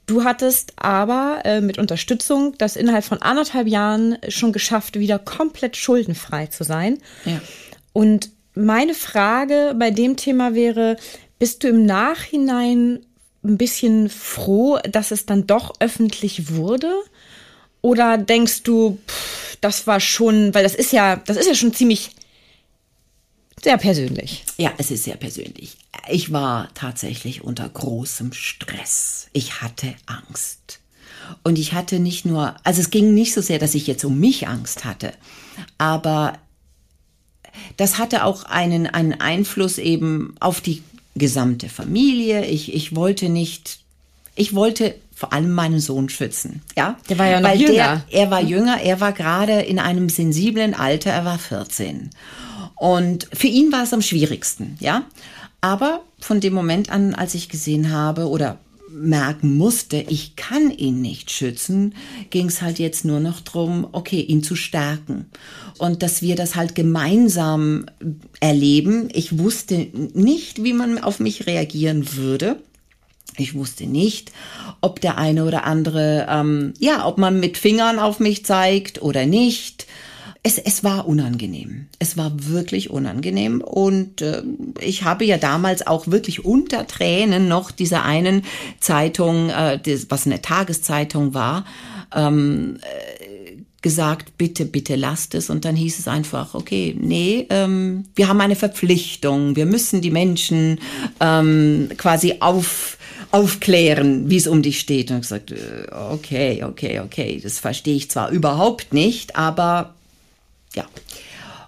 du 0.08 0.24
hattest 0.24 0.72
aber 0.76 1.42
äh, 1.44 1.60
mit 1.60 1.78
Unterstützung 1.78 2.54
das 2.58 2.74
innerhalb 2.74 3.04
von 3.04 3.22
anderthalb 3.22 3.68
Jahren 3.68 4.18
schon 4.28 4.52
geschafft, 4.52 4.98
wieder 4.98 5.18
komplett 5.20 5.76
schuldenfrei 5.76 6.46
zu 6.46 6.64
sein. 6.64 6.98
Ja. 7.24 7.40
Und 7.92 8.30
meine 8.54 8.94
Frage 8.94 9.76
bei 9.78 9.92
dem 9.92 10.16
Thema 10.16 10.54
wäre, 10.54 10.96
bist 11.38 11.62
du 11.62 11.68
im 11.68 11.86
Nachhinein 11.86 13.06
ein 13.44 13.56
bisschen 13.56 14.08
froh, 14.08 14.78
dass 14.90 15.12
es 15.12 15.26
dann 15.26 15.46
doch 15.46 15.74
öffentlich 15.78 16.54
wurde? 16.54 16.92
Oder 17.80 18.18
denkst 18.18 18.64
du, 18.64 18.98
pff, 19.06 19.56
das 19.60 19.86
war 19.86 20.00
schon, 20.00 20.52
weil 20.54 20.64
das 20.64 20.74
ist 20.74 20.92
ja, 20.92 21.16
das 21.16 21.36
ist 21.36 21.46
ja 21.46 21.54
schon 21.54 21.72
ziemlich 21.72 22.10
sehr 23.62 23.78
persönlich. 23.78 24.44
Ja, 24.56 24.72
es 24.78 24.90
ist 24.90 25.04
sehr 25.04 25.16
persönlich. 25.16 25.76
Ich 26.08 26.32
war 26.32 26.68
tatsächlich 26.74 27.42
unter 27.42 27.68
großem 27.68 28.32
Stress. 28.32 29.28
Ich 29.32 29.60
hatte 29.60 29.94
Angst. 30.06 30.80
Und 31.42 31.58
ich 31.58 31.72
hatte 31.72 31.98
nicht 31.98 32.24
nur, 32.24 32.54
also 32.64 32.80
es 32.80 32.90
ging 32.90 33.14
nicht 33.14 33.34
so 33.34 33.40
sehr, 33.40 33.58
dass 33.58 33.74
ich 33.74 33.86
jetzt 33.86 34.04
um 34.04 34.18
mich 34.18 34.48
Angst 34.48 34.84
hatte, 34.84 35.12
aber 35.76 36.38
das 37.76 37.98
hatte 37.98 38.24
auch 38.24 38.44
einen, 38.44 38.86
einen 38.86 39.20
Einfluss 39.20 39.78
eben 39.78 40.34
auf 40.40 40.60
die 40.60 40.82
gesamte 41.16 41.68
Familie. 41.68 42.44
Ich, 42.46 42.74
ich 42.74 42.94
wollte 42.94 43.28
nicht, 43.28 43.80
ich 44.36 44.54
wollte 44.54 44.94
vor 45.14 45.32
allem 45.32 45.52
meinen 45.52 45.80
Sohn 45.80 46.08
schützen. 46.08 46.62
Ja, 46.76 46.96
der 47.08 47.18
war 47.18 47.26
ja 47.26 47.40
noch 47.40 47.50
Weil 47.50 47.60
jünger. 47.60 48.04
Der, 48.10 48.20
er 48.20 48.30
war 48.30 48.40
jünger, 48.40 48.80
er 48.80 49.00
war 49.00 49.12
gerade 49.12 49.60
in 49.62 49.78
einem 49.78 50.08
sensiblen 50.08 50.74
Alter, 50.74 51.10
er 51.10 51.24
war 51.24 51.38
14. 51.38 52.10
Und 52.78 53.28
für 53.32 53.48
ihn 53.48 53.72
war 53.72 53.82
es 53.82 53.92
am 53.92 54.02
schwierigsten, 54.02 54.76
ja. 54.80 55.04
Aber 55.60 56.02
von 56.20 56.40
dem 56.40 56.54
Moment 56.54 56.90
an, 56.90 57.14
als 57.14 57.34
ich 57.34 57.48
gesehen 57.48 57.90
habe 57.90 58.28
oder 58.28 58.58
merken 58.90 59.56
musste, 59.56 60.04
ich 60.08 60.36
kann 60.36 60.70
ihn 60.70 61.00
nicht 61.00 61.30
schützen, 61.30 61.94
ging 62.30 62.46
es 62.46 62.62
halt 62.62 62.78
jetzt 62.78 63.04
nur 63.04 63.20
noch 63.20 63.40
drum, 63.40 63.86
okay, 63.92 64.20
ihn 64.20 64.42
zu 64.42 64.56
stärken. 64.56 65.26
Und 65.78 66.02
dass 66.02 66.22
wir 66.22 66.36
das 66.36 66.56
halt 66.56 66.74
gemeinsam 66.74 67.86
erleben. 68.40 69.08
Ich 69.12 69.38
wusste 69.38 69.88
nicht, 70.14 70.64
wie 70.64 70.72
man 70.72 70.98
auf 70.98 71.20
mich 71.20 71.46
reagieren 71.46 72.16
würde. 72.16 72.60
Ich 73.36 73.54
wusste 73.54 73.86
nicht, 73.86 74.32
ob 74.80 75.00
der 75.00 75.18
eine 75.18 75.44
oder 75.44 75.64
andere, 75.64 76.26
ähm, 76.28 76.74
ja, 76.78 77.06
ob 77.06 77.18
man 77.18 77.38
mit 77.38 77.56
Fingern 77.56 77.98
auf 77.98 78.18
mich 78.18 78.44
zeigt 78.44 79.00
oder 79.02 79.26
nicht 79.26 79.86
es, 80.48 80.56
es 80.56 80.82
war 80.82 81.06
unangenehm. 81.06 81.86
Es 81.98 82.16
war 82.16 82.32
wirklich 82.48 82.88
unangenehm. 82.90 83.60
Und 83.60 84.22
äh, 84.22 84.42
ich 84.80 85.04
habe 85.04 85.24
ja 85.24 85.36
damals 85.36 85.86
auch 85.86 86.06
wirklich 86.06 86.44
unter 86.44 86.86
Tränen 86.86 87.48
noch 87.48 87.70
dieser 87.70 88.04
einen 88.04 88.42
Zeitung, 88.80 89.50
äh, 89.50 89.78
das, 89.78 90.06
was 90.08 90.26
eine 90.26 90.40
Tageszeitung 90.40 91.34
war, 91.34 91.66
ähm, 92.14 92.78
äh, 92.80 93.56
gesagt, 93.82 94.38
bitte, 94.38 94.64
bitte 94.64 94.96
lasst 94.96 95.34
es. 95.34 95.50
Und 95.50 95.66
dann 95.66 95.76
hieß 95.76 95.98
es 95.98 96.08
einfach, 96.08 96.54
okay, 96.54 96.96
nee, 96.98 97.46
ähm, 97.50 98.04
wir 98.14 98.28
haben 98.28 98.40
eine 98.40 98.56
Verpflichtung. 98.56 99.54
Wir 99.54 99.66
müssen 99.66 100.00
die 100.00 100.10
Menschen 100.10 100.80
ähm, 101.20 101.90
quasi 101.96 102.36
auf 102.40 102.96
aufklären, 103.30 104.30
wie 104.30 104.38
es 104.38 104.46
um 104.46 104.62
dich 104.62 104.80
steht. 104.80 105.10
Und 105.10 105.20
gesagt, 105.20 105.50
äh, 105.50 105.86
okay, 105.92 106.64
okay, 106.64 107.00
okay, 107.00 107.38
das 107.42 107.58
verstehe 107.58 107.94
ich 107.94 108.10
zwar 108.10 108.30
überhaupt 108.30 108.94
nicht, 108.94 109.36
aber 109.36 109.94
ja. 110.78 110.86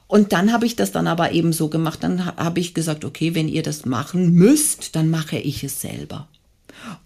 Und 0.06 0.32
dann 0.32 0.52
habe 0.52 0.66
ich 0.66 0.74
das 0.74 0.90
dann 0.90 1.06
aber 1.06 1.32
eben 1.32 1.52
so 1.52 1.68
gemacht, 1.68 2.02
dann 2.02 2.24
habe 2.36 2.58
ich 2.58 2.74
gesagt, 2.74 3.04
okay, 3.04 3.34
wenn 3.34 3.48
ihr 3.48 3.62
das 3.62 3.84
machen 3.84 4.32
müsst, 4.32 4.96
dann 4.96 5.08
mache 5.08 5.38
ich 5.38 5.62
es 5.62 5.80
selber. 5.80 6.26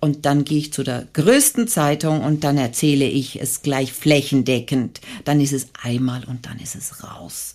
Und 0.01 0.25
dann 0.25 0.45
gehe 0.45 0.59
ich 0.59 0.73
zu 0.73 0.85
der 0.85 1.07
größten 1.13 1.67
Zeitung 1.69 2.23
und 2.23 2.45
dann 2.45 2.57
erzähle 2.57 3.07
ich 3.07 3.41
es 3.41 3.63
gleich 3.63 3.93
flächendeckend. 3.93 5.01
Dann 5.25 5.41
ist 5.41 5.53
es 5.53 5.69
einmal 5.83 6.25
und 6.25 6.47
dann 6.47 6.59
ist 6.59 6.77
es 6.77 7.03
raus. 7.03 7.55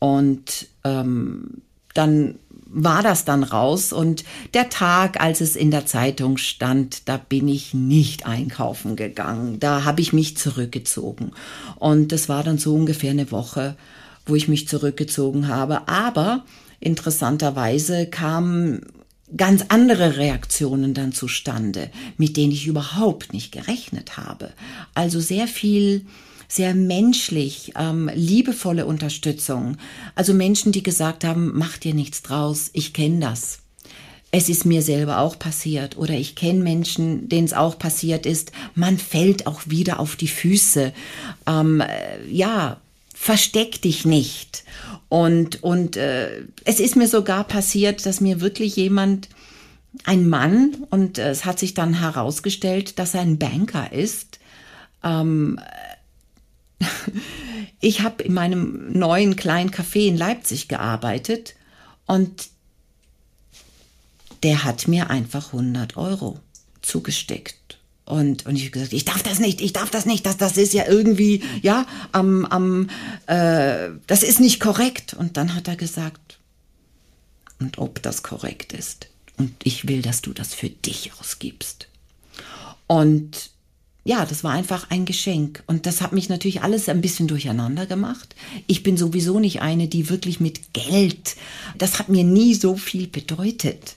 Und 0.00 0.66
ähm, 0.82 1.62
dann 1.94 2.34
war 2.74 3.02
das 3.02 3.24
dann 3.24 3.44
raus 3.44 3.92
und 3.92 4.24
der 4.52 4.68
Tag, 4.68 5.20
als 5.20 5.40
es 5.40 5.54
in 5.54 5.70
der 5.70 5.86
Zeitung 5.86 6.38
stand, 6.38 7.08
da 7.08 7.16
bin 7.16 7.46
ich 7.46 7.72
nicht 7.72 8.26
einkaufen 8.26 8.96
gegangen. 8.96 9.60
Da 9.60 9.84
habe 9.84 10.00
ich 10.00 10.12
mich 10.12 10.36
zurückgezogen. 10.36 11.30
Und 11.76 12.10
das 12.10 12.28
war 12.28 12.42
dann 12.42 12.58
so 12.58 12.74
ungefähr 12.74 13.12
eine 13.12 13.30
Woche, 13.30 13.76
wo 14.26 14.34
ich 14.34 14.48
mich 14.48 14.66
zurückgezogen 14.66 15.46
habe. 15.46 15.86
Aber 15.86 16.44
interessanterweise 16.80 18.06
kamen 18.06 18.82
ganz 19.36 19.66
andere 19.68 20.16
Reaktionen 20.16 20.94
dann 20.94 21.12
zustande, 21.12 21.90
mit 22.18 22.36
denen 22.36 22.52
ich 22.52 22.66
überhaupt 22.66 23.32
nicht 23.32 23.52
gerechnet 23.52 24.16
habe. 24.16 24.52
Also 24.94 25.20
sehr 25.20 25.46
viel 25.46 26.06
sehr 26.54 26.74
menschlich, 26.74 27.72
ähm, 27.76 28.10
liebevolle 28.14 28.86
Unterstützung. 28.86 29.76
Also 30.14 30.34
Menschen, 30.34 30.72
die 30.72 30.82
gesagt 30.82 31.24
haben, 31.24 31.52
mach 31.54 31.78
dir 31.78 31.94
nichts 31.94 32.22
draus, 32.22 32.70
ich 32.72 32.92
kenne 32.92 33.20
das. 33.20 33.58
Es 34.30 34.48
ist 34.48 34.64
mir 34.64 34.82
selber 34.82 35.18
auch 35.18 35.38
passiert 35.38 35.96
oder 35.96 36.14
ich 36.14 36.34
kenne 36.34 36.62
Menschen, 36.62 37.28
denen 37.28 37.44
es 37.44 37.52
auch 37.52 37.78
passiert 37.78 38.26
ist. 38.26 38.52
Man 38.74 38.98
fällt 38.98 39.46
auch 39.46 39.62
wieder 39.66 40.00
auf 40.00 40.16
die 40.16 40.28
Füße. 40.28 40.92
Ähm, 41.46 41.80
äh, 41.80 42.28
ja, 42.28 42.80
versteck 43.14 43.80
dich 43.82 44.04
nicht. 44.04 44.64
Und, 45.08 45.62
und 45.62 45.96
äh, 45.96 46.42
es 46.64 46.80
ist 46.80 46.96
mir 46.96 47.06
sogar 47.06 47.44
passiert, 47.44 48.06
dass 48.06 48.20
mir 48.20 48.40
wirklich 48.40 48.74
jemand, 48.76 49.28
ein 50.02 50.28
Mann, 50.28 50.76
und 50.90 51.18
äh, 51.18 51.30
es 51.30 51.44
hat 51.44 51.60
sich 51.60 51.74
dann 51.74 51.94
herausgestellt, 52.00 52.98
dass 52.98 53.14
er 53.14 53.20
ein 53.20 53.38
Banker 53.38 53.92
ist, 53.92 54.40
ähm, 55.04 55.60
ich 57.80 58.00
habe 58.00 58.22
in 58.22 58.34
meinem 58.34 58.92
neuen 58.92 59.36
kleinen 59.36 59.70
Café 59.70 60.06
in 60.06 60.16
Leipzig 60.16 60.68
gearbeitet 60.68 61.54
und 62.06 62.48
der 64.42 64.64
hat 64.64 64.88
mir 64.88 65.10
einfach 65.10 65.52
100 65.52 65.96
Euro 65.96 66.38
zugesteckt. 66.82 67.78
Und, 68.04 68.44
und 68.44 68.56
ich 68.56 68.64
habe 68.64 68.72
gesagt, 68.72 68.92
ich 68.92 69.06
darf 69.06 69.22
das 69.22 69.38
nicht, 69.38 69.62
ich 69.62 69.72
darf 69.72 69.90
das 69.90 70.04
nicht, 70.04 70.26
das, 70.26 70.36
das 70.36 70.58
ist 70.58 70.74
ja 70.74 70.86
irgendwie, 70.86 71.42
ja, 71.62 71.86
am, 72.12 72.44
am, 72.44 72.90
äh, 73.26 73.88
das 74.06 74.22
ist 74.22 74.40
nicht 74.40 74.60
korrekt. 74.60 75.14
Und 75.14 75.38
dann 75.38 75.54
hat 75.54 75.68
er 75.68 75.76
gesagt, 75.76 76.38
und 77.58 77.78
ob 77.78 78.02
das 78.02 78.22
korrekt 78.22 78.74
ist. 78.74 79.08
Und 79.38 79.54
ich 79.64 79.88
will, 79.88 80.02
dass 80.02 80.20
du 80.20 80.34
das 80.34 80.52
für 80.52 80.68
dich 80.68 81.12
ausgibst. 81.18 81.88
Und 82.86 83.50
ja, 84.04 84.26
das 84.26 84.44
war 84.44 84.52
einfach 84.52 84.90
ein 84.90 85.06
Geschenk. 85.06 85.62
Und 85.66 85.86
das 85.86 86.02
hat 86.02 86.12
mich 86.12 86.28
natürlich 86.28 86.62
alles 86.62 86.88
ein 86.90 87.00
bisschen 87.00 87.26
durcheinander 87.26 87.86
gemacht. 87.86 88.36
Ich 88.66 88.82
bin 88.82 88.98
sowieso 88.98 89.40
nicht 89.40 89.62
eine, 89.62 89.88
die 89.88 90.10
wirklich 90.10 90.40
mit 90.40 90.74
Geld, 90.74 91.36
das 91.78 91.98
hat 91.98 92.10
mir 92.10 92.22
nie 92.22 92.54
so 92.54 92.76
viel 92.76 93.06
bedeutet. 93.06 93.96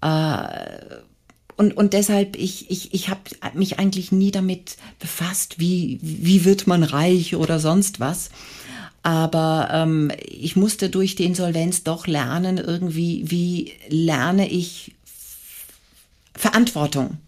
Äh, 0.00 0.96
und, 1.56 1.76
und 1.76 1.92
deshalb, 1.92 2.36
ich, 2.36 2.70
ich, 2.70 2.94
ich 2.94 3.08
habe 3.08 3.20
mich 3.54 3.80
eigentlich 3.80 4.12
nie 4.12 4.30
damit 4.30 4.76
befasst, 5.00 5.58
wie, 5.58 5.98
wie 6.00 6.44
wird 6.44 6.68
man 6.68 6.84
reich 6.84 7.34
oder 7.34 7.58
sonst 7.58 7.98
was. 7.98 8.30
Aber 9.02 9.68
ähm, 9.72 10.12
ich 10.24 10.54
musste 10.54 10.88
durch 10.88 11.16
die 11.16 11.24
Insolvenz 11.24 11.82
doch 11.82 12.06
lernen, 12.06 12.58
irgendwie, 12.58 13.28
wie 13.28 13.72
lerne 13.88 14.48
ich 14.48 14.94
Verantwortung 16.34 17.18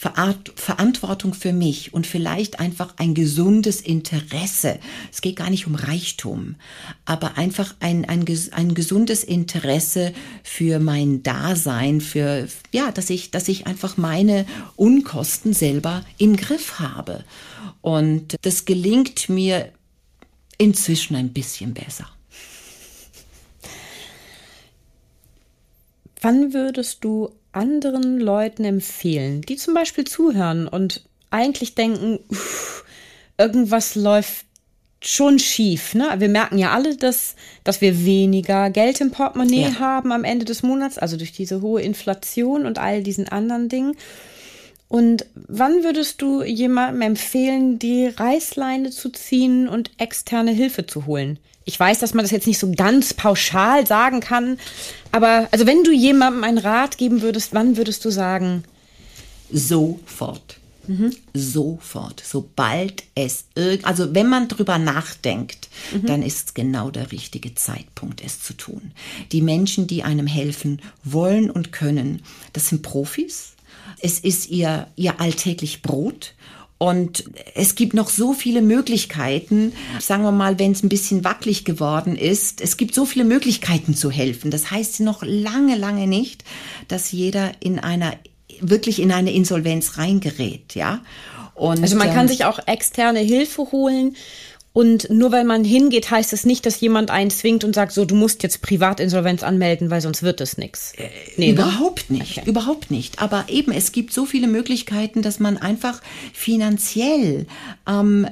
Verantwortung 0.00 1.34
für 1.34 1.52
mich 1.52 1.92
und 1.92 2.06
vielleicht 2.06 2.60
einfach 2.60 2.94
ein 2.98 3.14
gesundes 3.14 3.80
Interesse. 3.80 4.78
Es 5.10 5.20
geht 5.20 5.34
gar 5.34 5.50
nicht 5.50 5.66
um 5.66 5.74
Reichtum, 5.74 6.54
aber 7.04 7.36
einfach 7.36 7.74
ein, 7.80 8.04
ein, 8.04 8.24
ein 8.52 8.74
gesundes 8.74 9.24
Interesse 9.24 10.12
für 10.44 10.78
mein 10.78 11.24
Dasein, 11.24 12.00
für, 12.00 12.46
ja, 12.70 12.92
dass 12.92 13.10
ich, 13.10 13.32
dass 13.32 13.48
ich 13.48 13.66
einfach 13.66 13.96
meine 13.96 14.46
Unkosten 14.76 15.52
selber 15.52 16.04
im 16.16 16.36
Griff 16.36 16.78
habe. 16.78 17.24
Und 17.80 18.36
das 18.42 18.66
gelingt 18.66 19.28
mir 19.28 19.72
inzwischen 20.58 21.16
ein 21.16 21.32
bisschen 21.32 21.74
besser. 21.74 22.06
Wann 26.20 26.52
würdest 26.52 27.02
du 27.02 27.30
anderen 27.58 28.20
Leuten 28.20 28.64
empfehlen, 28.64 29.42
die 29.42 29.56
zum 29.56 29.74
Beispiel 29.74 30.04
zuhören 30.04 30.68
und 30.68 31.04
eigentlich 31.30 31.74
denken, 31.74 32.20
uff, 32.30 32.84
irgendwas 33.36 33.94
läuft 33.94 34.46
schon 35.00 35.38
schief. 35.38 35.94
Ne? 35.94 36.08
Wir 36.18 36.28
merken 36.28 36.58
ja 36.58 36.72
alle, 36.72 36.96
dass, 36.96 37.36
dass 37.64 37.80
wir 37.80 38.04
weniger 38.04 38.70
Geld 38.70 39.00
im 39.00 39.10
Portemonnaie 39.10 39.62
ja. 39.62 39.78
haben 39.78 40.12
am 40.12 40.24
Ende 40.24 40.44
des 40.44 40.62
Monats, 40.62 40.98
also 40.98 41.16
durch 41.16 41.32
diese 41.32 41.60
hohe 41.60 41.82
Inflation 41.82 42.66
und 42.66 42.78
all 42.78 43.02
diesen 43.02 43.28
anderen 43.28 43.68
Dingen. 43.68 43.96
Und 44.88 45.26
wann 45.34 45.84
würdest 45.84 46.22
du 46.22 46.42
jemandem 46.42 47.02
empfehlen, 47.02 47.78
die 47.78 48.06
Reißleine 48.06 48.90
zu 48.90 49.10
ziehen 49.10 49.68
und 49.68 49.90
externe 49.98 50.50
Hilfe 50.50 50.86
zu 50.86 51.06
holen? 51.06 51.38
Ich 51.68 51.78
weiß, 51.78 51.98
dass 51.98 52.14
man 52.14 52.24
das 52.24 52.30
jetzt 52.30 52.46
nicht 52.46 52.58
so 52.58 52.72
ganz 52.74 53.12
pauschal 53.12 53.86
sagen 53.86 54.20
kann, 54.20 54.58
aber 55.12 55.48
also 55.50 55.66
wenn 55.66 55.84
du 55.84 55.92
jemandem 55.92 56.42
einen 56.42 56.56
Rat 56.56 56.96
geben 56.96 57.20
würdest, 57.20 57.52
wann 57.52 57.76
würdest 57.76 58.06
du 58.06 58.10
sagen? 58.10 58.64
Sofort. 59.52 60.60
Mhm. 60.86 61.14
Sofort, 61.34 62.22
sobald 62.24 63.04
es 63.14 63.44
irgend, 63.54 63.84
also 63.84 64.14
wenn 64.14 64.30
man 64.30 64.48
drüber 64.48 64.78
nachdenkt, 64.78 65.68
mhm. 65.92 66.06
dann 66.06 66.22
ist 66.22 66.46
es 66.46 66.54
genau 66.54 66.90
der 66.90 67.12
richtige 67.12 67.54
Zeitpunkt, 67.54 68.24
es 68.24 68.42
zu 68.42 68.54
tun. 68.54 68.92
Die 69.32 69.42
Menschen, 69.42 69.86
die 69.86 70.02
einem 70.02 70.26
helfen 70.26 70.80
wollen 71.04 71.50
und 71.50 71.70
können, 71.70 72.22
das 72.54 72.68
sind 72.68 72.80
Profis. 72.80 73.52
Es 74.00 74.20
ist 74.20 74.48
ihr, 74.48 74.86
ihr 74.96 75.20
alltäglich 75.20 75.82
Brot. 75.82 76.32
Und 76.78 77.24
es 77.56 77.74
gibt 77.74 77.92
noch 77.92 78.08
so 78.08 78.32
viele 78.32 78.62
Möglichkeiten, 78.62 79.72
sagen 79.98 80.22
wir 80.22 80.30
mal, 80.30 80.60
wenn 80.60 80.70
es 80.70 80.84
ein 80.84 80.88
bisschen 80.88 81.24
wackelig 81.24 81.64
geworden 81.64 82.14
ist, 82.14 82.60
es 82.60 82.76
gibt 82.76 82.94
so 82.94 83.04
viele 83.04 83.24
Möglichkeiten 83.24 83.96
zu 83.96 84.12
helfen. 84.12 84.52
Das 84.52 84.70
heißt 84.70 85.00
noch 85.00 85.24
lange, 85.24 85.76
lange 85.76 86.06
nicht, 86.06 86.44
dass 86.86 87.10
jeder 87.10 87.50
in 87.58 87.80
einer, 87.80 88.14
wirklich 88.60 89.02
in 89.02 89.10
eine 89.10 89.32
Insolvenz 89.32 89.98
reingerät, 89.98 90.76
ja. 90.76 91.00
Und, 91.54 91.82
also 91.82 91.96
man 91.96 92.10
kann 92.10 92.26
ähm, 92.26 92.28
sich 92.28 92.44
auch 92.44 92.60
externe 92.66 93.18
Hilfe 93.18 93.72
holen 93.72 94.14
und 94.78 95.10
nur 95.10 95.32
weil 95.32 95.42
man 95.42 95.64
hingeht, 95.64 96.08
heißt 96.08 96.32
es 96.32 96.46
nicht, 96.46 96.64
dass 96.64 96.78
jemand 96.78 97.10
einen 97.10 97.30
zwingt 97.30 97.64
und 97.64 97.74
sagt, 97.74 97.90
so, 97.90 98.04
du 98.04 98.14
musst 98.14 98.44
jetzt 98.44 98.62
Privatinsolvenz 98.62 99.42
anmelden, 99.42 99.90
weil 99.90 100.00
sonst 100.00 100.22
wird 100.22 100.40
es 100.40 100.56
nichts. 100.56 100.92
Äh, 100.96 101.08
nee, 101.36 101.46
ne? 101.46 101.52
überhaupt 101.54 102.10
ne? 102.12 102.18
nicht, 102.18 102.38
okay. 102.38 102.48
überhaupt 102.48 102.88
nicht. 102.92 103.20
Aber 103.20 103.46
eben, 103.48 103.72
es 103.72 103.90
gibt 103.90 104.12
so 104.12 104.24
viele 104.24 104.46
Möglichkeiten, 104.46 105.20
dass 105.20 105.40
man 105.40 105.56
einfach 105.56 106.00
finanziell, 106.32 107.46
ähm, 107.88 108.24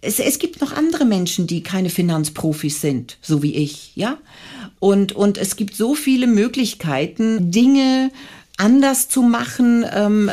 es, 0.00 0.18
es 0.18 0.40
gibt 0.40 0.60
noch 0.60 0.72
andere 0.72 1.04
Menschen, 1.04 1.46
die 1.46 1.62
keine 1.62 1.88
Finanzprofis 1.88 2.80
sind, 2.80 3.18
so 3.22 3.44
wie 3.44 3.54
ich, 3.54 3.94
ja. 3.94 4.18
Und, 4.80 5.12
und 5.12 5.38
es 5.38 5.54
gibt 5.54 5.76
so 5.76 5.94
viele 5.94 6.26
Möglichkeiten, 6.26 7.52
Dinge, 7.52 8.10
anders 8.56 9.08
zu 9.08 9.22
machen, 9.22 9.86
ähm, 9.94 10.32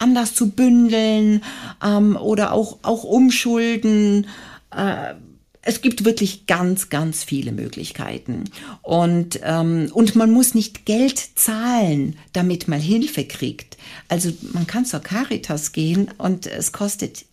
anders 0.00 0.34
zu 0.34 0.50
bündeln 0.50 1.44
ähm, 1.80 2.16
oder 2.16 2.52
auch, 2.52 2.78
auch 2.82 3.04
umschulden 3.04 4.26
äh, 4.74 5.14
es 5.62 5.82
gibt 5.82 6.04
wirklich 6.04 6.46
ganz, 6.46 6.88
ganz 6.88 7.22
viele 7.22 7.52
Möglichkeiten. 7.52 8.44
Und, 8.82 9.40
ähm, 9.42 9.90
und 9.92 10.16
man 10.16 10.30
muss 10.30 10.54
nicht 10.54 10.86
Geld 10.86 11.18
zahlen, 11.34 12.16
damit 12.32 12.66
man 12.66 12.80
Hilfe 12.80 13.24
kriegt. 13.24 13.76
Also 14.08 14.32
man 14.52 14.66
kann 14.66 14.86
zur 14.86 15.00
Caritas 15.00 15.72
gehen 15.72 16.10
und 16.16 16.46
es 16.46 16.72
kostet 16.72 17.26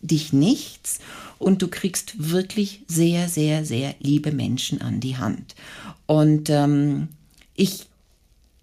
dich 0.00 0.32
nichts 0.32 1.00
und 1.38 1.60
du 1.60 1.68
kriegst 1.68 2.30
wirklich 2.30 2.80
sehr, 2.88 3.28
sehr, 3.28 3.64
sehr 3.64 3.94
liebe 4.00 4.32
Menschen 4.32 4.80
an 4.80 5.00
die 5.00 5.16
Hand. 5.16 5.54
Und 6.06 6.48
ähm, 6.48 7.08
ich, 7.54 7.86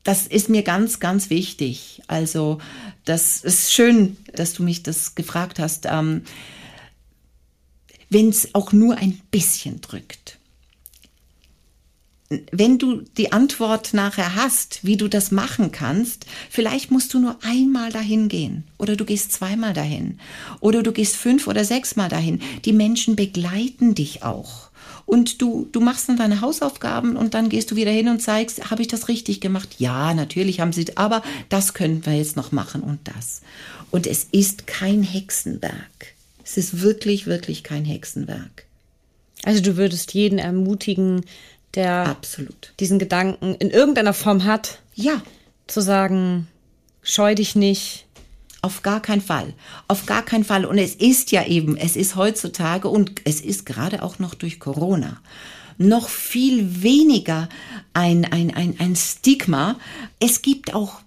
das 0.04 0.26
ist 0.26 0.50
mir 0.50 0.64
ganz, 0.64 1.00
ganz 1.00 1.30
wichtig. 1.30 2.02
Also 2.08 2.58
das 3.06 3.44
ist 3.44 3.72
schön, 3.72 4.18
dass 4.34 4.54
du 4.54 4.64
mich 4.64 4.82
das 4.82 5.14
gefragt 5.14 5.60
hast. 5.60 5.86
Ähm, 5.88 6.24
wenn 8.12 8.30
es 8.30 8.54
auch 8.54 8.74
nur 8.74 8.98
ein 8.98 9.20
bisschen 9.32 9.82
drückt. 9.82 10.38
wenn 12.54 12.78
du 12.78 13.02
die 13.18 13.34
Antwort 13.34 13.94
nachher 13.94 14.36
hast, 14.36 14.86
wie 14.86 14.96
du 14.96 15.10
das 15.10 15.32
machen 15.32 15.74
kannst, 15.74 16.26
vielleicht 16.50 16.90
musst 16.90 17.14
du 17.14 17.20
nur 17.20 17.38
einmal 17.44 17.92
dahin 17.92 18.30
gehen 18.30 18.64
oder 18.78 18.96
du 18.96 19.04
gehst 19.04 19.34
zweimal 19.34 19.74
dahin 19.74 20.18
oder 20.62 20.82
du 20.82 20.94
gehst 20.94 21.18
fünf 21.18 21.48
oder 21.48 21.66
sechsmal 21.66 22.08
dahin. 22.08 22.42
Die 22.64 22.72
Menschen 22.72 23.18
begleiten 23.18 23.96
dich 23.96 24.24
auch. 24.24 24.70
Und 25.06 25.42
du, 25.42 25.68
du 25.74 25.82
machst 25.82 26.08
dann 26.08 26.16
deine 26.16 26.40
Hausaufgaben 26.40 27.18
und 27.18 27.34
dann 27.34 27.50
gehst 27.50 27.70
du 27.72 27.76
wieder 27.76 27.92
hin 27.92 28.08
und 28.08 28.22
zeigst, 28.22 28.72
habe 28.72 28.82
ich 28.82 28.88
das 28.88 29.10
richtig 29.10 29.42
gemacht? 29.42 29.76
Ja, 29.78 30.14
natürlich 30.14 30.62
haben 30.62 30.72
sie, 30.72 30.86
aber 30.96 31.24
das 31.50 31.74
können 31.74 32.06
wir 32.06 32.14
jetzt 32.14 32.38
noch 32.38 32.54
machen 32.54 32.82
und 32.82 33.00
das. 33.04 33.42
Und 33.90 34.08
es 34.08 34.28
ist 34.32 34.68
kein 34.68 35.04
Hexenwerk. 35.04 36.16
Es 36.52 36.58
ist 36.58 36.82
wirklich, 36.82 37.28
wirklich 37.28 37.64
kein 37.64 37.86
Hexenwerk. 37.86 38.66
Also 39.44 39.62
du 39.62 39.78
würdest 39.78 40.14
jeden 40.14 40.38
ermutigen, 40.38 41.26
der 41.76 42.08
Absolut. 42.08 42.74
diesen 42.82 43.00
Gedanken 43.00 43.56
in 43.56 43.70
irgendeiner 43.70 44.14
Form 44.14 44.44
hat, 44.44 44.80
Ja, 44.94 45.22
zu 45.68 45.82
sagen, 45.82 46.48
scheu 47.02 47.36
dich 47.36 47.56
nicht. 47.56 48.06
Auf 48.62 48.84
gar 48.84 49.02
keinen 49.02 49.22
Fall. 49.22 49.54
Auf 49.88 50.06
gar 50.06 50.24
keinen 50.24 50.44
Fall. 50.44 50.66
Und 50.66 50.78
es 50.78 50.94
ist 50.94 51.32
ja 51.32 51.46
eben, 51.46 51.78
es 51.78 51.96
ist 51.96 52.18
heutzutage 52.18 52.90
und 52.90 53.22
es 53.24 53.40
ist 53.40 53.66
gerade 53.66 54.04
auch 54.04 54.20
noch 54.20 54.36
durch 54.36 54.60
Corona 54.60 55.22
noch 55.78 56.10
viel 56.10 56.84
weniger 56.84 57.50
ein, 57.94 58.26
ein, 58.26 58.54
ein, 58.56 58.76
ein 58.80 58.96
Stigma. 58.96 59.78
Es 60.20 60.42
gibt 60.42 60.74
auch, 60.74 61.02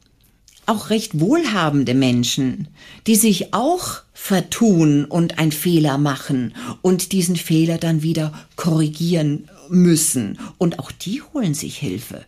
auch 0.67 0.91
recht 0.91 1.21
wohlhabende 1.21 1.95
Menschen, 1.95 2.69
die 3.07 3.17
sich 3.17 3.53
auch 3.55 4.03
vertun 4.12 5.05
und 5.05 5.39
einen 5.39 5.53
Fehler 5.53 5.99
machen 5.99 6.55
und 6.83 7.12
diesen 7.12 7.37
Fehler 7.37 7.79
dann 7.79 8.03
wieder 8.03 8.33
korrigieren 8.57 9.49
müssen. 9.69 10.39
Und 10.59 10.79
auch 10.79 10.91
die 10.91 11.23
holen 11.23 11.55
sich 11.55 11.79
Hilfe. 11.79 12.25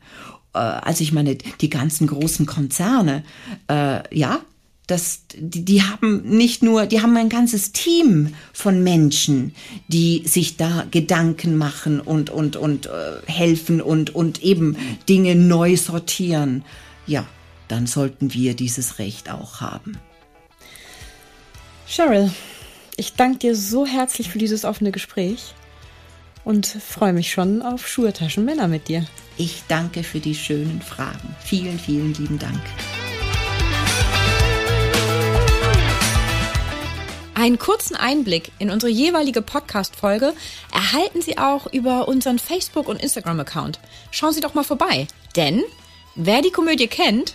Äh, 0.55 0.59
Also 0.59 1.03
ich 1.03 1.13
meine, 1.13 1.37
die 1.37 1.71
ganzen 1.71 2.07
großen 2.07 2.47
Konzerne, 2.47 3.25
äh, 3.69 4.17
ja, 4.17 4.41
das, 4.87 5.23
die, 5.37 5.65
die 5.65 5.83
haben 5.83 6.23
nicht 6.23 6.63
nur, 6.63 6.87
die 6.87 7.03
haben 7.03 7.17
ein 7.17 7.29
ganzes 7.29 7.73
Team 7.73 8.35
von 8.53 8.85
Menschen, 8.85 9.53
die 9.89 10.23
sich 10.27 10.57
da 10.57 10.87
Gedanken 10.91 11.57
machen 11.57 12.01
und, 12.01 12.31
und, 12.31 12.57
und 12.57 12.87
äh, 12.87 12.91
helfen 13.27 13.81
und, 13.81 14.15
und 14.15 14.43
eben 14.43 14.77
Dinge 15.09 15.35
neu 15.35 15.77
sortieren. 15.77 16.65
Ja, 17.07 17.27
dann 17.69 17.87
sollten 17.87 18.33
wir 18.33 18.55
dieses 18.55 18.99
Recht 18.99 19.31
auch 19.31 19.61
haben. 19.61 19.99
Cheryl, 21.87 22.31
ich 22.97 23.15
danke 23.15 23.39
dir 23.39 23.57
so 23.57 23.87
herzlich 23.87 24.31
für 24.31 24.39
dieses 24.39 24.65
offene 24.65 24.91
Gespräch 24.91 25.55
und 26.45 26.67
freue 26.67 27.13
mich 27.13 27.31
schon 27.31 27.63
auf 27.63 27.87
Schuhtaschen 27.87 28.45
Männer 28.45 28.69
mit 28.69 28.89
dir. 28.89 29.07
Ich 29.37 29.65
danke 29.69 30.03
für 30.03 30.21
die 30.21 30.35
schönen 30.35 30.81
Fragen. 30.81 31.35
Vielen, 31.41 31.79
vielen 31.79 32.15
lieben 32.15 32.39
Dank. 32.39 32.61
Einen 37.35 37.59
kurzen 37.59 37.97
Einblick 37.97 38.51
in 38.59 38.71
unsere 38.71 38.91
jeweilige 38.91 39.43
Podcast-Folge 39.43 40.33
erhalten 40.73 41.21
Sie 41.21 41.37
auch 41.37 41.71
über 41.71 42.09
unseren 42.09 42.39
Facebook- 42.39 42.89
und 42.89 43.03
Instagram-Account. 43.03 43.79
Schauen 44.11 44.33
Sie 44.33 44.41
doch 44.41 44.55
mal 44.55 44.65
vorbei, 44.65 45.07
denn 45.37 45.63
wer 46.15 46.41
die 46.41 46.51
Komödie 46.51 46.87
kennt, 46.87 47.35